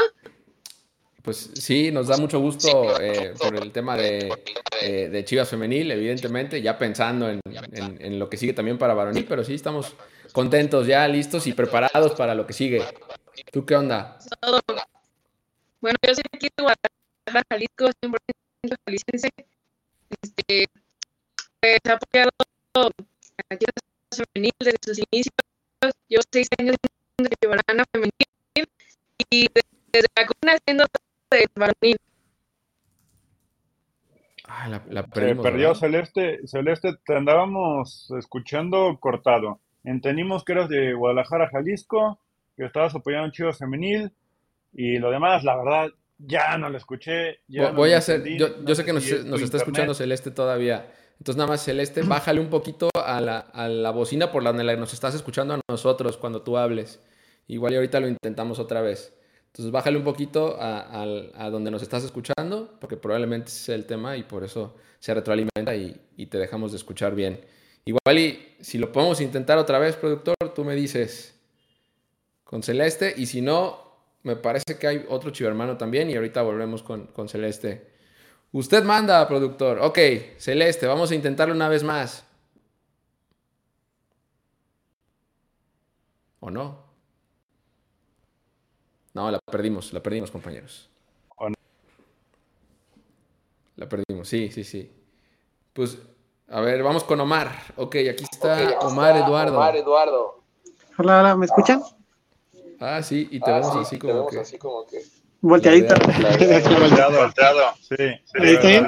Pues 1.21 1.49
sí, 1.55 1.91
nos 1.91 2.07
da 2.07 2.17
mucho 2.17 2.39
gusto 2.39 2.99
eh, 3.01 3.33
por 3.39 3.55
el 3.55 3.71
tema 3.71 3.97
de, 3.97 4.31
eh, 4.79 5.09
de, 5.09 5.25
Chivas 5.25 5.49
Femenil, 5.49 5.89
evidentemente, 5.89 6.61
ya 6.61 6.77
pensando 6.77 7.27
en, 7.27 7.39
en, 7.73 8.19
lo 8.19 8.29
que 8.29 8.37
sigue 8.37 8.53
también 8.53 8.77
para 8.77 8.93
Varonil, 8.93 9.25
pero 9.25 9.43
sí 9.43 9.55
estamos 9.55 9.95
contentos, 10.33 10.85
ya 10.85 11.07
listos 11.07 11.47
y 11.47 11.53
preparados 11.53 12.11
para 12.13 12.35
lo 12.35 12.45
que 12.45 12.53
sigue. 12.53 12.83
¿Tú 13.51 13.65
qué 13.65 13.75
onda? 13.75 14.19
Bueno, 15.81 15.97
yo 16.07 16.13
soy 16.13 16.23
aquí 16.31 16.47
de 16.55 16.63
Jalisco, 17.49 17.89
100% 18.01 18.17
jalisciense. 18.85 19.29
Este, 20.21 20.67
pues, 21.59 21.79
ha 21.89 21.93
apoyado 21.93 22.29
a 22.75 23.55
Chivas 23.57 24.27
Femenil 24.33 24.51
desde 24.59 24.77
sus 24.81 24.99
inicios. 25.11 25.33
Yo 26.09 26.19
seis 26.31 26.47
años 26.59 26.75
de 27.17 27.29
Chivarana 27.41 27.83
Femenil 27.91 28.11
y 29.29 29.47
desde 29.91 30.07
la 30.15 30.27
cuna 30.27 30.57
siendo 30.65 30.85
de 31.31 31.47
varonil. 31.55 31.97
Ah, 34.47 34.67
la, 34.67 34.83
la 34.89 35.03
perdimos, 35.07 35.43
perdió 35.43 35.75
Celeste. 35.75 36.47
Celeste, 36.47 36.93
te 37.05 37.15
andábamos 37.15 38.11
escuchando 38.17 38.97
cortado. 38.99 39.59
Entendimos 39.83 40.43
que 40.43 40.53
eras 40.53 40.69
de 40.69 40.93
Guadalajara, 40.93 41.49
Jalisco, 41.49 42.19
que 42.55 42.65
estabas 42.65 42.95
apoyando 42.95 43.27
a 43.27 43.31
Chivas 43.31 43.57
Femenil 43.57 44.11
y 44.73 44.97
lo 44.97 45.09
demás, 45.09 45.43
la 45.43 45.55
verdad, 45.57 45.89
ya 46.17 46.57
no 46.57 46.69
lo 46.69 46.77
escuché. 46.77 47.39
Voy 47.75 47.93
a 47.93 47.97
hacer, 47.97 48.23
yo, 48.37 48.75
sé 48.75 48.85
que 48.85 48.93
nos, 48.93 49.05
está 49.05 49.57
escuchando 49.57 49.93
Celeste 49.93 50.31
todavía. 50.31 50.91
Entonces 51.17 51.37
nada 51.37 51.49
más 51.49 51.63
Celeste, 51.63 52.01
bájale 52.01 52.41
un 52.41 52.49
poquito 52.49 52.89
a 52.93 53.21
la, 53.21 53.39
a 53.39 53.67
la 53.67 53.91
bocina 53.91 54.31
por 54.31 54.43
la 54.43 54.51
que 54.53 54.77
nos 54.77 54.93
estás 54.93 55.15
escuchando 55.15 55.53
a 55.53 55.61
nosotros 55.69 56.17
cuando 56.17 56.41
tú 56.41 56.57
hables. 56.57 56.99
Igual 57.47 57.73
y 57.73 57.75
ahorita 57.77 57.99
lo 57.99 58.07
intentamos 58.07 58.59
otra 58.59 58.81
vez. 58.81 59.13
Entonces 59.47 59.71
bájale 59.71 59.97
un 59.97 60.03
poquito 60.03 60.57
a, 60.59 61.03
a, 61.35 61.49
donde 61.49 61.71
nos 61.71 61.81
estás 61.81 62.03
escuchando, 62.03 62.77
porque 62.81 62.97
probablemente 62.97 63.47
ese 63.47 63.71
es 63.71 63.79
el 63.79 63.85
tema 63.85 64.17
y 64.17 64.23
por 64.23 64.43
eso 64.43 64.75
se 64.99 65.13
retroalimenta 65.13 65.73
y, 65.75 65.95
y, 66.17 66.25
te 66.25 66.37
dejamos 66.37 66.71
de 66.71 66.77
escuchar 66.77 67.15
bien. 67.15 67.39
Igual 67.85 68.19
y 68.19 68.55
si 68.59 68.77
lo 68.77 68.91
podemos 68.91 69.21
intentar 69.21 69.57
otra 69.57 69.79
vez, 69.79 69.95
productor, 69.95 70.35
tú 70.53 70.65
me 70.65 70.75
dices 70.75 71.39
con 72.43 72.63
Celeste 72.63 73.13
y 73.15 73.27
si 73.27 73.41
no, 73.41 73.84
me 74.25 74.35
parece 74.35 74.77
que 74.79 74.87
hay 74.87 75.05
otro 75.07 75.29
chivermano 75.29 75.77
también 75.77 76.09
y 76.09 76.15
ahorita 76.15 76.41
volvemos 76.41 76.81
con, 76.81 77.29
Celeste. 77.29 77.91
Usted 78.51 78.83
manda, 78.83 79.27
productor. 79.27 79.77
Ok, 79.79 79.99
Celeste, 80.39 80.87
vamos 80.87 81.11
a 81.11 81.15
intentarlo 81.15 81.53
una 81.53 81.69
vez 81.69 81.83
más. 81.83 82.25
¿O 86.39 86.49
no? 86.49 86.83
No, 89.13 89.29
la 89.29 89.37
perdimos, 89.39 89.93
la 89.93 90.01
perdimos, 90.01 90.31
compañeros. 90.31 90.89
La 93.75 93.87
perdimos, 93.87 94.27
sí, 94.27 94.49
sí, 94.49 94.63
sí. 94.63 94.91
Pues, 95.71 95.99
a 96.49 96.61
ver, 96.61 96.81
vamos 96.81 97.03
con 97.03 97.19
Omar. 97.19 97.51
Ok, 97.75 97.97
aquí 98.09 98.23
está, 98.23 98.79
Omar 98.79 99.17
Eduardo. 99.17 99.57
Omar 99.57 99.75
Eduardo. 99.75 100.43
Hola, 100.97 101.19
hola, 101.19 101.35
¿me 101.35 101.45
escuchan? 101.45 101.83
Ah, 101.83 101.95
sí, 103.03 103.27
y 103.31 103.39
te 103.39 103.51
vemos 103.51 103.75
así, 103.75 103.97
como 103.97 104.27
que... 104.27 104.39
así 104.39 104.57
como 104.57 104.85
que... 104.85 105.01
Volteadito. 105.41 105.93
Volteado, 106.79 107.17
volteado. 107.17 107.61
Sí, 107.81 107.95
sí, 107.97 108.39
Ahí 108.39 108.53
está 108.55 108.67
bien. 108.67 108.87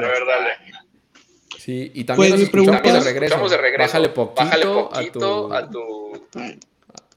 Sí, 1.60 1.92
y 1.94 2.04
también 2.06 2.32
Pues, 2.32 2.40
nos 2.40 2.50
escuchamos 2.50 2.82
es- 2.86 2.94
de 2.94 3.00
regreso. 3.12 3.34
Estamos 3.34 3.52
de 3.52 3.58
regreso. 3.58 3.88
Bájale 3.88 4.10
poquito, 4.10 4.36
Bájale 4.44 4.66
poquito 4.66 5.54
a 5.54 5.58
a 5.58 5.70
tu. 5.70 6.14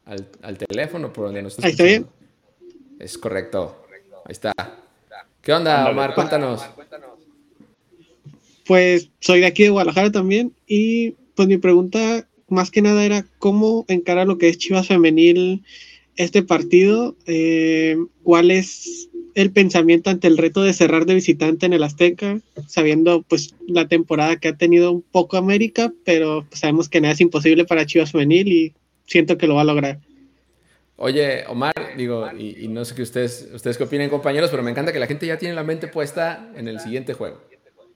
Al, 0.05 0.28
al 0.43 0.59
teléfono 0.59 1.12
por 1.12 1.26
donde 1.26 1.43
nos 1.43 1.53
estás 1.53 1.64
Ahí 1.66 1.70
está 1.70 1.85
bien. 1.85 2.07
Es 2.99 3.16
correcto. 3.16 3.85
Ahí 4.26 4.33
está. 4.33 4.53
¿Qué 5.41 5.53
onda. 5.53 5.89
Omar? 5.89 6.14
Cuéntanos. 6.14 6.62
Pues 8.66 9.11
soy 9.20 9.41
de 9.41 9.47
aquí 9.47 9.64
de 9.64 9.70
Guadalajara 9.70 10.11
también 10.12 10.55
y 10.66 11.12
pues 11.35 11.49
mi 11.49 11.59
pregunta 11.59 12.26
más 12.49 12.70
que 12.70 12.83
nada 12.83 13.05
era 13.05 13.24
cómo 13.39 13.85
encara 13.89 14.24
lo 14.24 14.39
que 14.39 14.49
es 14.49 14.59
Chivas 14.59 14.89
Femenil 14.89 15.64
este 16.21 16.43
partido, 16.43 17.16
eh, 17.27 17.97
cuál 18.23 18.51
es 18.51 19.09
el 19.35 19.53
pensamiento 19.53 20.11
ante 20.11 20.27
el 20.27 20.37
reto 20.37 20.62
de 20.62 20.75
cerrar 20.75 21.07
de 21.07 21.14
visitante 21.14 21.64
en 21.64 21.73
el 21.73 21.83
Azteca, 21.83 22.39
sabiendo 22.66 23.23
pues 23.23 23.55
la 23.66 23.89
temporada 23.89 24.37
que 24.37 24.49
ha 24.49 24.57
tenido 24.57 24.93
un 24.93 25.03
poco 25.03 25.39
América, 25.39 25.93
pero 26.05 26.45
pues, 26.47 26.61
sabemos 26.61 26.91
que 26.91 27.01
nada 27.01 27.14
es 27.14 27.23
imposible 27.23 27.64
para 27.64 27.87
Chivas 27.87 28.12
Femenil 28.12 28.49
y 28.49 28.75
siento 29.07 29.39
que 29.39 29.47
lo 29.47 29.55
va 29.55 29.62
a 29.62 29.64
lograr. 29.64 29.99
Oye, 30.97 31.45
Omar, 31.47 31.73
digo, 31.97 32.29
y, 32.37 32.64
y 32.64 32.68
no 32.68 32.85
sé 32.85 32.95
qué 32.95 33.01
ustedes, 33.01 33.49
ustedes 33.55 33.79
qué 33.79 33.85
opinen, 33.85 34.11
compañeros, 34.11 34.51
pero 34.51 34.62
me 34.62 34.71
encanta 34.71 34.93
que 34.93 34.99
la 34.99 35.07
gente 35.07 35.27
ya 35.27 35.39
tiene 35.39 35.55
la 35.55 35.64
mente 35.64 35.89
puesta 35.89 36.53
en 36.55 36.68
el 36.68 36.81
siguiente 36.81 37.14
juego. 37.14 37.41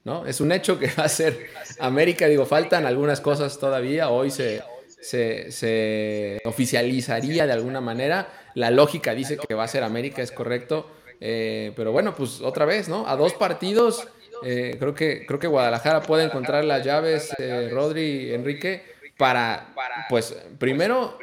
¿no? 0.05 0.25
Es 0.25 0.41
un 0.41 0.51
hecho 0.51 0.79
que 0.79 0.87
va 0.99 1.05
a 1.05 1.09
ser 1.11 1.47
América, 1.79 2.27
digo, 2.27 2.47
faltan 2.47 2.87
algunas 2.87 3.21
cosas 3.21 3.59
todavía, 3.59 4.09
hoy 4.09 4.31
se, 4.31 4.63
se, 5.05 6.41
oficializaría 6.45 7.47
de 7.47 7.53
alguna 7.53 7.81
manera, 7.81 8.29
la 8.55 8.71
lógica 8.71 9.15
dice 9.15 9.37
que 9.37 9.55
va 9.55 9.65
a 9.65 9.69
ser 9.69 9.83
América, 9.83 10.23
es 10.23 10.33
correcto, 10.33 10.91
eh, 11.21 11.73
pero 11.77 11.93
bueno, 11.93 12.15
pues 12.15 12.41
otra 12.41 12.65
vez, 12.65 12.89
¿no? 12.89 13.07
A 13.07 13.17
dos 13.17 13.35
partidos, 13.35 14.09
eh, 14.43 14.77
creo, 14.79 14.95
que, 14.95 15.27
creo 15.27 15.39
que 15.39 15.47
Guadalajara 15.47 16.03
puede 16.03 16.25
encontrar 16.25 16.65
las 16.65 16.85
llaves, 16.85 17.31
eh, 17.39 17.69
Rodri, 17.71 18.33
Enrique, 18.33 18.83
para, 19.17 19.75
pues, 20.09 20.37
primero 20.59 21.19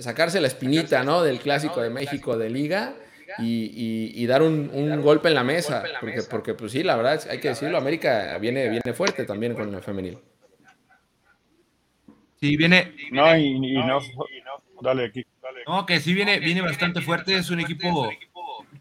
sacarse 0.00 0.40
la 0.40 0.46
espinita, 0.46 1.02
¿no? 1.02 1.22
Del 1.22 1.40
clásico 1.40 1.80
de 1.80 1.90
México 1.90 2.36
de 2.36 2.50
Liga 2.50 2.94
y 3.38 4.26
dar 4.26 4.42
un, 4.42 4.70
un 4.72 5.02
golpe 5.02 5.28
en 5.28 5.34
la 5.34 5.44
mesa, 5.44 5.82
porque, 6.00 6.22
porque 6.22 6.54
pues 6.54 6.72
sí, 6.72 6.82
la 6.84 6.94
verdad, 6.94 7.20
hay 7.28 7.38
que 7.38 7.48
decirlo, 7.48 7.76
América 7.78 8.38
viene, 8.38 8.68
viene 8.68 8.92
fuerte 8.92 9.24
también 9.24 9.54
con 9.54 9.74
el 9.74 9.82
femenil. 9.82 10.18
Sí, 12.44 12.58
viene, 12.58 12.92
No, 13.10 13.34
y, 13.38 13.46
y 13.46 13.72
no, 13.72 14.00
dale 14.82 15.06
aquí. 15.06 15.24
Dale. 15.42 15.60
no, 15.66 15.86
que 15.86 15.98
sí 15.98 16.12
viene, 16.12 16.40
viene 16.40 16.60
bastante 16.60 17.00
fuerte, 17.00 17.36
es 17.38 17.48
un 17.48 17.58
equipo, 17.58 18.10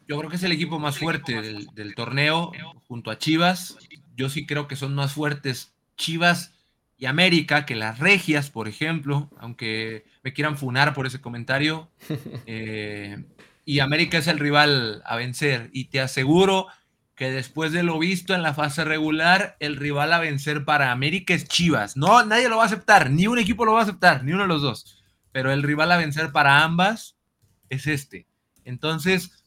yo 0.06 0.18
creo 0.18 0.30
que 0.30 0.36
es 0.36 0.44
el 0.44 0.52
equipo 0.52 0.80
más 0.80 0.98
fuerte 0.98 1.42
del, 1.42 1.68
del 1.68 1.96
torneo, 1.96 2.52
junto 2.90 3.10
a 3.10 3.18
Chivas, 3.18 3.78
yo 4.18 4.28
sí 4.28 4.46
creo 4.46 4.68
que 4.68 4.76
son 4.76 4.96
más 4.96 5.14
fuertes 5.14 5.74
Chivas 5.96 6.54
y 6.98 7.06
América 7.06 7.66
que 7.66 7.76
las 7.76 8.00
Regias, 8.00 8.50
por 8.50 8.68
ejemplo, 8.68 9.30
aunque 9.40 10.04
me 10.24 10.34
quieran 10.34 10.58
funar 10.58 10.94
por 10.94 11.06
ese 11.06 11.22
comentario, 11.22 11.90
eh, 12.46 13.24
y 13.64 13.80
América 13.80 14.18
es 14.18 14.28
el 14.28 14.40
rival 14.40 15.02
a 15.06 15.16
vencer, 15.16 15.70
y 15.72 15.86
te 15.86 16.02
aseguro 16.02 16.68
que 17.16 17.32
después 17.32 17.72
de 17.72 17.84
lo 17.84 18.00
visto 18.00 18.34
en 18.34 18.42
la 18.42 18.54
fase 18.54 18.84
regular, 18.84 19.56
el 19.60 19.76
rival 19.76 20.14
a 20.14 20.20
vencer 20.20 20.66
para 20.66 20.92
América 20.92 21.34
es 21.34 21.48
Chivas. 21.48 21.96
No, 21.96 22.26
nadie 22.26 22.50
lo 22.50 22.58
va 22.58 22.64
a 22.64 22.68
aceptar, 22.68 23.12
ni 23.12 23.28
un 23.28 23.38
equipo 23.38 23.66
lo 23.66 23.74
va 23.74 23.82
a 23.82 23.84
aceptar, 23.84 24.24
ni 24.24 24.34
uno 24.34 24.44
de 24.44 24.48
los 24.48 24.62
dos. 24.62 25.04
Pero 25.32 25.52
el 25.52 25.64
rival 25.64 25.92
a 25.92 25.98
vencer 25.98 26.32
para 26.32 26.64
ambas 26.64 27.16
es 27.70 27.88
este. 27.88 28.28
Entonces, 28.66 29.44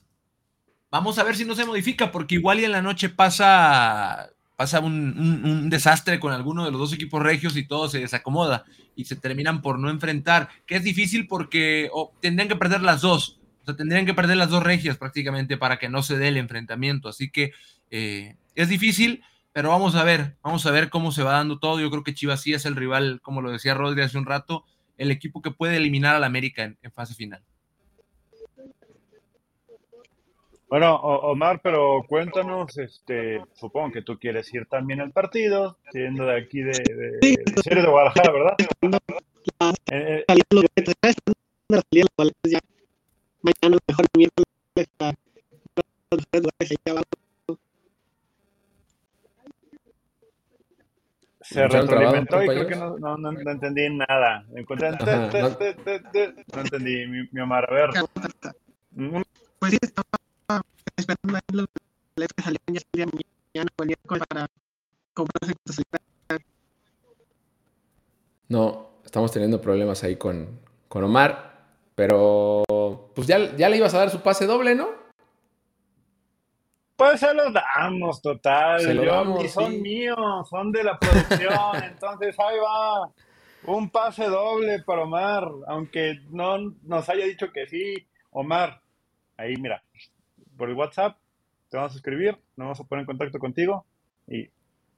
vamos 0.90 1.18
a 1.18 1.24
ver 1.24 1.36
si 1.36 1.44
no 1.44 1.54
se 1.54 1.64
modifica, 1.64 2.12
porque 2.12 2.36
igual 2.36 2.60
y 2.60 2.64
en 2.64 2.72
la 2.72 2.82
noche 2.82 3.08
pasa, 3.08 4.30
pasa 4.56 4.80
un, 4.80 5.68
desastre 5.68 6.20
con 6.20 6.32
alguno 6.32 6.64
de 6.64 6.70
los 6.70 6.80
dos 6.80 6.92
equipos 6.92 7.22
regios 7.22 7.56
y 7.56 7.66
todo 7.66 7.88
se 7.88 7.98
desacomoda 7.98 8.64
y 8.94 9.06
se 9.06 9.16
terminan 9.16 9.60
por 9.60 9.78
no 9.78 9.90
enfrentar, 9.90 10.48
que 10.66 10.76
es 10.76 10.84
difícil 10.84 11.26
porque 11.26 11.90
oh, 11.92 12.12
tendrían 12.20 12.48
que 12.48 12.56
perder 12.56 12.82
las 12.82 13.00
dos. 13.00 13.40
O 13.66 13.70
sea, 13.70 13.76
tendrían 13.76 14.06
que 14.06 14.14
perder 14.14 14.36
las 14.36 14.50
dos 14.50 14.62
regias 14.62 14.96
prácticamente 14.96 15.56
para 15.56 15.80
que 15.80 15.88
no 15.88 16.04
se 16.04 16.16
dé 16.16 16.28
el 16.28 16.36
enfrentamiento. 16.36 17.08
Así 17.08 17.32
que 17.32 17.50
eh, 17.90 18.36
es 18.54 18.68
difícil, 18.68 19.24
pero 19.52 19.70
vamos 19.70 19.96
a 19.96 20.04
ver, 20.04 20.36
vamos 20.40 20.64
a 20.66 20.70
ver 20.70 20.88
cómo 20.88 21.10
se 21.10 21.24
va 21.24 21.32
dando 21.32 21.58
todo. 21.58 21.80
Yo 21.80 21.90
creo 21.90 22.04
que 22.04 22.14
Chivas 22.14 22.42
sí 22.42 22.52
es 22.52 22.64
el 22.64 22.76
rival, 22.76 23.18
como 23.22 23.42
lo 23.42 23.50
decía 23.50 23.74
Rodri 23.74 24.02
hace 24.02 24.18
un 24.18 24.24
rato, 24.24 24.64
el 24.98 25.10
equipo 25.10 25.42
que 25.42 25.50
puede 25.50 25.78
eliminar 25.78 26.14
al 26.14 26.22
América 26.22 26.62
en, 26.62 26.78
en 26.80 26.92
fase 26.92 27.14
final. 27.14 27.42
Bueno, 30.68 30.94
Omar, 30.94 31.60
pero 31.60 32.04
cuéntanos, 32.06 32.78
este, 32.78 33.42
supongo 33.54 33.90
que 33.90 34.02
tú 34.02 34.16
quieres 34.16 34.54
ir 34.54 34.66
también 34.66 35.00
al 35.00 35.10
partido, 35.10 35.76
siendo 35.90 36.24
de 36.24 36.38
aquí 36.38 36.60
de, 36.60 36.70
de, 36.70 37.18
de, 37.20 37.82
de 37.82 37.88
Guadalajara, 37.88 38.32
¿verdad? 38.32 38.56
Mañana, 43.46 43.78
mejor 43.88 44.06
el 44.12 44.18
miércoles, 44.18 44.46
a 44.98 45.12
los 46.10 46.24
mejores 46.32 46.42
lugares 46.42 46.78
abajo. 46.90 47.04
se 51.42 51.60
¿Escucharon 51.62 51.86
retroalimentó 51.88 52.42
y 52.42 52.46
creo 52.48 52.66
que 52.66 52.74
no, 52.76 52.98
no, 52.98 53.16
no, 53.16 53.30
no 53.32 53.50
entendí 53.52 53.88
nada. 53.88 54.44
Encontré- 54.52 54.88
Ajá, 54.88 55.30
te- 55.30 55.40
no. 55.42 55.56
te- 55.56 55.74
te- 56.00 56.44
no 56.52 56.60
entendí, 56.60 57.06
mi, 57.06 57.28
mi 57.30 57.40
Omar. 57.40 57.70
A 57.70 57.74
ver, 57.74 57.90
un- 58.96 59.24
Pues 59.60 59.70
sí, 59.70 59.78
estaba 59.80 60.04
esperando 60.96 61.36
ahí 61.36 61.42
los 61.56 61.66
boletos 62.16 62.34
que 62.36 62.42
salían 62.42 62.60
ya 62.72 62.80
salían 62.92 63.10
mañana 63.54 63.70
o 63.78 63.82
el 63.82 63.86
miércoles 63.86 64.24
para 64.28 64.46
comprarse. 65.14 65.54
No, 68.48 68.88
estamos 69.04 69.30
teniendo 69.32 69.60
problemas 69.60 70.02
ahí 70.04 70.16
con, 70.16 70.58
con 70.88 71.04
Omar, 71.04 71.55
pero 71.96 72.62
pues 73.14 73.26
ya, 73.26 73.56
ya 73.56 73.68
le 73.68 73.78
ibas 73.78 73.94
a 73.94 73.98
dar 73.98 74.10
su 74.10 74.20
pase 74.22 74.46
doble, 74.46 74.74
¿no? 74.76 74.88
Pues 76.96 77.20
se 77.20 77.34
los 77.34 77.52
damos, 77.52 78.22
total. 78.22 78.80
Se 78.80 78.94
lo 78.94 79.04
Yo- 79.04 79.12
damos, 79.12 79.44
y 79.44 79.48
son 79.48 79.72
sí. 79.72 79.80
míos, 79.80 80.48
son 80.48 80.70
de 80.72 80.84
la 80.84 80.98
producción. 80.98 81.52
entonces 81.84 82.36
ahí 82.38 82.56
va. 82.58 83.10
Un 83.64 83.90
pase 83.90 84.26
doble 84.26 84.82
para 84.84 85.02
Omar, 85.02 85.44
aunque 85.66 86.20
no 86.30 86.58
nos 86.84 87.08
haya 87.08 87.24
dicho 87.24 87.50
que 87.52 87.66
sí. 87.66 87.94
Omar, 88.30 88.80
ahí 89.36 89.56
mira, 89.56 89.82
por 90.56 90.68
el 90.68 90.74
WhatsApp 90.76 91.16
te 91.70 91.76
vamos 91.76 91.92
a 91.94 91.96
escribir, 91.96 92.32
nos 92.56 92.66
vamos 92.66 92.80
a 92.80 92.84
poner 92.84 93.02
en 93.02 93.06
contacto 93.06 93.38
contigo 93.38 93.84
y 94.28 94.48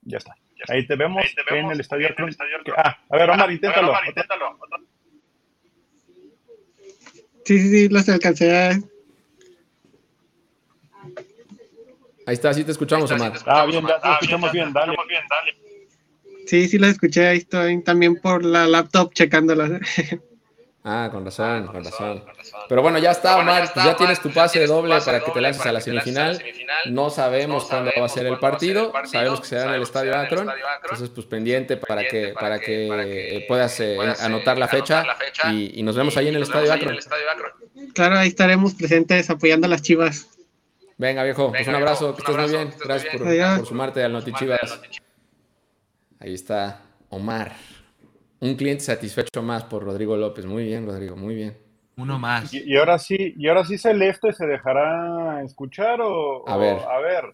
ya 0.02 0.18
está. 0.18 0.34
Ahí 0.68 0.86
te 0.86 0.96
vemos, 0.96 1.24
en 1.50 1.70
el 1.70 1.80
estadio. 1.80 2.08
Que- 2.16 2.72
Ah, 2.76 2.98
a 3.08 3.16
ver, 3.16 3.30
Omar, 3.30 3.50
inténtalo. 3.50 3.92
Sí, 7.48 7.58
sí, 7.58 7.70
sí, 7.70 7.88
los 7.88 8.06
alcancé 8.10 8.54
a... 8.54 8.70
Ahí 12.26 12.34
está, 12.34 12.52
sí 12.52 12.62
te 12.62 12.72
escuchamos, 12.72 13.10
Omar. 13.10 13.32
Ah, 13.46 13.64
bien, 13.64 13.86
ya 13.86 13.98
te 13.98 14.10
escuchamos 14.10 14.52
bien, 14.52 14.70
dale. 14.70 14.94
Sí, 16.46 16.68
sí, 16.68 16.76
los 16.76 16.90
escuché, 16.90 17.26
ahí 17.26 17.38
estoy 17.38 17.82
también 17.82 18.16
por 18.16 18.44
la 18.44 18.66
laptop 18.66 19.14
checándolos. 19.14 19.70
Ah, 20.84 21.08
con 21.12 21.24
razón, 21.24 21.66
con 21.66 21.84
razón. 21.84 22.24
Pero 22.68 22.82
bueno, 22.82 22.98
ya 22.98 23.10
está, 23.10 23.36
Omar, 23.36 23.70
pues 23.74 23.84
ya 23.84 23.96
tienes 23.96 24.20
tu 24.20 24.30
pase 24.30 24.64
doble 24.66 24.98
para 25.04 25.20
que 25.20 25.30
te 25.32 25.40
lances 25.40 25.66
a 25.66 25.72
la 25.72 25.80
semifinal. 25.80 26.42
No 26.86 27.10
sabemos 27.10 27.64
cuándo 27.64 27.90
va 27.98 28.06
a 28.06 28.08
ser 28.08 28.26
el 28.26 28.38
partido, 28.38 28.92
sabemos 29.04 29.40
que 29.40 29.46
será 29.48 29.64
en 29.64 29.74
el 29.74 29.82
Estadio 29.82 30.16
Akron, 30.16 30.48
entonces 30.82 31.10
pues 31.10 31.26
pendiente 31.26 31.76
para 31.76 32.06
que, 32.06 32.28
para 32.28 32.58
que 32.58 33.36
eh, 33.36 33.44
puedas 33.48 33.78
eh, 33.80 33.98
anotar 34.20 34.56
la 34.56 34.68
fecha 34.68 35.04
y, 35.50 35.78
y 35.78 35.82
nos 35.82 35.96
vemos 35.96 36.16
ahí 36.16 36.28
en 36.28 36.36
el 36.36 36.42
Estadio 36.42 36.72
Akron. 36.72 36.96
Claro, 37.92 38.18
ahí 38.18 38.28
estaremos 38.28 38.74
presentes 38.74 39.28
apoyando 39.28 39.66
a 39.66 39.70
las 39.70 39.82
chivas. 39.82 40.28
Venga, 40.96 41.22
viejo, 41.22 41.52
pues 41.52 41.66
un 41.68 41.74
abrazo, 41.74 42.14
que 42.14 42.22
estés 42.22 42.36
muy 42.36 42.50
bien. 42.50 42.74
Gracias 42.84 43.16
por 43.16 43.66
sumarte 43.66 44.02
al 44.02 44.12
Notichivas. 44.12 44.80
Ahí 46.20 46.34
está 46.34 46.80
Omar. 47.10 47.52
Un 48.40 48.54
cliente 48.54 48.84
satisfecho 48.84 49.42
más 49.42 49.64
por 49.64 49.82
Rodrigo 49.84 50.16
López. 50.16 50.44
Muy 50.46 50.64
bien, 50.64 50.86
Rodrigo, 50.86 51.16
muy 51.16 51.34
bien. 51.34 51.56
Uno 51.96 52.18
más. 52.18 52.52
Y, 52.54 52.62
y 52.72 52.76
ahora 52.76 52.98
sí, 52.98 53.34
y 53.36 53.48
ahora 53.48 53.64
sí 53.64 53.76
Celeste 53.76 54.32
se 54.32 54.46
dejará 54.46 55.42
escuchar 55.44 56.00
o, 56.00 56.48
A 56.48 56.56
o- 56.56 56.60
ver. 56.60 56.78
a 56.78 56.98
ver, 57.00 57.24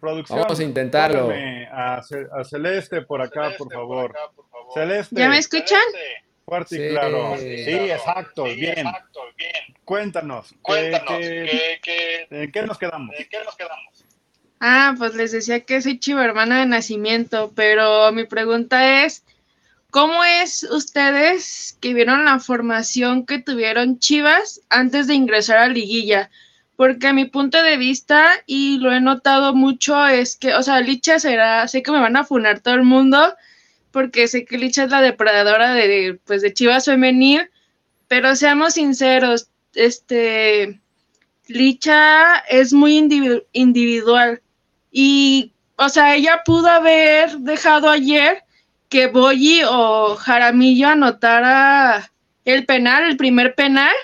producción. 0.00 0.40
Vamos 0.40 0.60
a 0.60 0.62
intentarlo. 0.62 1.30
A, 1.72 2.00
Ce- 2.02 2.26
a 2.32 2.44
Celeste 2.44 3.02
por 3.02 3.20
acá, 3.20 3.50
por 3.58 3.72
favor. 3.72 4.14
Celeste. 4.74 5.16
¿Ya 5.18 5.28
me 5.28 5.38
escuchan? 5.38 5.80
Fuerte 6.44 6.76
y 6.76 6.78
Sí. 6.78 6.88
claro. 6.90 7.34
Sí, 7.38 7.90
exacto, 7.90 8.44
bien. 8.44 8.86
Cuéntanos. 9.84 10.54
¿qué, 10.64 11.80
qué- 11.82 12.26
¿En 12.30 12.52
qué 12.52 12.62
nos 12.62 12.78
quedamos? 12.78 13.14
Ah, 14.60 14.94
pues 14.96 15.14
les 15.16 15.32
decía 15.32 15.60
que 15.60 15.80
soy 15.82 15.98
chiva 15.98 16.24
hermana 16.24 16.60
de 16.60 16.66
nacimiento, 16.66 17.50
pero 17.56 18.12
mi 18.12 18.24
pregunta 18.26 19.04
es, 19.04 19.24
¿cómo 19.92 20.24
es 20.24 20.62
ustedes 20.62 21.76
que 21.82 21.92
vieron 21.92 22.24
la 22.24 22.40
formación 22.40 23.26
que 23.26 23.38
tuvieron 23.38 23.98
Chivas 23.98 24.62
antes 24.70 25.06
de 25.06 25.14
ingresar 25.14 25.58
a 25.58 25.68
liguilla? 25.68 26.30
Porque 26.76 27.08
a 27.08 27.12
mi 27.12 27.26
punto 27.26 27.62
de 27.62 27.76
vista, 27.76 28.30
y 28.46 28.78
lo 28.78 28.90
he 28.90 29.02
notado 29.02 29.54
mucho, 29.54 30.06
es 30.06 30.36
que, 30.38 30.54
o 30.54 30.62
sea, 30.62 30.80
Licha 30.80 31.18
será, 31.20 31.68
sé 31.68 31.82
que 31.82 31.92
me 31.92 32.00
van 32.00 32.16
a 32.16 32.24
funar 32.24 32.60
todo 32.60 32.74
el 32.74 32.84
mundo, 32.84 33.34
porque 33.90 34.28
sé 34.28 34.46
que 34.46 34.56
Licha 34.56 34.84
es 34.84 34.90
la 34.90 35.02
depredadora 35.02 35.74
de, 35.74 36.18
pues, 36.24 36.40
de 36.40 36.54
Chivas 36.54 36.86
femenil, 36.86 37.50
pero 38.08 38.34
seamos 38.34 38.74
sinceros, 38.74 39.48
este, 39.74 40.80
Licha 41.48 42.38
es 42.48 42.72
muy 42.72 42.96
individual 43.52 44.40
y, 44.90 45.52
o 45.76 45.90
sea, 45.90 46.16
ella 46.16 46.40
pudo 46.46 46.68
haber 46.68 47.36
dejado 47.40 47.90
ayer 47.90 48.42
que 48.92 49.06
Boyi 49.06 49.62
o 49.66 50.16
Jaramillo 50.16 50.88
anotara 50.88 52.12
el 52.44 52.66
penal, 52.66 53.04
el 53.04 53.16
primer 53.16 53.54
penal, 53.54 53.94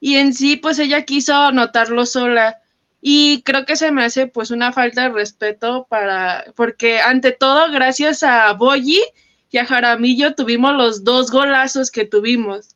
y 0.00 0.14
en 0.14 0.32
sí, 0.32 0.56
pues 0.56 0.78
ella 0.78 1.04
quiso 1.04 1.34
anotarlo 1.34 2.06
sola. 2.06 2.56
Y 3.02 3.42
creo 3.42 3.66
que 3.66 3.76
se 3.76 3.92
me 3.92 4.02
hace 4.02 4.28
pues 4.28 4.50
una 4.50 4.72
falta 4.72 5.02
de 5.02 5.10
respeto 5.10 5.86
para, 5.90 6.46
porque 6.56 6.98
ante 7.02 7.32
todo, 7.32 7.70
gracias 7.70 8.22
a 8.22 8.50
Boyi 8.54 9.02
y 9.50 9.58
a 9.58 9.66
Jaramillo 9.66 10.34
tuvimos 10.34 10.72
los 10.76 11.04
dos 11.04 11.30
golazos 11.30 11.90
que 11.90 12.06
tuvimos. 12.06 12.68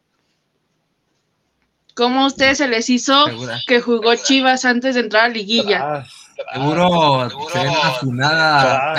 ¿Cómo 1.95 2.25
a 2.25 2.27
ustedes 2.27 2.59
se 2.59 2.69
les 2.69 2.91
hizo 2.91 3.25
que 3.67 3.81
jugó 3.81 4.15
Chivas 4.17 4.67
antes 4.67 4.95
de 4.95 5.01
entrar 5.01 5.25
a 5.25 5.29
liguilla? 5.29 6.05
Seguro, 6.53 7.28
se 7.51 7.59
ve 7.59 7.68
una 7.68 7.91
funada 7.93 8.95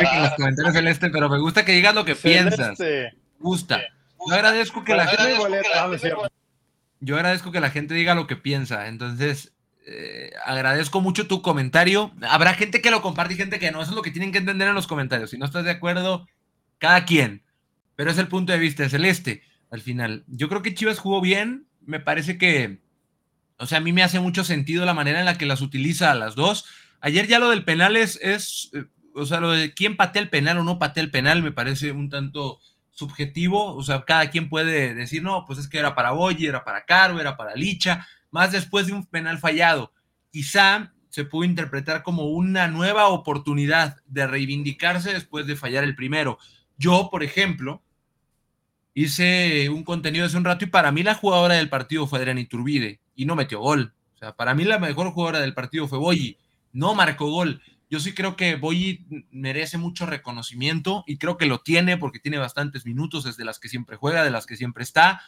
en 0.00 0.22
los 0.22 0.32
comentarios 0.34 0.74
celeste, 0.74 1.10
pero 1.10 1.28
me 1.28 1.38
gusta 1.38 1.64
que 1.64 1.72
digas 1.72 1.94
lo 1.94 2.04
que 2.04 2.16
piensas. 2.16 2.78
Me 2.78 3.12
gusta. 3.38 3.80
Yo 4.26 4.34
agradezco 4.34 4.84
que 4.84 4.94
la 4.94 5.06
gente. 5.06 5.36
Yo 7.00 7.16
agradezco 7.16 7.52
que 7.52 7.60
la 7.60 7.70
gente 7.70 7.94
diga 7.94 8.14
lo 8.14 8.26
que 8.26 8.36
piensa. 8.36 8.88
Entonces, 8.88 9.52
eh, 9.86 10.30
agradezco 10.44 11.00
mucho 11.00 11.28
tu 11.28 11.42
comentario. 11.42 12.12
Habrá 12.28 12.54
gente 12.54 12.80
que 12.80 12.90
lo 12.90 13.02
comparte 13.02 13.34
y 13.34 13.36
gente 13.36 13.58
que 13.58 13.70
no. 13.70 13.80
Eso 13.80 13.92
es 13.92 13.96
lo 13.96 14.02
que 14.02 14.10
tienen 14.10 14.32
que 14.32 14.38
entender 14.38 14.68
en 14.68 14.74
los 14.74 14.86
comentarios. 14.86 15.30
Si 15.30 15.38
no 15.38 15.44
estás 15.44 15.64
de 15.64 15.70
acuerdo, 15.70 16.26
cada 16.78 17.04
quien. 17.04 17.44
Pero 17.94 18.10
es 18.10 18.18
el 18.18 18.28
punto 18.28 18.52
de 18.52 18.58
vista 18.58 18.82
de 18.82 18.90
celeste. 18.90 19.42
Al 19.70 19.80
final, 19.80 20.24
yo 20.26 20.48
creo 20.48 20.62
que 20.62 20.74
Chivas 20.74 20.98
jugó 20.98 21.20
bien 21.20 21.68
me 21.88 22.00
parece 22.00 22.36
que, 22.36 22.82
o 23.56 23.64
sea, 23.64 23.78
a 23.78 23.80
mí 23.80 23.94
me 23.94 24.02
hace 24.02 24.20
mucho 24.20 24.44
sentido 24.44 24.84
la 24.84 24.92
manera 24.92 25.20
en 25.20 25.24
la 25.24 25.38
que 25.38 25.46
las 25.46 25.62
utiliza 25.62 26.12
a 26.12 26.14
las 26.14 26.34
dos. 26.34 26.66
Ayer 27.00 27.26
ya 27.26 27.38
lo 27.38 27.50
del 27.50 27.64
penal 27.64 27.96
es, 27.96 28.18
es 28.22 28.70
eh, 28.72 28.84
o 29.14 29.26
sea, 29.26 29.40
lo 29.40 29.50
de 29.50 29.72
quién 29.74 29.96
patea 29.96 30.22
el 30.22 30.30
penal 30.30 30.58
o 30.58 30.64
no 30.64 30.78
patea 30.78 31.02
el 31.02 31.10
penal 31.10 31.42
me 31.42 31.52
parece 31.52 31.92
un 31.92 32.08
tanto 32.08 32.60
subjetivo, 32.90 33.74
o 33.74 33.82
sea, 33.82 34.04
cada 34.04 34.28
quien 34.30 34.48
puede 34.48 34.94
decir, 34.94 35.22
no, 35.22 35.44
pues 35.46 35.58
es 35.58 35.68
que 35.68 35.78
era 35.78 35.94
para 35.94 36.10
Boyi, 36.10 36.46
era 36.46 36.64
para 36.64 36.84
Caro, 36.84 37.20
era 37.20 37.36
para 37.36 37.54
Licha, 37.54 38.06
más 38.30 38.52
después 38.52 38.88
de 38.88 38.92
un 38.92 39.06
penal 39.06 39.38
fallado. 39.38 39.92
Quizá 40.32 40.92
se 41.08 41.24
pudo 41.24 41.44
interpretar 41.44 42.02
como 42.02 42.26
una 42.26 42.68
nueva 42.68 43.08
oportunidad 43.08 43.96
de 44.06 44.26
reivindicarse 44.26 45.12
después 45.12 45.46
de 45.46 45.56
fallar 45.56 45.84
el 45.84 45.94
primero. 45.94 46.38
Yo, 46.76 47.08
por 47.10 47.22
ejemplo, 47.22 47.82
hice 48.94 49.68
un 49.68 49.84
contenido 49.84 50.26
hace 50.26 50.36
un 50.36 50.44
rato 50.44 50.64
y 50.64 50.68
para 50.68 50.90
mí 50.90 51.02
la 51.02 51.14
jugadora 51.14 51.54
del 51.54 51.68
partido 51.68 52.06
fue 52.06 52.18
Adriana 52.18 52.40
Iturbide 52.40 53.00
y 53.14 53.26
no 53.26 53.36
metió 53.36 53.60
gol. 53.60 53.94
O 54.16 54.18
sea, 54.18 54.34
para 54.34 54.54
mí 54.54 54.64
la 54.64 54.80
mejor 54.80 55.12
jugadora 55.12 55.40
del 55.40 55.54
partido 55.54 55.86
fue 55.86 55.98
Boyi, 55.98 56.36
no 56.72 56.94
marcó 56.94 57.30
gol. 57.30 57.62
Yo 57.90 58.00
sí 58.00 58.14
creo 58.14 58.36
que 58.36 58.56
Boyi 58.56 59.06
merece 59.30 59.78
mucho 59.78 60.04
reconocimiento 60.04 61.04
y 61.06 61.16
creo 61.16 61.38
que 61.38 61.46
lo 61.46 61.60
tiene 61.60 61.96
porque 61.96 62.18
tiene 62.18 62.38
bastantes 62.38 62.84
minutos, 62.84 63.24
desde 63.24 63.44
las 63.44 63.58
que 63.58 63.68
siempre 63.68 63.96
juega, 63.96 64.24
de 64.24 64.30
las 64.30 64.46
que 64.46 64.56
siempre 64.56 64.84
está. 64.84 65.22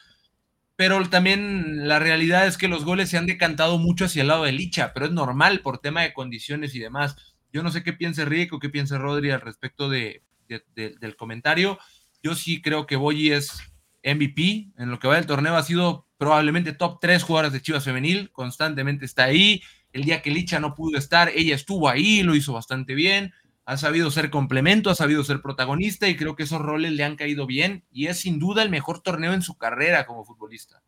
Pero 0.77 1.09
también 1.09 1.89
la 1.89 1.99
realidad 1.99 2.47
es 2.47 2.59
que 2.59 2.69
los 2.69 2.85
goles 2.85 3.11
se 3.11 3.19
han 3.19 3.27
decantado 3.27 3.79
mucho 3.79 4.07
hacia 4.07 4.23
el 4.23 4.29
lado 4.29 4.45
de 4.45 4.53
Licha, 4.53 4.93
pero 4.93 5.07
es 5.07 5.13
normal 5.13 5.61
por 5.61 5.79
tema 5.79 6.03
de 6.03 6.13
condiciones 6.13 6.75
y 6.75 6.79
demás. 6.79 7.17
Yo 7.53 7.63
no 7.63 7.71
sé 7.71 7.83
qué 7.83 7.93
piense 7.93 8.25
Rico, 8.25 8.59
qué 8.59 8.69
piense 8.69 8.99
Rodri 8.99 9.31
al 9.31 9.41
respecto 9.41 9.89
de, 9.89 10.23
del 10.47 11.17
comentario 11.17 11.79
yo 12.23 12.35
sí 12.35 12.61
creo 12.61 12.87
que 12.87 12.97
Boyi 12.97 13.33
es 13.33 13.61
MVP. 14.05 14.73
En 14.79 14.91
lo 14.91 14.99
que 14.99 15.09
va 15.09 15.17
del 15.17 15.27
torneo 15.27 15.57
ha 15.57 15.63
sido 15.63 16.07
probablemente 16.19 16.73
top 16.73 16.99
3 17.01 17.23
jugadores 17.23 17.53
de 17.53 17.63
Chivas 17.63 17.85
Femenil. 17.85 18.31
Constantemente 18.33 19.05
está 19.05 19.25
ahí. 19.25 19.63
El 19.93 20.05
día 20.05 20.23
que 20.23 20.31
Licha 20.31 20.61
no 20.61 20.75
pudo 20.75 20.99
estar, 20.99 21.31
ella 21.35 21.55
estuvo 21.55 21.89
ahí, 21.89 22.23
lo 22.23 22.35
hizo 22.35 22.53
bastante 22.53 22.95
bien. 22.95 23.33
Ha 23.65 23.77
sabido 23.77 24.11
ser 24.11 24.31
complemento, 24.31 24.91
ha 24.91 24.95
sabido 24.95 25.23
ser 25.23 25.43
protagonista 25.43 26.09
y 26.09 26.17
creo 26.17 26.37
que 26.37 26.45
esos 26.45 26.61
roles 26.61 26.93
le 26.93 27.05
han 27.05 27.17
caído 27.17 27.47
bien 27.47 27.85
y 27.93 28.07
es 28.07 28.19
sin 28.19 28.39
duda 28.39 28.63
el 28.63 28.71
mejor 28.71 29.03
torneo 29.03 29.33
en 29.33 29.43
su 29.43 29.57
carrera 29.59 30.07
como 30.07 30.25
futbolista. 30.25 30.83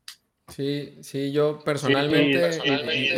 Sí, 0.49 0.99
sí, 1.03 1.33
yo 1.33 1.61
personalmente, 1.61 2.61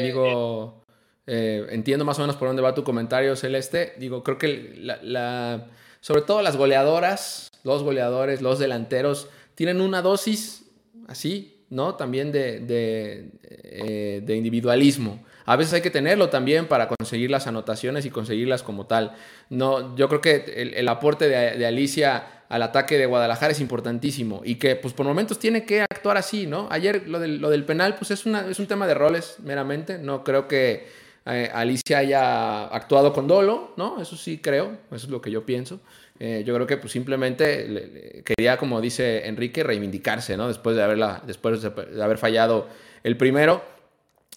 digo, 0.03 0.85
eh, 1.27 1.67
entiendo 1.71 2.05
más 2.05 2.19
o 2.19 2.23
menos 2.23 2.37
por 2.37 2.49
dónde 2.49 2.63
va 2.63 2.75
tu 2.75 2.85
comentario, 2.85 3.35
Celeste. 3.37 3.95
Digo, 3.99 4.23
creo 4.23 4.39
que 4.39 4.75
la 4.77 5.67
sobre 6.05 6.21
todo 6.21 6.43
las 6.43 6.59
goleadoras, 6.59 7.51
los 7.63 7.83
goleadores, 7.83 8.43
los 8.43 8.59
delanteros, 8.59 9.31
tienen 9.55 9.81
una 9.81 10.03
dosis 10.03 10.67
así, 11.07 11.65
¿no? 11.71 11.95
También 11.95 12.31
de, 12.31 12.61
de, 12.61 13.31
eh, 13.43 14.37
individualismo. 14.37 15.25
A 15.47 15.57
veces 15.57 15.75
hay 15.75 15.83
que 15.83 15.91
tenerlo 15.91 16.31
también 16.31 16.67
para 16.67 16.89
conseguir 16.89 17.31
las 17.31 17.47
anotaciones 17.47 18.07
y 18.07 18.11
conseguirlas 18.11 18.63
como 18.63 18.87
tal. 18.87 19.13
No, 19.51 19.95
yo 19.97 20.09
creo 20.09 20.21
que 20.21 20.73
el, 20.75 20.89
aporte 20.89 21.29
de, 21.29 21.67
Alicia 21.67 22.45
al 22.49 22.63
ataque 22.63 22.99
de 22.99 23.07
Guadalajara 23.07 23.53
es 23.53 23.61
importantísimo 23.61 24.43
y 24.45 24.57
que 24.57 24.77
pues 24.77 24.95
por 24.95 25.07
momentos 25.07 25.39
tiene 25.39 25.65
que 25.65 25.83
actuar 25.83 26.17
así, 26.17 26.47
¿no? 26.47 26.69
Ayer 26.71 27.09
lo 27.09 27.19
del, 27.19 27.65
penal 27.65 27.97
pues 27.97 28.11
es, 28.11 28.27
una, 28.27 28.49
es 28.49 28.59
un 28.59 28.67
tema 28.67 28.87
de 28.87 28.95
roles 28.95 29.37
meramente, 29.43 29.99
no 29.99 30.25
creo 30.25 30.47
que 30.47 30.87
eh, 31.27 31.51
Alicia 31.53 31.99
haya 31.99 32.67
actuado 32.67 33.13
con 33.13 33.27
dolo, 33.27 33.73
¿no? 33.77 34.01
Eso 34.01 34.17
sí 34.17 34.39
creo, 34.39 34.79
eso 34.93 35.07
es 35.07 35.09
lo 35.09 35.21
que 35.21 35.31
yo 35.31 35.45
pienso. 35.45 35.81
Eh, 36.19 36.45
yo 36.47 36.55
creo 36.55 36.67
que 36.67 36.77
pues, 36.77 36.93
simplemente 36.93 38.23
quería, 38.25 38.57
como 38.57 38.81
dice 38.81 39.27
Enrique, 39.27 39.65
reivindicarse, 39.65 40.37
¿no? 40.37 40.49
Después 40.49 40.77
de, 40.77 40.83
haberla, 40.83 41.23
después 41.27 41.61
de 41.63 42.03
haber 42.03 42.19
fallado 42.19 42.69
el 43.03 43.17
primero. 43.17 43.74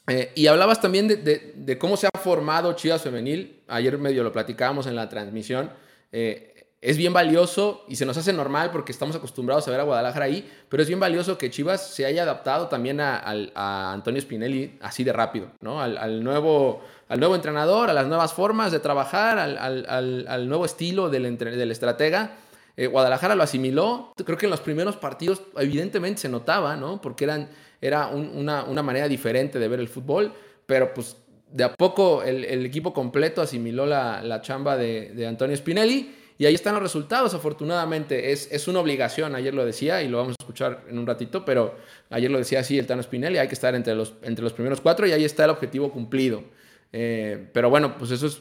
Eh, 0.07 0.31
y 0.35 0.47
hablabas 0.47 0.79
también 0.79 1.07
de, 1.07 1.77
cómo 1.77 1.97
se 1.97 2.07
ha 2.07 2.19
formado 2.19 2.73
Chivas 2.73 3.01
Femenil. 3.01 3.61
Ayer 3.67 3.97
medio 3.97 4.23
lo 4.23 4.31
platicábamos 4.31 4.87
en 4.87 4.95
la 4.95 5.09
transmisión 5.09 5.69
es 6.79 6.95
bien 6.95 7.11
valioso 7.11 7.83
y 7.87 7.95
se 7.95 8.05
nos 8.05 8.17
hace 8.17 8.31
normal 8.33 8.69
porque 8.71 8.91
estamos 8.91 9.15
acostumbrados 9.15 9.67
a 9.67 9.71
ver 9.71 9.79
a 9.79 9.83
Guadalajara 9.83 10.25
ahí, 10.25 10.49
pero 10.69 10.83
es 10.83 10.87
bien 10.87 10.99
valioso 10.99 11.37
que 11.37 11.49
Chivas 11.49 11.85
se 11.87 12.05
haya 12.05 12.21
adaptado 12.21 12.67
también 12.67 12.99
a, 13.01 13.91
Antonio 13.91 14.21
Spinelli 14.21 14.77
así 14.81 15.03
de 15.03 15.11
rápido, 15.11 15.51
¿no? 15.59 15.81
Al, 15.81 16.23
nuevo, 16.23 16.81
al 17.09 17.19
nuevo 17.19 17.35
entrenador, 17.35 17.89
a 17.89 17.93
las 17.93 18.07
nuevas 18.07 18.33
formas 18.33 18.71
de 18.71 18.79
trabajar, 18.79 19.39
al, 19.39 20.47
nuevo 20.47 20.65
estilo 20.65 21.09
del, 21.09 21.37
del 21.37 21.71
estratega. 21.71 22.37
Eh, 22.75 22.85
Guadalajara 22.85 23.33
lo 23.33 23.41
asimiló, 23.41 24.13
creo 24.23 24.37
que 24.37 24.45
en 24.45 24.51
los 24.51 24.61
primeros 24.61 24.97
partidos 24.97 25.41
evidentemente 25.57 26.21
se 26.21 26.29
notaba, 26.29 26.75
¿no? 26.75 27.01
Porque 27.01 27.23
eran, 27.23 27.49
era 27.81 28.07
una, 28.07 28.83
manera 28.83 29.07
diferente 29.07 29.59
de 29.59 29.67
ver 29.67 29.79
el 29.79 29.87
fútbol, 29.87 30.33
pero 30.65 30.93
pues 30.93 31.17
de 31.51 31.63
a 31.63 31.73
poco 31.73 32.23
el, 32.23 32.65
equipo 32.65 32.93
completo 32.93 33.41
asimiló 33.41 33.85
la, 33.85 34.41
chamba 34.41 34.77
de, 34.77 35.25
Antonio 35.27 35.55
Spinelli 35.55 36.15
y 36.39 36.45
ahí 36.45 36.53
están 36.53 36.73
los 36.73 36.83
resultados, 36.83 37.33
afortunadamente. 37.33 38.31
Es, 38.31 38.67
una 38.67 38.79
obligación, 38.79 39.35
ayer 39.35 39.53
lo 39.53 39.65
decía 39.65 40.01
y 40.03 40.07
lo 40.07 40.17
vamos 40.17 40.35
a 40.39 40.43
escuchar 40.43 40.83
en 40.89 40.97
un 40.97 41.07
ratito, 41.07 41.45
pero 41.45 41.75
ayer 42.09 42.29
lo 42.29 42.37
decía 42.37 42.59
así 42.59 42.77
el 42.77 42.85
Tano 42.85 43.01
Spinelli, 43.01 43.37
hay 43.37 43.47
que 43.47 43.55
estar 43.55 43.73
entre 43.75 43.95
los, 43.95 44.13
entre 44.21 44.43
los 44.43 44.53
primeros 44.53 44.81
cuatro 44.81 45.07
y 45.07 45.11
ahí 45.11 45.23
está 45.23 45.45
el 45.45 45.51
objetivo 45.51 45.91
cumplido. 45.91 46.43
Eh, 46.93 47.49
pero 47.53 47.69
bueno, 47.69 47.97
pues 47.97 48.11
eso 48.11 48.27
es 48.27 48.39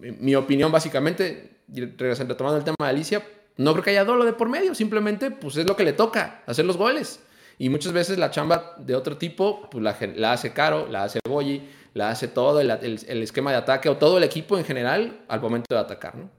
mi 0.00 0.34
opinión 0.34 0.70
básicamente, 0.70 1.58
retomando 1.98 2.58
el 2.58 2.64
tema 2.64 2.76
de 2.80 2.88
Alicia, 2.88 3.22
no 3.56 3.72
creo 3.72 3.84
que 3.84 3.90
haya 3.90 4.04
dolo 4.04 4.24
de 4.24 4.32
por 4.32 4.48
medio, 4.48 4.74
simplemente 4.74 5.30
pues 5.30 5.56
es 5.56 5.66
lo 5.66 5.76
que 5.76 5.84
le 5.84 5.92
toca, 5.92 6.42
hacer 6.46 6.64
los 6.64 6.76
goles. 6.76 7.20
Y 7.58 7.68
muchas 7.68 7.92
veces 7.92 8.18
la 8.18 8.30
chamba 8.30 8.74
de 8.78 8.94
otro 8.94 9.16
tipo, 9.16 9.68
pues 9.70 9.82
la, 9.82 9.96
la 10.16 10.32
hace 10.32 10.52
Caro, 10.52 10.88
la 10.88 11.04
hace 11.04 11.20
Boyi, 11.26 11.62
la 11.94 12.10
hace 12.10 12.28
todo 12.28 12.60
el, 12.60 12.70
el, 12.70 12.98
el, 13.06 13.22
esquema 13.22 13.52
de 13.52 13.58
ataque 13.58 13.88
o 13.88 13.96
todo 13.96 14.18
el 14.18 14.24
equipo 14.24 14.58
en 14.58 14.64
general 14.64 15.20
al 15.28 15.40
momento 15.40 15.74
de 15.74 15.80
atacar, 15.80 16.16
¿no? 16.16 16.30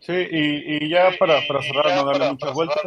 Sí, 0.00 0.14
y, 0.30 0.88
ya 0.88 1.10
para, 1.18 1.38
para 1.46 1.60
cerrar, 1.60 1.94
no, 1.94 2.06
darle 2.06 2.30
muchas 2.30 2.54
vueltas. 2.54 2.78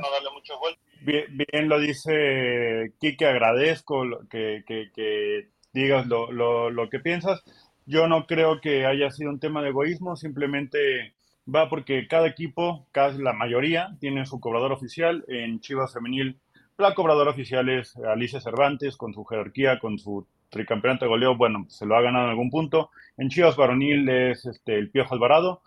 Bien, 1.02 1.70
lo 1.70 1.80
dice 1.80 2.94
Kike, 3.00 3.28
agradezco 3.28 4.04
que, 4.28 4.64
que, 4.66 5.50
digas 5.72 6.08
lo, 6.08 6.32
lo, 6.32 6.72
lo, 6.72 6.90
que 6.90 7.00
piensas. 7.00 7.44
Yo 7.86 8.08
no 8.08 8.26
creo 8.26 8.60
que 8.60 8.88
haya 8.88 9.12
sido 9.12 9.30
un 9.30 9.40
tema 9.40 9.62
de 9.62 9.70
egoísmo, 9.70 10.16
simplemente 10.16 11.14
va 11.54 11.70
porque 11.70 12.08
cada 12.08 12.28
equipo, 12.28 12.88
casi 12.92 13.22
la 13.22 13.34
mayoría, 13.34 13.90
tiene 14.00 14.26
su 14.26 14.40
cobrador 14.40 14.72
oficial. 14.72 15.24
En 15.28 15.60
Chivas 15.60 15.94
Femenil, 15.94 16.40
la 16.82 16.94
cobradora 16.94 17.32
oficial 17.32 17.70
es 17.70 17.96
Alicia 17.98 18.42
Cervantes, 18.42 18.98
con 18.98 19.14
su 19.14 19.24
jerarquía, 19.26 19.80
con 19.80 19.98
su 19.98 20.28
tricampeonato 20.50 21.06
de 21.06 21.10
goleo, 21.10 21.38
bueno, 21.38 21.66
se 21.70 21.86
lo 21.86 21.96
ha 21.96 22.02
ganado 22.02 22.26
en 22.26 22.32
algún 22.32 22.50
punto. 22.50 22.90
En 23.18 23.30
Chivas 23.30 23.56
Varonil 23.56 24.10
es 24.10 24.46
este, 24.46 24.78
el 24.78 24.90
Piojo 24.90 25.16
Alvarado 25.16 25.62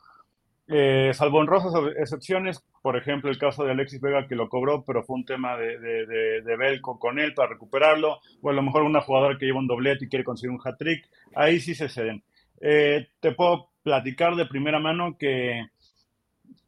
eh, 0.67 1.11
salvo 1.13 1.39
honrosas 1.39 1.75
excepciones, 1.99 2.65
por 2.81 2.97
ejemplo, 2.97 3.31
el 3.31 3.39
caso 3.39 3.65
de 3.65 3.73
Alexis 3.73 4.01
Vega 4.01 4.27
que 4.27 4.35
lo 4.35 4.49
cobró, 4.49 4.83
pero 4.83 5.05
fue 5.05 5.17
un 5.17 5.25
tema 5.27 5.57
de, 5.59 6.57
Belco 6.59 6.99
con 6.99 7.19
él 7.19 7.35
para 7.35 7.51
recuperarlo, 7.51 8.21
o 8.41 8.51
a 8.51 8.53
lo 8.53 8.63
mejor 8.63 8.83
una 8.83 9.03
jugadora 9.03 9.37
que 9.39 9.47
lleva 9.47 9.59
un 9.59 9.67
doblete 9.67 10.07
y 10.07 10.09
quiere 10.09 10.25
conseguir 10.25 10.53
un 10.53 10.61
hat-trick, 10.65 11.07
ahí 11.35 11.61
sí 11.61 11.75
se 11.75 11.89
ceden. 11.89 12.23
Eh, 12.61 13.09
te 13.21 13.33
puedo 13.33 13.71
platicar 13.83 14.37
de 14.37 14.47
primera 14.47 14.79
mano 14.79 15.17
que, 15.19 15.67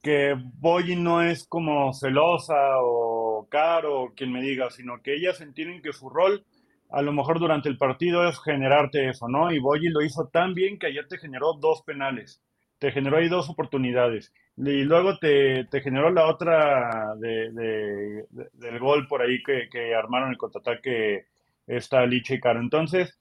que 0.02 0.34
Boyi 0.36 0.96
no 0.96 1.22
es 1.22 1.46
como 1.46 1.92
celosa 1.94 2.54
o 2.82 3.05
caro, 3.48 4.12
quien 4.16 4.32
me 4.32 4.42
diga, 4.42 4.70
sino 4.70 5.02
que 5.02 5.14
ellas 5.14 5.40
entienden 5.40 5.82
que 5.82 5.92
su 5.92 6.08
rol 6.08 6.44
a 6.90 7.02
lo 7.02 7.12
mejor 7.12 7.40
durante 7.40 7.68
el 7.68 7.78
partido 7.78 8.28
es 8.28 8.38
generarte 8.40 9.08
eso, 9.08 9.28
¿no? 9.28 9.52
Y 9.52 9.58
Boyi 9.58 9.88
lo 9.88 10.02
hizo 10.02 10.28
tan 10.28 10.54
bien 10.54 10.78
que 10.78 10.86
ayer 10.86 11.06
te 11.08 11.18
generó 11.18 11.54
dos 11.54 11.82
penales 11.82 12.40
te 12.78 12.92
generó 12.92 13.18
ahí 13.18 13.28
dos 13.28 13.48
oportunidades. 13.48 14.32
Y 14.56 14.84
luego 14.84 15.18
te, 15.18 15.66
generó 15.82 16.10
la 16.10 16.26
otra 16.26 17.14
de, 17.16 18.24
del 18.52 18.78
gol 18.78 19.06
por 19.06 19.22
ahí 19.22 19.42
que, 19.42 19.94
armaron 19.94 20.30
el 20.30 20.38
contraataque 20.38 21.26
esta 21.66 22.04
Licha 22.06 22.34
y 22.34 22.40
Caro. 22.40 22.60
Entonces, 22.60 23.18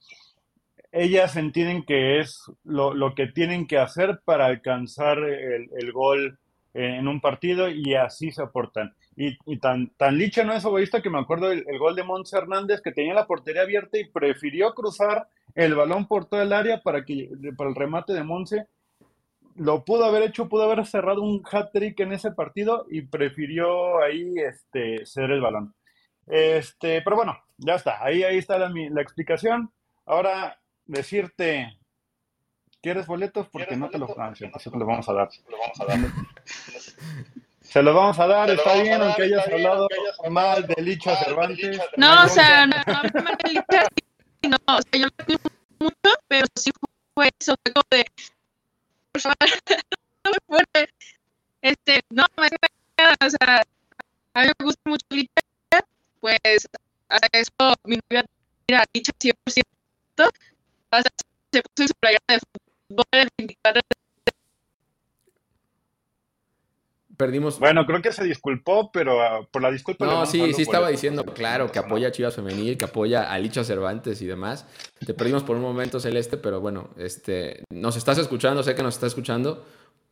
ellas 0.92 1.36
entienden 1.36 1.84
que 1.84 2.20
es 2.20 2.42
lo, 2.64 3.14
que 3.14 3.26
tienen 3.26 3.66
que 3.66 3.78
hacer 3.78 4.20
para 4.24 4.46
alcanzar 4.46 5.18
el, 5.18 5.92
gol 5.92 6.38
en 6.74 7.08
un 7.08 7.20
partido 7.20 7.68
y 7.68 7.94
así 7.94 8.30
se 8.30 8.42
aportan. 8.42 8.94
Y, 9.18 9.58
tan, 9.58 9.88
tan 9.96 10.18
licha 10.18 10.44
no 10.44 10.52
es 10.52 10.62
egoísta 10.64 11.00
que 11.00 11.08
me 11.08 11.18
acuerdo 11.18 11.50
el, 11.50 11.64
el 11.66 11.78
gol 11.78 11.96
de 11.96 12.04
Mons 12.04 12.32
Hernández 12.34 12.82
que 12.82 12.92
tenía 12.92 13.14
la 13.14 13.26
portería 13.26 13.62
abierta 13.62 13.98
y 13.98 14.04
prefirió 14.04 14.74
cruzar 14.74 15.28
el 15.54 15.74
balón 15.74 16.06
por 16.06 16.26
todo 16.26 16.42
el 16.42 16.52
área 16.52 16.82
para, 16.82 17.02
que, 17.04 17.30
para 17.56 17.70
el 17.70 17.76
remate 17.76 18.12
de 18.12 18.22
Monse 18.22 18.66
lo 19.56 19.84
pudo 19.84 20.04
haber 20.04 20.22
hecho, 20.22 20.48
pudo 20.48 20.64
haber 20.64 20.84
cerrado 20.86 21.22
un 21.22 21.42
hat-trick 21.50 21.98
en 22.00 22.12
ese 22.12 22.30
partido 22.30 22.86
y 22.90 23.02
prefirió 23.02 24.02
ahí 24.02 24.34
este, 24.38 25.06
ceder 25.06 25.30
el 25.30 25.40
balón. 25.40 25.74
Este, 26.26 27.00
pero 27.02 27.16
bueno, 27.16 27.38
ya 27.56 27.76
está, 27.76 28.04
ahí, 28.04 28.22
ahí 28.22 28.38
está 28.38 28.58
la, 28.58 28.68
la 28.68 29.02
explicación. 29.02 29.72
Ahora, 30.04 30.60
decirte, 30.84 31.78
¿quieres 32.82 33.06
boletos? 33.06 33.48
Porque 33.48 33.76
no 33.76 33.88
te 33.88 33.98
los 33.98 34.10
ah, 34.10 34.34
vamos 35.58 35.80
a 35.80 35.84
dar. 35.86 35.98
Se 37.68 37.82
los 37.82 37.94
vamos 37.94 38.18
a 38.18 38.26
dar, 38.26 38.50
está 38.50 38.74
bien, 38.82 39.02
aunque 39.02 39.24
hayas 39.24 39.46
hablado 39.48 39.88
mal 40.30 40.66
de 40.66 40.82
Licha 40.82 41.16
Cervantes. 41.16 41.78
No, 41.96 42.24
o 42.24 42.28
sea, 42.28 42.66
no, 42.66 42.76
no, 42.86 43.02
no, 44.48 44.58
o 44.66 44.82
sea, 44.82 45.00
yo 45.00 45.06
lo 45.06 45.38
mucho, 45.78 46.16
pero 46.28 46.46
sí 46.54 46.70
fue 47.14 47.28
eso, 47.38 47.54
fue 47.62 47.72
como 47.72 47.84
de, 47.90 48.04
no 50.24 50.30
me 50.30 50.38
fuerte. 50.46 50.88
Este, 51.62 52.00
no, 52.10 52.24
me 52.36 52.46
o 52.46 53.30
sea, 53.30 53.62
a 54.34 54.40
mí 54.42 54.46
me 54.58 54.64
gusta 54.64 54.80
mucho 54.84 55.06
Licha, 55.10 55.42
pues 56.20 56.38
a 57.08 57.18
eso 57.32 57.50
mi 57.84 57.98
novia 58.08 58.24
tira 58.66 58.84
Licha 58.94 59.12
100%, 59.18 59.34
hasta 60.90 61.10
se 61.52 61.62
puso 61.62 61.82
en 61.82 61.88
su 61.88 61.94
playera 62.00 62.24
de 62.28 62.38
fútbol 62.88 63.04
el 63.12 63.28
24 63.38 63.82
Perdimos. 67.16 67.58
Bueno, 67.58 67.86
creo 67.86 68.02
que 68.02 68.12
se 68.12 68.24
disculpó, 68.24 68.90
pero 68.92 69.16
uh, 69.16 69.46
por 69.50 69.62
la 69.62 69.70
disculpa. 69.70 70.04
No, 70.04 70.26
sí, 70.26 70.52
sí 70.52 70.62
estaba 70.62 70.88
diciendo, 70.88 71.24
claro, 71.24 71.72
que 71.72 71.78
apoya 71.78 72.08
a 72.08 72.12
Chivas 72.12 72.34
Femenil, 72.34 72.76
que 72.76 72.84
apoya 72.84 73.32
a 73.32 73.38
Licha 73.38 73.64
Cervantes 73.64 74.20
y 74.20 74.26
demás. 74.26 74.66
Te 75.04 75.14
perdimos 75.14 75.42
por 75.42 75.56
un 75.56 75.62
momento, 75.62 75.98
Celeste, 75.98 76.36
pero 76.36 76.60
bueno, 76.60 76.90
este, 76.98 77.64
nos 77.70 77.96
estás 77.96 78.18
escuchando, 78.18 78.62
sé 78.62 78.74
que 78.74 78.82
nos 78.82 78.94
estás 78.94 79.08
escuchando, 79.08 79.64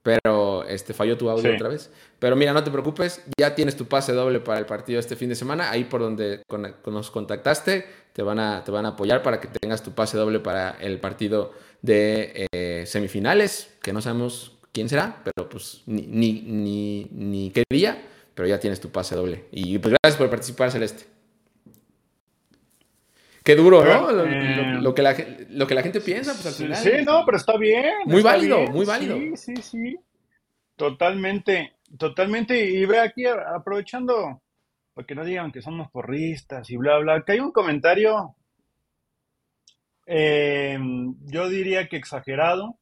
pero 0.03 0.65
este, 0.65 0.95
falló 0.95 1.19
tu 1.19 1.29
audio 1.29 1.55
otra 1.55 1.69
vez. 1.69 1.91
Pero 2.19 2.37
mira, 2.37 2.53
no 2.53 2.65
te 2.65 2.71
preocupes, 2.71 3.23
ya 3.39 3.55
tienes 3.55 3.77
tu 3.77 3.87
pase 3.87 4.13
doble 4.13 4.41
para 4.41 4.59
el 4.59 4.67
partido 4.67 4.99
este 4.99 5.17
fin 5.17 5.29
de 5.29 5.35
semana. 5.35 5.71
Ahí 5.71 5.85
por 5.85 6.01
donde 6.01 6.43
nos 6.87 7.11
contactaste, 7.11 7.87
te 8.15 8.23
van 8.23 8.39
a, 8.39 8.65
te 8.65 8.71
van 8.71 8.87
a 8.87 8.91
apoyar 8.91 9.23
para 9.23 9.41
que 9.41 9.49
tengas 9.49 9.83
tu 9.83 9.93
pase 9.93 10.17
doble 10.17 10.41
para 10.41 10.71
el 10.81 11.01
partido 11.01 11.53
de 11.83 12.49
eh, 12.53 12.85
semifinales, 12.87 13.75
que 13.83 13.93
no 13.93 14.01
sabemos 14.01 14.54
quién 14.75 14.89
será, 14.89 15.23
pero 15.23 15.49
pues 15.49 15.83
ni, 15.87 16.03
ni, 16.03 17.07
ni, 17.13 17.51
qué 17.51 17.63
día, 17.71 18.03
pero 18.35 18.49
ya 18.49 18.59
tienes 18.59 18.81
tu 18.81 18.91
pase 18.91 19.15
doble. 19.15 19.45
Y 19.53 19.79
pues 19.79 19.95
gracias 20.03 20.19
por 20.19 20.29
participar, 20.29 20.71
Celeste. 20.71 21.05
Qué 23.45 23.55
duro, 23.55 23.85
¿no? 23.85 24.11
Lo, 24.11 24.25
eh, 24.25 24.95
que 24.95 25.03
la, 25.03 25.17
lo 25.51 25.67
que 25.67 25.75
la 25.75 25.83
gente 25.83 26.01
piensa, 26.01 26.33
pues 26.33 26.47
al 26.47 26.53
final. 26.55 26.77
Sí, 26.77 26.91
no, 27.05 27.25
pero 27.25 27.37
está 27.37 27.57
bien. 27.57 27.93
Muy 28.07 28.23
válido, 28.23 28.67
muy 28.67 28.85
válido. 28.85 29.17
Sí, 29.17 29.37
sí, 29.37 29.57
sí. 29.63 29.97
Totalmente, 30.77 31.77
totalmente. 31.97 32.59
Y 32.59 32.85
ve 32.87 32.99
aquí 32.99 33.27
aprovechando, 33.27 34.43
porque 34.93 35.15
no 35.15 35.25
digan 35.25 35.53
que 35.53 35.63
somos 35.63 35.91
porristas 35.91 36.69
y 36.71 36.77
bla, 36.77 36.99
bla, 36.99 37.23
que 37.23 37.33
hay 37.33 37.41
un 37.41 37.53
comentario, 37.53 38.35
eh, 40.07 40.79
yo 41.27 41.49
diría 41.49 41.87
que 41.89 41.97
exagerado, 41.97 42.79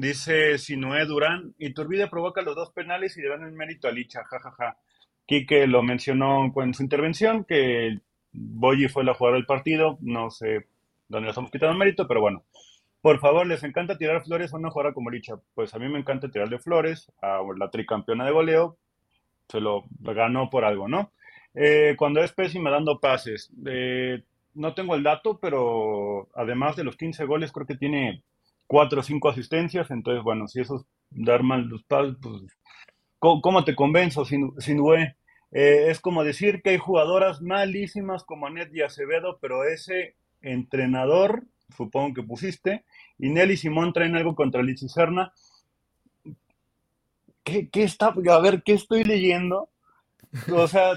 Dice 0.00 0.58
Sinué 0.58 1.06
Durán, 1.06 1.56
Iturbide 1.58 2.06
provoca 2.06 2.40
los 2.40 2.54
dos 2.54 2.70
penales 2.70 3.16
y 3.16 3.20
le 3.20 3.30
dan 3.30 3.42
el 3.42 3.50
mérito 3.50 3.88
a 3.88 3.90
Licha, 3.90 4.22
jajaja. 4.22 4.50
Ja, 4.56 4.72
ja. 4.72 4.78
Quique 5.26 5.66
lo 5.66 5.82
mencionó 5.82 6.52
en 6.62 6.72
su 6.72 6.84
intervención, 6.84 7.44
que 7.44 7.98
Boyi 8.30 8.86
fue 8.86 9.02
la 9.02 9.14
jugadora 9.14 9.38
del 9.38 9.46
partido, 9.46 9.98
no 10.00 10.30
sé 10.30 10.68
dónde 11.08 11.24
le 11.24 11.30
estamos 11.30 11.50
quitando 11.50 11.72
el 11.72 11.80
mérito, 11.80 12.06
pero 12.06 12.20
bueno. 12.20 12.44
Por 13.00 13.18
favor, 13.18 13.44
¿les 13.44 13.64
encanta 13.64 13.98
tirar 13.98 14.22
flores 14.22 14.54
a 14.54 14.56
una 14.56 14.70
jugadora 14.70 14.94
como 14.94 15.10
Licha? 15.10 15.34
Pues 15.54 15.74
a 15.74 15.80
mí 15.80 15.88
me 15.88 15.98
encanta 15.98 16.30
tirarle 16.30 16.60
flores 16.60 17.10
a 17.20 17.40
la 17.56 17.68
tricampeona 17.68 18.24
de 18.24 18.30
goleo, 18.30 18.78
se 19.48 19.60
lo 19.60 19.82
ganó 19.98 20.48
por 20.48 20.64
algo, 20.64 20.86
¿no? 20.86 21.10
Eh, 21.54 21.96
cuando 21.98 22.22
es 22.22 22.30
pésima 22.30 22.70
dando 22.70 23.00
pases, 23.00 23.50
eh, 23.66 24.22
no 24.54 24.74
tengo 24.74 24.94
el 24.94 25.02
dato, 25.02 25.40
pero 25.40 26.28
además 26.36 26.76
de 26.76 26.84
los 26.84 26.96
15 26.96 27.24
goles, 27.24 27.50
creo 27.50 27.66
que 27.66 27.76
tiene 27.76 28.22
cuatro 28.68 29.00
o 29.00 29.02
cinco 29.02 29.30
asistencias, 29.30 29.90
entonces, 29.90 30.22
bueno, 30.22 30.46
si 30.46 30.60
eso 30.60 30.76
es 30.76 30.82
dar 31.10 31.42
mal 31.42 31.62
los 31.62 31.82
pasos, 31.82 32.16
pues, 32.22 32.42
¿cómo, 33.18 33.64
te 33.64 33.74
convenzo 33.74 34.24
sin, 34.24 34.52
eh, 35.50 35.86
es 35.88 35.98
como 35.98 36.22
decir 36.22 36.62
que 36.62 36.70
hay 36.70 36.78
jugadoras 36.78 37.40
malísimas 37.40 38.22
como 38.22 38.48
Ned 38.50 38.68
y 38.72 38.82
Acevedo, 38.82 39.38
pero 39.40 39.64
ese 39.64 40.14
entrenador, 40.42 41.44
supongo 41.76 42.14
que 42.14 42.22
pusiste, 42.22 42.84
y 43.18 43.30
Nelly 43.30 43.56
Simón 43.56 43.92
traen 43.92 44.14
algo 44.14 44.36
contra 44.36 44.62
Liz 44.62 44.80
Serna. 44.80 45.32
¿Qué, 47.42 47.70
¿Qué 47.70 47.82
está? 47.82 48.08
A 48.08 48.40
ver, 48.40 48.62
¿qué 48.62 48.74
estoy 48.74 49.02
leyendo? 49.02 49.70
O 50.52 50.68
sea, 50.68 50.92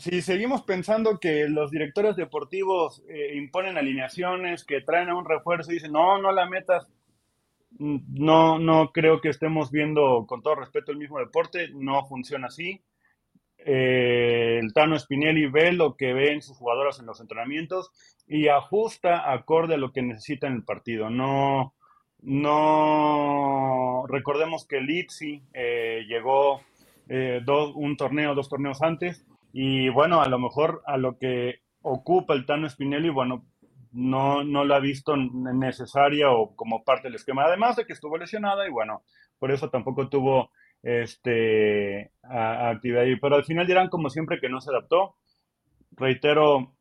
si 0.00 0.22
seguimos 0.22 0.62
pensando 0.62 1.20
que 1.20 1.46
los 1.48 1.70
directores 1.70 2.16
deportivos 2.16 3.02
eh, 3.08 3.34
imponen 3.36 3.76
alineaciones, 3.76 4.64
que 4.64 4.80
traen 4.80 5.10
a 5.10 5.16
un 5.16 5.26
refuerzo 5.26 5.70
y 5.70 5.74
dicen, 5.74 5.92
no, 5.92 6.18
no 6.18 6.32
la 6.32 6.46
metas, 6.46 6.88
mm, 7.78 7.98
no, 8.14 8.58
no 8.58 8.92
creo 8.92 9.20
que 9.20 9.28
estemos 9.28 9.70
viendo 9.70 10.24
con 10.26 10.42
todo 10.42 10.54
respeto 10.54 10.90
el 10.90 10.98
mismo 10.98 11.18
deporte, 11.18 11.68
no 11.74 12.06
funciona 12.06 12.46
así. 12.46 12.82
Eh, 13.58 14.58
el 14.62 14.72
Tano 14.72 14.98
Spinelli 14.98 15.46
ve 15.48 15.72
lo 15.72 15.94
que 15.94 16.14
ven 16.14 16.40
sus 16.40 16.56
jugadoras 16.56 16.98
en 16.98 17.04
los 17.06 17.20
entrenamientos 17.20 17.90
y 18.26 18.48
ajusta 18.48 19.30
acorde 19.30 19.74
a 19.74 19.78
lo 19.78 19.92
que 19.92 20.00
necesita 20.00 20.46
en 20.46 20.54
el 20.54 20.64
partido. 20.64 21.10
No, 21.10 21.74
no 22.22 24.06
recordemos 24.08 24.66
que 24.66 24.80
Litsi 24.80 25.42
eh, 25.52 26.06
llegó 26.08 26.62
un 27.74 27.96
torneo, 27.96 28.36
dos 28.36 28.48
torneos 28.48 28.82
antes 28.82 29.26
y 29.52 29.88
bueno, 29.88 30.20
a 30.20 30.28
lo 30.28 30.38
mejor 30.38 30.82
a 30.86 30.96
lo 30.96 31.18
que 31.18 31.62
ocupa 31.82 32.34
el 32.34 32.46
Tano 32.46 32.68
Spinelli, 32.68 33.08
bueno, 33.08 33.46
no, 33.92 34.44
no 34.44 34.64
la 34.64 34.76
ha 34.76 34.80
visto 34.80 35.16
necesaria 35.16 36.30
o 36.30 36.54
como 36.54 36.84
parte 36.84 37.08
del 37.08 37.16
esquema, 37.16 37.44
además 37.44 37.76
de 37.76 37.86
que 37.86 37.92
estuvo 37.92 38.16
lesionada 38.16 38.66
y 38.66 38.70
bueno, 38.70 39.02
por 39.38 39.50
eso 39.50 39.70
tampoco 39.70 40.08
tuvo 40.08 40.50
este, 40.82 42.12
actividad 42.22 43.02
ahí. 43.02 43.16
Pero 43.16 43.36
al 43.36 43.44
final 43.44 43.66
dirán 43.66 43.88
como 43.88 44.10
siempre 44.10 44.40
que 44.40 44.48
no 44.48 44.60
se 44.60 44.70
adaptó. 44.70 45.16
Reitero, 45.92 46.74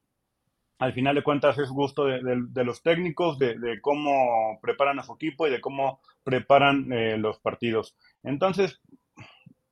al 0.78 0.94
final 0.94 1.16
de 1.16 1.24
cuentas 1.24 1.58
es 1.58 1.70
gusto 1.70 2.06
de, 2.06 2.64
los 2.64 2.84
técnicos, 2.84 3.40
de, 3.40 3.80
cómo 3.82 4.60
preparan 4.62 5.00
a 5.00 5.04
su 5.04 5.14
equipo 5.14 5.48
y 5.48 5.52
de 5.52 5.62
cómo 5.62 6.00
preparan 6.24 6.92
eh, 6.92 7.18
los 7.18 7.40
partidos. 7.40 7.96
Entonces, 8.24 8.82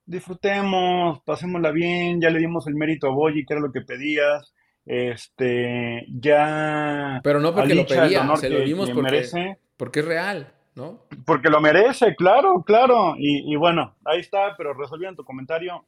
disfrutemos, 0.08 1.22
pasémosla 1.22 1.72
bien, 1.72 2.20
ya 2.20 2.32
le 2.32 2.40
dimos 2.40 2.66
el 2.66 2.76
mérito 2.76 3.08
a 3.08 3.12
Boyi, 3.12 3.46
que 3.46 3.54
era 3.54 3.62
lo 3.62 3.72
que 3.72 3.82
pedías. 3.82 4.54
Este, 4.86 6.06
ya. 6.08 7.20
Pero 7.24 7.42
no 7.42 7.54
porque 7.54 7.76
lo 7.76 7.86
pedía, 7.86 8.36
se 8.38 8.50
lo 8.50 8.62
dimos 8.62 8.90
porque, 8.90 9.02
merece. 9.04 9.58
porque 9.76 10.00
es 10.00 10.06
real, 10.06 10.54
¿no? 10.76 11.04
Porque 11.26 11.50
lo 11.50 11.60
merece, 11.60 12.16
claro, 12.16 12.64
claro. 12.66 13.16
Y, 13.18 13.56
bueno, 13.58 13.96
ahí 14.06 14.22
está, 14.22 14.56
pero 14.58 14.74
resolviendo 14.74 15.18
tu 15.18 15.26
comentario, 15.26 15.86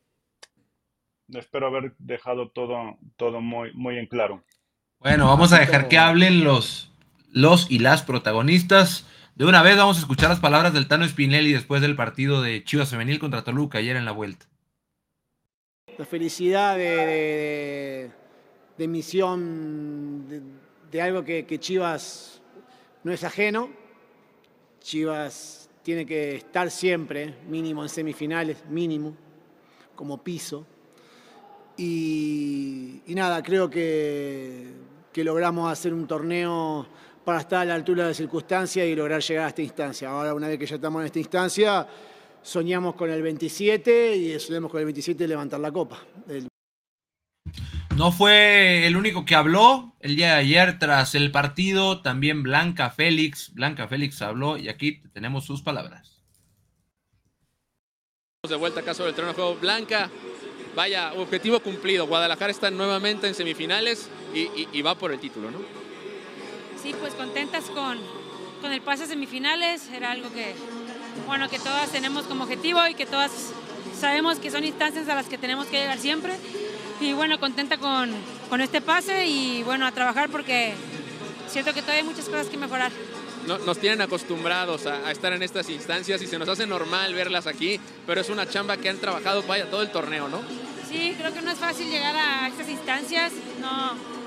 espero 1.29 1.67
haber 1.67 1.93
dejado 1.97 2.49
todo, 2.49 2.97
todo 3.15 3.39
muy, 3.39 3.73
muy 3.73 3.97
en 3.97 4.07
claro. 4.07 4.43
Bueno, 4.99 5.27
vamos 5.27 5.53
a 5.53 5.59
dejar 5.59 5.87
que 5.87 5.97
hablen 5.97 6.43
los, 6.43 6.91
los 7.31 7.71
y 7.71 7.79
las 7.79 8.03
protagonistas 8.03 9.07
De 9.39 9.45
una 9.45 9.63
vez 9.63 9.77
vamos 9.77 9.95
a 9.95 10.01
escuchar 10.01 10.27
las 10.27 10.41
palabras 10.41 10.73
del 10.73 10.89
Tano 10.89 11.07
Spinelli 11.07 11.53
después 11.53 11.81
del 11.81 11.95
partido 11.95 12.41
de 12.41 12.61
Chivas 12.65 12.89
Femenil 12.89 13.19
contra 13.19 13.41
Toluca 13.41 13.77
ayer 13.77 13.95
en 13.95 14.03
la 14.03 14.11
vuelta. 14.11 14.47
La 15.97 16.03
felicidad 16.03 16.75
de, 16.75 18.11
de, 18.77 18.87
misión, 18.89 20.25
de, 20.91 21.01
algo 21.01 21.23
que, 21.23 21.57
Chivas 21.57 22.41
no 23.05 23.13
es 23.13 23.23
ajeno. 23.23 23.69
Chivas 24.81 25.69
tiene 25.83 26.05
que 26.05 26.35
estar 26.35 26.69
siempre, 26.69 27.35
mínimo 27.47 27.81
en 27.83 27.87
semifinales, 27.87 28.65
mínimo, 28.67 29.15
como 29.95 30.21
piso. 30.21 30.67
Y, 31.77 33.03
nada, 33.07 33.41
creo 33.41 33.69
que, 33.69 34.67
logramos 35.15 35.71
hacer 35.71 35.93
un 35.93 36.07
torneo 36.07 36.87
para 37.23 37.39
estar 37.39 37.61
a 37.61 37.65
la 37.65 37.75
altura 37.75 38.03
de 38.03 38.09
la 38.09 38.15
circunstancia 38.15 38.85
y 38.85 38.95
lograr 38.95 39.21
llegar 39.21 39.45
a 39.45 39.49
esta 39.49 39.61
instancia. 39.61 40.09
Ahora, 40.09 40.33
una 40.33 40.47
vez 40.47 40.57
que 40.57 40.65
ya 40.65 40.75
estamos 40.75 41.01
en 41.01 41.05
esta 41.07 41.19
instancia, 41.19 41.87
soñamos 42.41 42.95
con 42.95 43.09
el 43.09 43.21
27 43.21 44.15
y 44.15 44.39
soñamos 44.39 44.71
con 44.71 44.79
el 44.79 44.85
27 44.85 45.27
levantar 45.27 45.59
la 45.59 45.71
copa. 45.71 45.99
No 47.95 48.13
fue 48.13 48.87
el 48.87 48.95
único 48.95 49.25
que 49.25 49.35
habló 49.35 49.93
el 49.99 50.15
día 50.15 50.35
de 50.35 50.39
ayer 50.39 50.79
tras 50.79 51.15
el 51.15 51.31
partido, 51.31 52.01
también 52.01 52.43
Blanca 52.43 52.89
Félix. 52.91 53.53
Blanca 53.53 53.89
Félix 53.89 54.21
habló 54.21 54.57
y 54.57 54.69
aquí 54.69 55.01
tenemos 55.13 55.45
sus 55.45 55.61
palabras. 55.61 56.23
De 58.47 58.55
vuelta 58.55 58.79
acá 58.79 58.93
sobre 58.93 59.09
el 59.09 59.15
terreno 59.15 59.33
de 59.33 59.35
juego. 59.35 59.59
Blanca, 59.59 60.09
vaya, 60.75 61.13
objetivo 61.13 61.59
cumplido. 61.59 62.07
Guadalajara 62.07 62.51
está 62.51 62.71
nuevamente 62.71 63.27
en 63.27 63.35
semifinales 63.35 64.09
y, 64.33 64.81
va 64.81 64.95
por 64.95 65.11
el 65.11 65.19
título, 65.19 65.51
¿no? 65.51 65.59
Sí, 66.81 66.95
pues 66.99 67.13
contentas 67.13 67.65
con, 67.65 67.97
con 68.61 68.71
el 68.71 68.81
pase 68.81 69.03
a 69.03 69.07
semifinales. 69.07 69.89
Era 69.93 70.11
algo 70.11 70.31
que, 70.31 70.55
bueno, 71.27 71.49
que 71.49 71.59
todas 71.59 71.89
tenemos 71.89 72.25
como 72.25 72.45
objetivo 72.45 72.79
y 72.87 72.93
que 72.95 73.05
todas 73.05 73.31
sabemos 73.99 74.39
que 74.39 74.49
son 74.49 74.63
instancias 74.63 75.09
a 75.09 75.15
las 75.15 75.27
que 75.27 75.37
tenemos 75.37 75.67
que 75.67 75.79
llegar 75.79 75.97
siempre. 75.97 76.35
Y 77.01 77.13
bueno, 77.13 77.39
contenta 77.39 77.77
con, 77.77 78.11
con 78.49 78.61
este 78.61 78.81
pase 78.81 79.25
y 79.27 79.63
bueno, 79.63 79.85
a 79.85 79.91
trabajar 79.91 80.29
porque 80.29 80.73
siento 81.47 81.73
que 81.73 81.81
todavía 81.81 82.01
hay 82.01 82.07
muchas 82.07 82.25
cosas 82.25 82.47
que 82.47 82.57
mejorar. 82.57 82.91
nos 83.45 83.77
tienen 83.79 84.01
acostumbrados 84.01 84.85
a, 84.85 85.11
estar 85.11 85.33
en 85.33 85.43
estas 85.43 85.69
instancias 85.69 86.21
y 86.21 86.27
se 86.27 86.39
nos 86.39 86.47
hace 86.47 86.65
normal 86.65 87.13
verlas 87.13 87.47
aquí, 87.47 87.79
pero 88.07 88.21
es 88.21 88.29
una 88.29 88.47
chamba 88.47 88.77
que 88.77 88.89
han 88.89 88.97
trabajado 88.97 89.43
vaya 89.43 89.69
todo 89.69 89.81
el 89.81 89.91
torneo, 89.91 90.29
¿no? 90.29 90.41
Sí, 90.89 91.13
creo 91.17 91.33
que 91.33 91.41
no 91.41 91.51
es 91.51 91.57
fácil 91.57 91.89
llegar 91.89 92.15
a 92.15 92.47
estas 92.47 92.69
instancias, 92.69 93.33
no 93.59 94.18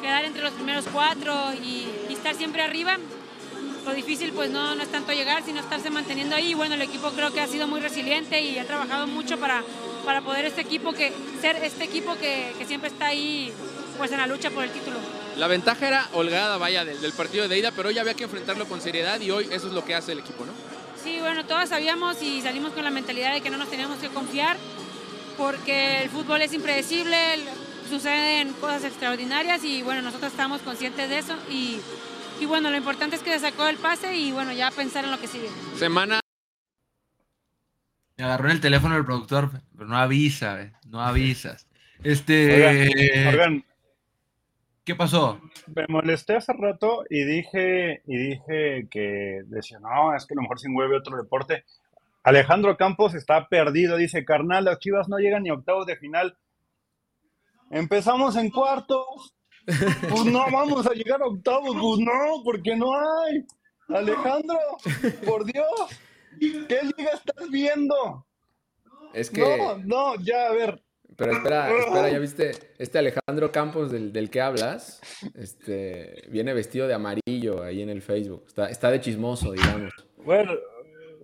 quedar 0.00 0.24
entre 0.24 0.42
los 0.42 0.52
primeros 0.52 0.84
cuatro 0.92 1.34
y, 1.54 1.86
estar 2.10 2.34
siempre 2.34 2.60
arriba. 2.62 2.98
Lo 3.86 3.94
difícil 3.94 4.32
pues 4.32 4.50
no, 4.50 4.74
no 4.74 4.82
es 4.82 4.92
tanto 4.92 5.12
llegar, 5.12 5.42
sino 5.42 5.60
estarse 5.60 5.88
manteniendo 5.88 6.36
ahí. 6.36 6.52
Bueno, 6.52 6.74
el 6.74 6.82
equipo 6.82 7.10
creo 7.12 7.32
que 7.32 7.40
ha 7.40 7.46
sido 7.46 7.66
muy 7.66 7.80
resiliente 7.80 8.38
y 8.40 8.58
ha 8.58 8.66
trabajado 8.66 9.06
mucho 9.06 9.38
para, 9.38 9.62
para 10.04 10.20
poder 10.20 10.44
este 10.44 10.60
equipo 10.60 10.92
que, 10.92 11.12
ser 11.40 11.56
este 11.56 11.84
equipo 11.84 12.14
que, 12.16 12.52
que 12.58 12.66
siempre 12.66 12.90
está 12.90 13.06
ahí 13.06 13.52
pues 13.96 14.12
en 14.12 14.18
la 14.18 14.26
lucha 14.26 14.50
por 14.50 14.64
el 14.64 14.70
título. 14.70 14.98
La 15.38 15.46
ventaja 15.46 15.88
era 15.88 16.08
holgada, 16.12 16.58
vaya, 16.58 16.84
del, 16.84 17.00
del, 17.00 17.12
partido 17.12 17.48
de 17.48 17.58
ida, 17.58 17.72
pero 17.72 17.88
hoy 17.88 17.98
había 17.98 18.12
que 18.12 18.24
enfrentarlo 18.24 18.66
con 18.66 18.82
seriedad 18.82 19.18
y 19.20 19.30
hoy 19.30 19.48
eso 19.50 19.68
es 19.68 19.72
lo 19.72 19.84
que 19.84 19.94
hace 19.94 20.12
el 20.12 20.18
equipo, 20.18 20.44
¿no? 20.44 20.52
Sí, 21.02 21.18
bueno, 21.20 21.46
todas 21.46 21.70
sabíamos 21.70 22.20
y 22.20 22.42
salimos 22.42 22.72
con 22.72 22.84
la 22.84 22.90
mentalidad 22.90 23.32
de 23.32 23.40
que 23.40 23.48
no 23.48 23.56
nos 23.56 23.70
teníamos 23.70 23.98
que 23.98 24.08
confiar 24.08 24.58
porque 25.38 26.02
el 26.02 26.10
fútbol 26.10 26.42
es 26.42 26.52
impredecible, 26.52 27.16
suceden 27.90 28.52
cosas 28.54 28.84
extraordinarias 28.84 29.62
y 29.64 29.82
bueno, 29.82 30.00
nosotros 30.02 30.32
estamos 30.32 30.62
conscientes 30.62 31.10
de 31.10 31.18
eso 31.18 31.36
y, 31.50 31.80
y 32.40 32.46
bueno, 32.46 32.70
lo 32.70 32.76
importante 32.76 33.16
es 33.16 33.22
que 33.22 33.32
se 33.32 33.40
sacó 33.40 33.66
el 33.68 33.76
pase 33.76 34.16
y 34.16 34.32
bueno, 34.32 34.52
ya 34.52 34.70
pensar 34.70 35.04
en 35.04 35.10
lo 35.10 35.20
que 35.20 35.26
sigue. 35.26 35.48
Semana 35.76 36.20
me 38.16 38.24
agarró 38.24 38.46
en 38.46 38.52
el 38.52 38.60
teléfono 38.60 38.96
el 38.96 39.04
productor, 39.04 39.50
pero 39.74 39.88
no 39.88 39.96
avisa, 39.96 40.72
no 40.86 41.00
avisas. 41.00 41.66
Este. 42.02 43.28
Oigan, 43.28 43.64
¿Qué 44.84 44.94
pasó? 44.94 45.40
Me 45.74 45.86
molesté 45.88 46.36
hace 46.36 46.52
rato 46.52 47.04
y 47.08 47.24
dije, 47.24 48.02
y 48.06 48.16
dije 48.16 48.88
que 48.90 49.42
decía, 49.46 49.78
no, 49.78 50.14
es 50.14 50.26
que 50.26 50.34
a 50.34 50.36
lo 50.36 50.42
mejor 50.42 50.58
sin 50.58 50.72
mueve 50.72 50.96
otro 50.96 51.16
deporte. 51.16 51.64
Alejandro 52.22 52.76
Campos 52.76 53.14
está 53.14 53.48
perdido, 53.48 53.96
dice, 53.96 54.24
carnal, 54.24 54.64
las 54.64 54.78
chivas 54.80 55.08
no 55.08 55.18
llegan 55.18 55.44
ni 55.44 55.50
a 55.50 55.54
octavos 55.54 55.86
de 55.86 55.96
final. 55.96 56.36
Empezamos 57.70 58.36
en 58.36 58.50
cuartos. 58.50 59.34
Pues 59.66 60.24
no 60.24 60.44
vamos 60.50 60.86
a 60.86 60.92
llegar 60.92 61.22
a 61.22 61.26
octavos, 61.26 61.76
pues 61.80 62.00
no, 62.00 62.42
porque 62.44 62.74
no 62.74 62.92
hay. 62.92 63.44
Alejandro, 63.88 64.58
por 65.24 65.44
Dios. 65.44 65.66
¿Qué 66.38 66.80
liga 66.96 67.10
estás 67.14 67.48
viendo? 67.50 68.26
Es 69.14 69.30
que. 69.30 69.40
No, 69.40 69.78
no, 69.78 70.14
ya, 70.16 70.48
a 70.48 70.52
ver. 70.52 70.82
Pero 71.16 71.32
espera, 71.32 71.70
espera, 71.78 72.08
ya 72.08 72.18
viste, 72.18 72.52
este 72.78 72.98
Alejandro 72.98 73.52
Campos 73.52 73.92
del, 73.92 74.10
del, 74.10 74.30
que 74.30 74.40
hablas, 74.40 75.02
este, 75.34 76.22
viene 76.30 76.54
vestido 76.54 76.88
de 76.88 76.94
amarillo 76.94 77.62
ahí 77.62 77.82
en 77.82 77.90
el 77.90 78.00
Facebook. 78.00 78.44
Está, 78.46 78.70
está 78.70 78.90
de 78.90 79.00
chismoso, 79.00 79.52
digamos. 79.52 79.92
Bueno, 80.16 80.52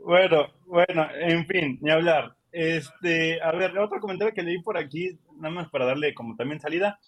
bueno, 0.04 0.52
bueno, 0.66 1.08
en 1.18 1.46
fin, 1.46 1.78
ni 1.80 1.90
hablar. 1.90 2.36
Este, 2.52 3.40
a 3.40 3.52
ver, 3.52 3.78
otro 3.78 3.98
comentario 4.00 4.34
que 4.34 4.42
leí 4.42 4.60
por 4.60 4.76
aquí, 4.76 5.18
nada 5.36 5.54
más 5.54 5.68
para 5.70 5.86
darle 5.86 6.14
como 6.14 6.36
también 6.36 6.60
salida. 6.60 6.98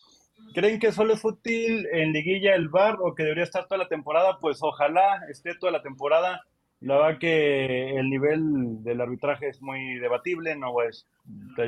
¿Creen 0.54 0.78
que 0.78 0.92
solo 0.92 1.14
es 1.14 1.24
útil 1.24 1.86
en 1.92 2.12
liguilla 2.12 2.54
el 2.54 2.68
bar 2.68 2.98
o 3.00 3.14
que 3.14 3.24
debería 3.24 3.44
estar 3.44 3.66
toda 3.66 3.78
la 3.78 3.88
temporada? 3.88 4.38
Pues 4.40 4.58
ojalá 4.62 5.20
esté 5.28 5.54
toda 5.54 5.72
la 5.72 5.82
temporada 5.82 6.42
la 6.80 6.96
verdad 6.96 7.18
que 7.18 7.98
el 7.98 8.08
nivel 8.08 8.82
del 8.84 9.00
arbitraje 9.00 9.48
es 9.48 9.60
muy 9.60 9.98
debatible, 9.98 10.54
no 10.54 10.72
pues 10.72 11.06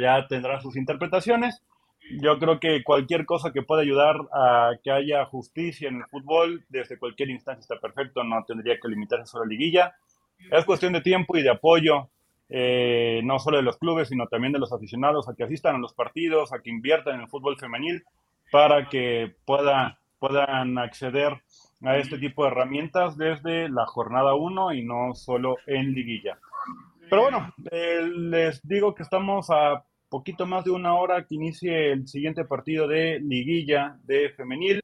ya 0.00 0.26
tendrá 0.28 0.60
sus 0.60 0.76
interpretaciones. 0.76 1.62
Yo 2.22 2.38
creo 2.38 2.60
que 2.60 2.82
cualquier 2.82 3.26
cosa 3.26 3.52
que 3.52 3.62
pueda 3.62 3.82
ayudar 3.82 4.16
a 4.32 4.72
que 4.82 4.90
haya 4.90 5.24
justicia 5.26 5.88
en 5.88 5.96
el 5.96 6.06
fútbol, 6.06 6.64
desde 6.68 6.98
cualquier 6.98 7.30
instancia 7.30 7.60
está 7.60 7.80
perfecto, 7.80 8.22
no 8.22 8.44
tendría 8.44 8.78
que 8.80 8.88
limitarse 8.88 9.26
solo 9.26 9.44
a 9.44 9.48
liguilla. 9.48 9.94
Es 10.50 10.64
cuestión 10.64 10.92
de 10.92 11.00
tiempo 11.00 11.36
y 11.36 11.42
de 11.42 11.50
apoyo, 11.50 12.08
eh, 12.50 13.20
no 13.24 13.38
solo 13.38 13.58
de 13.58 13.62
los 13.62 13.78
clubes, 13.78 14.08
sino 14.08 14.26
también 14.26 14.52
de 14.52 14.58
los 14.58 14.72
aficionados 14.72 15.28
a 15.28 15.34
que 15.34 15.44
asistan 15.44 15.76
a 15.76 15.78
los 15.78 15.94
partidos, 15.94 16.52
a 16.52 16.60
que 16.60 16.70
inviertan 16.70 17.14
en 17.14 17.20
el 17.22 17.28
fútbol 17.28 17.56
femenil 17.56 18.02
para 18.50 18.88
que 18.88 19.34
pueda, 19.44 19.98
puedan 20.18 20.76
acceder 20.78 21.40
a 21.82 21.96
este 21.96 22.18
tipo 22.18 22.42
de 22.44 22.50
herramientas 22.50 23.16
desde 23.16 23.68
la 23.68 23.86
jornada 23.86 24.34
1 24.34 24.74
y 24.74 24.82
no 24.82 25.14
solo 25.14 25.56
en 25.66 25.92
liguilla. 25.92 26.38
Pero 27.08 27.22
bueno, 27.22 27.54
eh, 27.70 28.02
les 28.14 28.60
digo 28.66 28.94
que 28.94 29.02
estamos 29.02 29.48
a 29.50 29.84
poquito 30.08 30.44
más 30.44 30.64
de 30.64 30.72
una 30.72 30.94
hora 30.94 31.24
que 31.24 31.36
inicie 31.36 31.92
el 31.92 32.08
siguiente 32.08 32.44
partido 32.44 32.86
de 32.86 33.20
liguilla 33.20 33.96
de 34.02 34.30
femenil. 34.30 34.80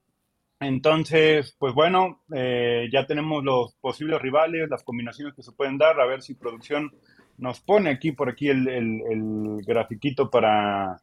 Entonces, 0.58 1.54
pues 1.58 1.74
bueno, 1.74 2.22
eh, 2.34 2.88
ya 2.90 3.06
tenemos 3.06 3.44
los 3.44 3.74
posibles 3.74 4.22
rivales, 4.22 4.70
las 4.70 4.84
combinaciones 4.84 5.34
que 5.34 5.42
se 5.42 5.52
pueden 5.52 5.76
dar, 5.76 6.00
a 6.00 6.06
ver 6.06 6.22
si 6.22 6.34
producción 6.34 6.92
nos 7.38 7.60
pone 7.60 7.90
aquí 7.90 8.12
por 8.12 8.28
aquí 8.28 8.48
el, 8.48 9.62
grafiquito 9.66 10.30
para, 10.30 11.00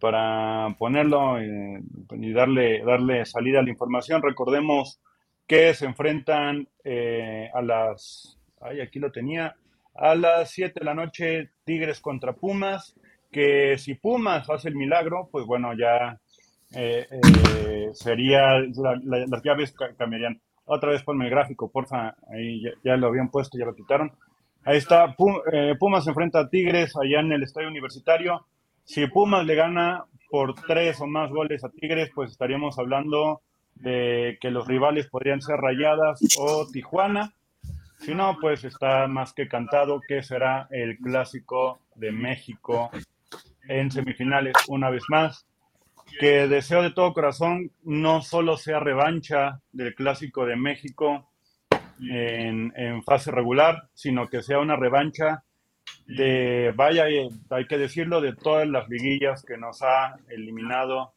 para 0.00 0.74
ponerlo 0.78 1.38
eh, 1.40 1.82
y 2.10 2.32
darle, 2.32 2.82
darle 2.84 3.24
salida 3.24 3.60
a 3.60 3.62
la 3.62 3.70
información. 3.70 4.22
Recordemos 4.22 5.00
que 5.46 5.74
se 5.74 5.86
enfrentan 5.86 6.68
eh, 6.84 7.50
a 7.52 7.62
las, 7.62 8.38
ay, 8.60 8.80
aquí 8.80 8.98
lo 8.98 9.12
tenía, 9.12 9.56
a 9.94 10.14
las 10.14 10.50
7 10.50 10.80
de 10.80 10.86
la 10.86 10.94
noche 10.94 11.50
Tigres 11.64 12.00
contra 12.00 12.32
Pumas, 12.32 12.94
que 13.30 13.76
si 13.78 13.94
Pumas 13.94 14.48
hace 14.50 14.68
el 14.68 14.76
milagro, 14.76 15.28
pues 15.30 15.44
bueno, 15.46 15.72
ya 15.76 16.20
eh, 16.74 17.06
eh, 17.10 17.90
sería, 17.92 18.60
las 18.60 19.42
llaves 19.42 19.74
cambiarían. 19.98 20.40
Otra 20.64 20.90
vez 20.90 21.02
ponme 21.02 21.24
el 21.24 21.30
gráfico, 21.30 21.70
porfa, 21.70 22.14
ahí 22.32 22.62
ya, 22.84 22.96
lo 22.96 23.08
habían 23.08 23.30
puesto, 23.30 23.58
ya 23.58 23.64
lo 23.64 23.74
quitaron. 23.74 24.12
Ahí 24.64 24.78
está, 24.78 25.16
Pumas 25.16 26.04
se 26.04 26.10
enfrenta 26.10 26.40
a 26.40 26.48
Tigres 26.48 26.96
allá 26.96 27.20
en 27.20 27.32
el 27.32 27.42
estadio 27.42 27.68
universitario. 27.68 28.46
Si 28.84 29.06
Pumas 29.08 29.44
le 29.44 29.56
gana 29.56 30.04
por 30.30 30.54
tres 30.54 31.00
o 31.00 31.06
más 31.06 31.30
goles 31.30 31.64
a 31.64 31.68
Tigres, 31.68 32.10
pues 32.14 32.30
estaríamos 32.30 32.78
hablando 32.78 33.40
de 33.74 34.38
que 34.40 34.50
los 34.50 34.68
rivales 34.68 35.08
podrían 35.08 35.42
ser 35.42 35.56
Rayadas 35.56 36.20
o 36.38 36.66
Tijuana. 36.70 37.34
Si 37.98 38.14
no, 38.14 38.36
pues 38.40 38.62
está 38.62 39.08
más 39.08 39.32
que 39.32 39.48
cantado 39.48 40.00
que 40.00 40.22
será 40.22 40.68
el 40.70 40.96
clásico 40.98 41.80
de 41.96 42.12
México 42.12 42.90
en 43.68 43.90
semifinales 43.90 44.54
una 44.68 44.90
vez 44.90 45.02
más. 45.08 45.44
Que 46.20 46.46
deseo 46.46 46.82
de 46.82 46.92
todo 46.92 47.14
corazón 47.14 47.72
no 47.82 48.22
solo 48.22 48.56
sea 48.56 48.78
revancha 48.78 49.60
del 49.72 49.94
clásico 49.94 50.46
de 50.46 50.56
México 50.56 51.31
en, 52.00 52.72
en 52.76 53.02
fase 53.02 53.30
regular, 53.30 53.88
sino 53.94 54.28
que 54.28 54.42
sea 54.42 54.58
una 54.58 54.76
revancha 54.76 55.44
de, 56.06 56.72
vaya, 56.74 57.04
hay 57.04 57.66
que 57.66 57.78
decirlo, 57.78 58.20
de 58.20 58.34
todas 58.34 58.68
las 58.68 58.88
liguillas 58.88 59.44
que 59.44 59.56
nos 59.56 59.82
ha 59.82 60.16
eliminado 60.28 61.14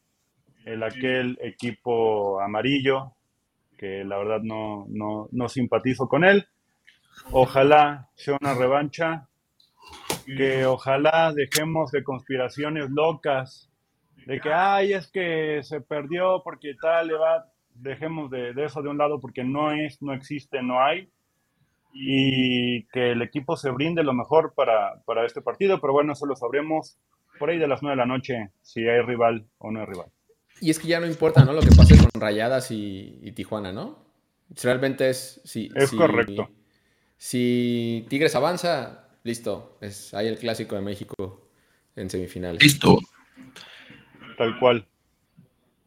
el 0.64 0.82
aquel 0.82 1.38
equipo 1.40 2.40
amarillo, 2.40 3.12
que 3.76 4.04
la 4.04 4.18
verdad 4.18 4.40
no, 4.42 4.86
no, 4.88 5.28
no 5.30 5.48
simpatizo 5.48 6.08
con 6.08 6.24
él. 6.24 6.46
ojalá 7.30 8.08
sea 8.14 8.36
una 8.40 8.54
revancha, 8.54 9.28
que 10.26 10.66
ojalá 10.66 11.32
dejemos 11.32 11.92
de 11.92 12.02
conspiraciones 12.02 12.90
locas, 12.90 13.70
de 14.26 14.40
que, 14.40 14.52
ay, 14.52 14.92
es 14.92 15.06
que 15.08 15.60
se 15.62 15.80
perdió 15.80 16.42
porque 16.42 16.74
tal, 16.80 17.08
le 17.08 17.14
va, 17.14 17.46
dejemos 17.78 18.30
de, 18.30 18.52
de 18.54 18.64
eso 18.64 18.82
de 18.82 18.88
un 18.88 18.98
lado 18.98 19.20
porque 19.20 19.44
no 19.44 19.72
es, 19.72 20.00
no 20.02 20.12
existe, 20.12 20.62
no 20.62 20.82
hay 20.82 21.10
y 21.98 22.84
que 22.88 23.12
el 23.12 23.22
equipo 23.22 23.56
se 23.56 23.70
brinde 23.70 24.02
lo 24.02 24.12
mejor 24.12 24.52
para, 24.54 25.02
para, 25.06 25.24
este 25.24 25.40
partido, 25.40 25.80
pero 25.80 25.94
bueno, 25.94 26.12
eso 26.12 26.26
lo 26.26 26.36
sabremos 26.36 26.98
por 27.38 27.48
ahí 27.48 27.58
de 27.58 27.68
las 27.68 27.82
9 27.82 27.92
de 27.92 27.96
la 27.96 28.06
noche, 28.06 28.50
si 28.60 28.86
hay 28.86 29.00
rival 29.00 29.46
o 29.58 29.70
no 29.70 29.80
hay 29.80 29.86
rival. 29.86 30.06
Y 30.60 30.70
es 30.70 30.78
que 30.78 30.88
ya 30.88 31.00
no 31.00 31.06
importa, 31.06 31.44
¿no? 31.44 31.52
Lo 31.52 31.60
que 31.60 31.74
pase 31.74 31.96
con 31.96 32.20
Rayadas 32.20 32.70
y, 32.70 33.18
y 33.22 33.32
Tijuana, 33.32 33.72
¿no? 33.72 33.98
Realmente 34.62 35.08
es... 35.08 35.40
Si, 35.44 35.70
es 35.74 35.90
correcto. 35.90 36.50
Si 37.16 38.06
Tigres 38.08 38.34
avanza, 38.34 39.08
listo, 39.22 39.78
es 39.80 40.12
ahí 40.14 40.26
el 40.28 40.38
clásico 40.38 40.76
de 40.76 40.82
México 40.82 41.48
en 41.94 42.10
semifinales. 42.10 42.62
Listo. 42.62 42.98
Tal 44.36 44.58
cual. 44.58 44.86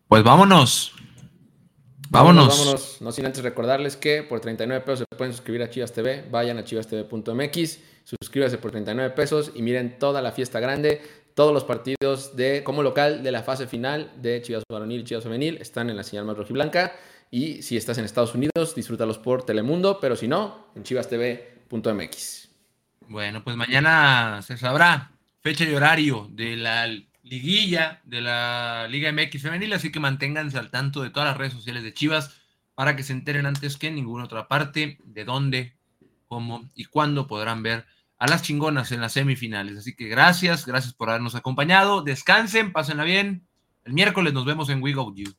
Pues 0.07 0.23
vámonos. 0.23 0.95
Vámonos. 2.09 2.47
vámonos. 2.47 3.01
No 3.01 3.11
sin 3.11 3.25
antes 3.25 3.43
recordarles 3.43 3.95
que 3.95 4.23
por 4.23 4.39
39 4.39 4.83
pesos 4.83 4.99
se 4.99 5.17
pueden 5.17 5.33
suscribir 5.33 5.61
a 5.61 5.69
Chivas 5.69 5.93
TV. 5.93 6.25
Vayan 6.29 6.57
a 6.57 6.63
chivastv.mx, 6.63 7.79
suscríbase 8.03 8.57
por 8.57 8.71
39 8.71 9.11
pesos 9.15 9.51
y 9.55 9.61
miren 9.61 9.99
toda 9.99 10.21
la 10.21 10.31
fiesta 10.31 10.59
grande. 10.59 11.01
Todos 11.35 11.53
los 11.53 11.63
partidos 11.63 12.35
de 12.35 12.63
como 12.63 12.83
local 12.83 13.23
de 13.23 13.31
la 13.31 13.43
fase 13.43 13.67
final 13.67 14.11
de 14.17 14.41
Chivas 14.41 14.63
Varonil 14.69 15.01
y 15.01 15.03
Chivas 15.03 15.23
Femenil 15.23 15.57
están 15.61 15.89
en 15.89 15.95
la 15.95 16.03
señal 16.03 16.25
más 16.25 16.35
rojiblanca. 16.35 16.93
Y 17.31 17.61
si 17.61 17.77
estás 17.77 17.97
en 17.99 18.05
Estados 18.05 18.33
Unidos, 18.33 18.73
disfrútalos 18.75 19.19
por 19.19 19.43
Telemundo, 19.43 19.99
pero 19.99 20.15
si 20.15 20.27
no, 20.27 20.67
en 20.75 20.83
chivastv.mx. 20.83 22.49
Bueno, 23.07 23.43
pues 23.43 23.55
mañana 23.55 24.41
se 24.41 24.57
sabrá 24.57 25.11
fecha 25.41 25.63
y 25.63 25.73
horario 25.73 26.27
de 26.31 26.57
la 26.57 26.87
liguilla 27.29 28.01
de 28.05 28.21
la 28.21 28.87
Liga 28.89 29.11
MX 29.11 29.43
femenil, 29.43 29.73
así 29.73 29.91
que 29.91 29.99
manténganse 29.99 30.57
al 30.57 30.71
tanto 30.71 31.03
de 31.03 31.11
todas 31.11 31.29
las 31.29 31.37
redes 31.37 31.53
sociales 31.53 31.83
de 31.83 31.93
Chivas 31.93 32.35
para 32.73 32.95
que 32.95 33.03
se 33.03 33.13
enteren 33.13 33.45
antes 33.45 33.77
que 33.77 33.87
en 33.87 33.95
ninguna 33.95 34.23
otra 34.23 34.47
parte 34.47 34.97
de 35.03 35.25
dónde, 35.25 35.73
cómo 36.27 36.67
y 36.73 36.85
cuándo 36.85 37.27
podrán 37.27 37.61
ver 37.61 37.85
a 38.17 38.27
las 38.27 38.41
chingonas 38.41 38.91
en 38.91 39.01
las 39.01 39.13
semifinales. 39.13 39.77
Así 39.77 39.95
que 39.95 40.07
gracias, 40.07 40.65
gracias 40.65 40.93
por 40.93 41.09
habernos 41.09 41.35
acompañado. 41.35 42.01
Descansen, 42.01 42.73
pásenla 42.73 43.03
bien. 43.03 43.47
El 43.85 43.93
miércoles 43.93 44.33
nos 44.33 44.45
vemos 44.45 44.69
en 44.69 44.81
We 44.81 44.93
Go 44.93 45.13
You. 45.15 45.31